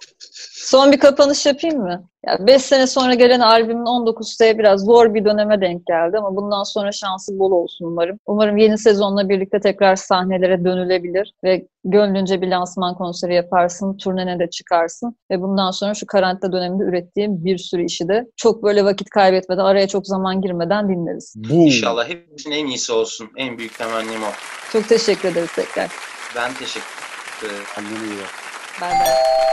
Son 0.52 0.92
bir 0.92 1.00
kapanış 1.00 1.46
yapayım 1.46 1.82
mı? 1.82 2.10
5 2.40 2.62
sene 2.62 2.88
sonra 2.88 3.14
gelen 3.14 3.40
albümün 3.40 3.86
19'te 3.86 4.60
biraz 4.60 4.86
zor 4.86 5.14
bir 5.14 5.26
döneme 5.26 5.62
denk 5.62 5.86
geldi 5.86 6.18
ama 6.18 6.36
bundan 6.36 6.64
sonra 6.64 6.92
şansı 6.92 7.40
bol 7.40 7.52
olsun 7.52 7.86
umarım. 7.86 8.20
Umarım 8.26 8.58
yeni 8.58 8.78
sezonla 8.78 9.30
birlikte 9.30 9.60
tekrar 9.60 9.96
sahnelere 9.96 10.66
dönülebilir 10.66 11.34
ve 11.44 11.68
gönlünce 11.86 12.42
bir 12.42 12.48
lansman 12.48 12.96
konseri 12.96 13.36
yaparsın, 13.36 13.98
turnene 13.98 14.40
de 14.40 14.50
çıkarsın 14.50 15.18
ve 15.32 15.42
bundan 15.42 15.72
sonra 15.72 15.94
şu 15.94 16.06
karantina 16.06 16.52
döneminde 16.52 16.84
ürettiğim 16.84 17.46
bir 17.46 17.58
sürü 17.58 17.86
işi 17.86 18.08
de 18.08 18.26
çok 18.38 18.64
böyle 18.64 18.86
vakit 18.86 19.10
kaybetmeden, 19.10 19.64
araya 19.64 19.88
çok 19.88 20.08
zaman 20.08 20.42
girmeden 20.42 20.90
dinleriz. 20.90 21.36
İnşallah 21.50 22.10
hepsinin 22.10 22.56
en 22.56 22.66
iyisi 22.66 22.94
olsun. 22.94 23.30
En 23.38 23.58
büyük 23.58 23.78
temennim 23.78 24.24
o. 24.24 24.32
Çok 24.72 24.90
teşekkür 24.90 25.30
ederiz 25.30 25.52
tekrar. 25.56 25.92
Ben 26.36 26.54
teşekkür 26.54 27.48
ederim. 27.48 27.64
Kendine 27.76 27.98
iyi 27.98 28.18
bak. 28.20 28.32
Bay 28.82 28.90
bay. 28.90 29.53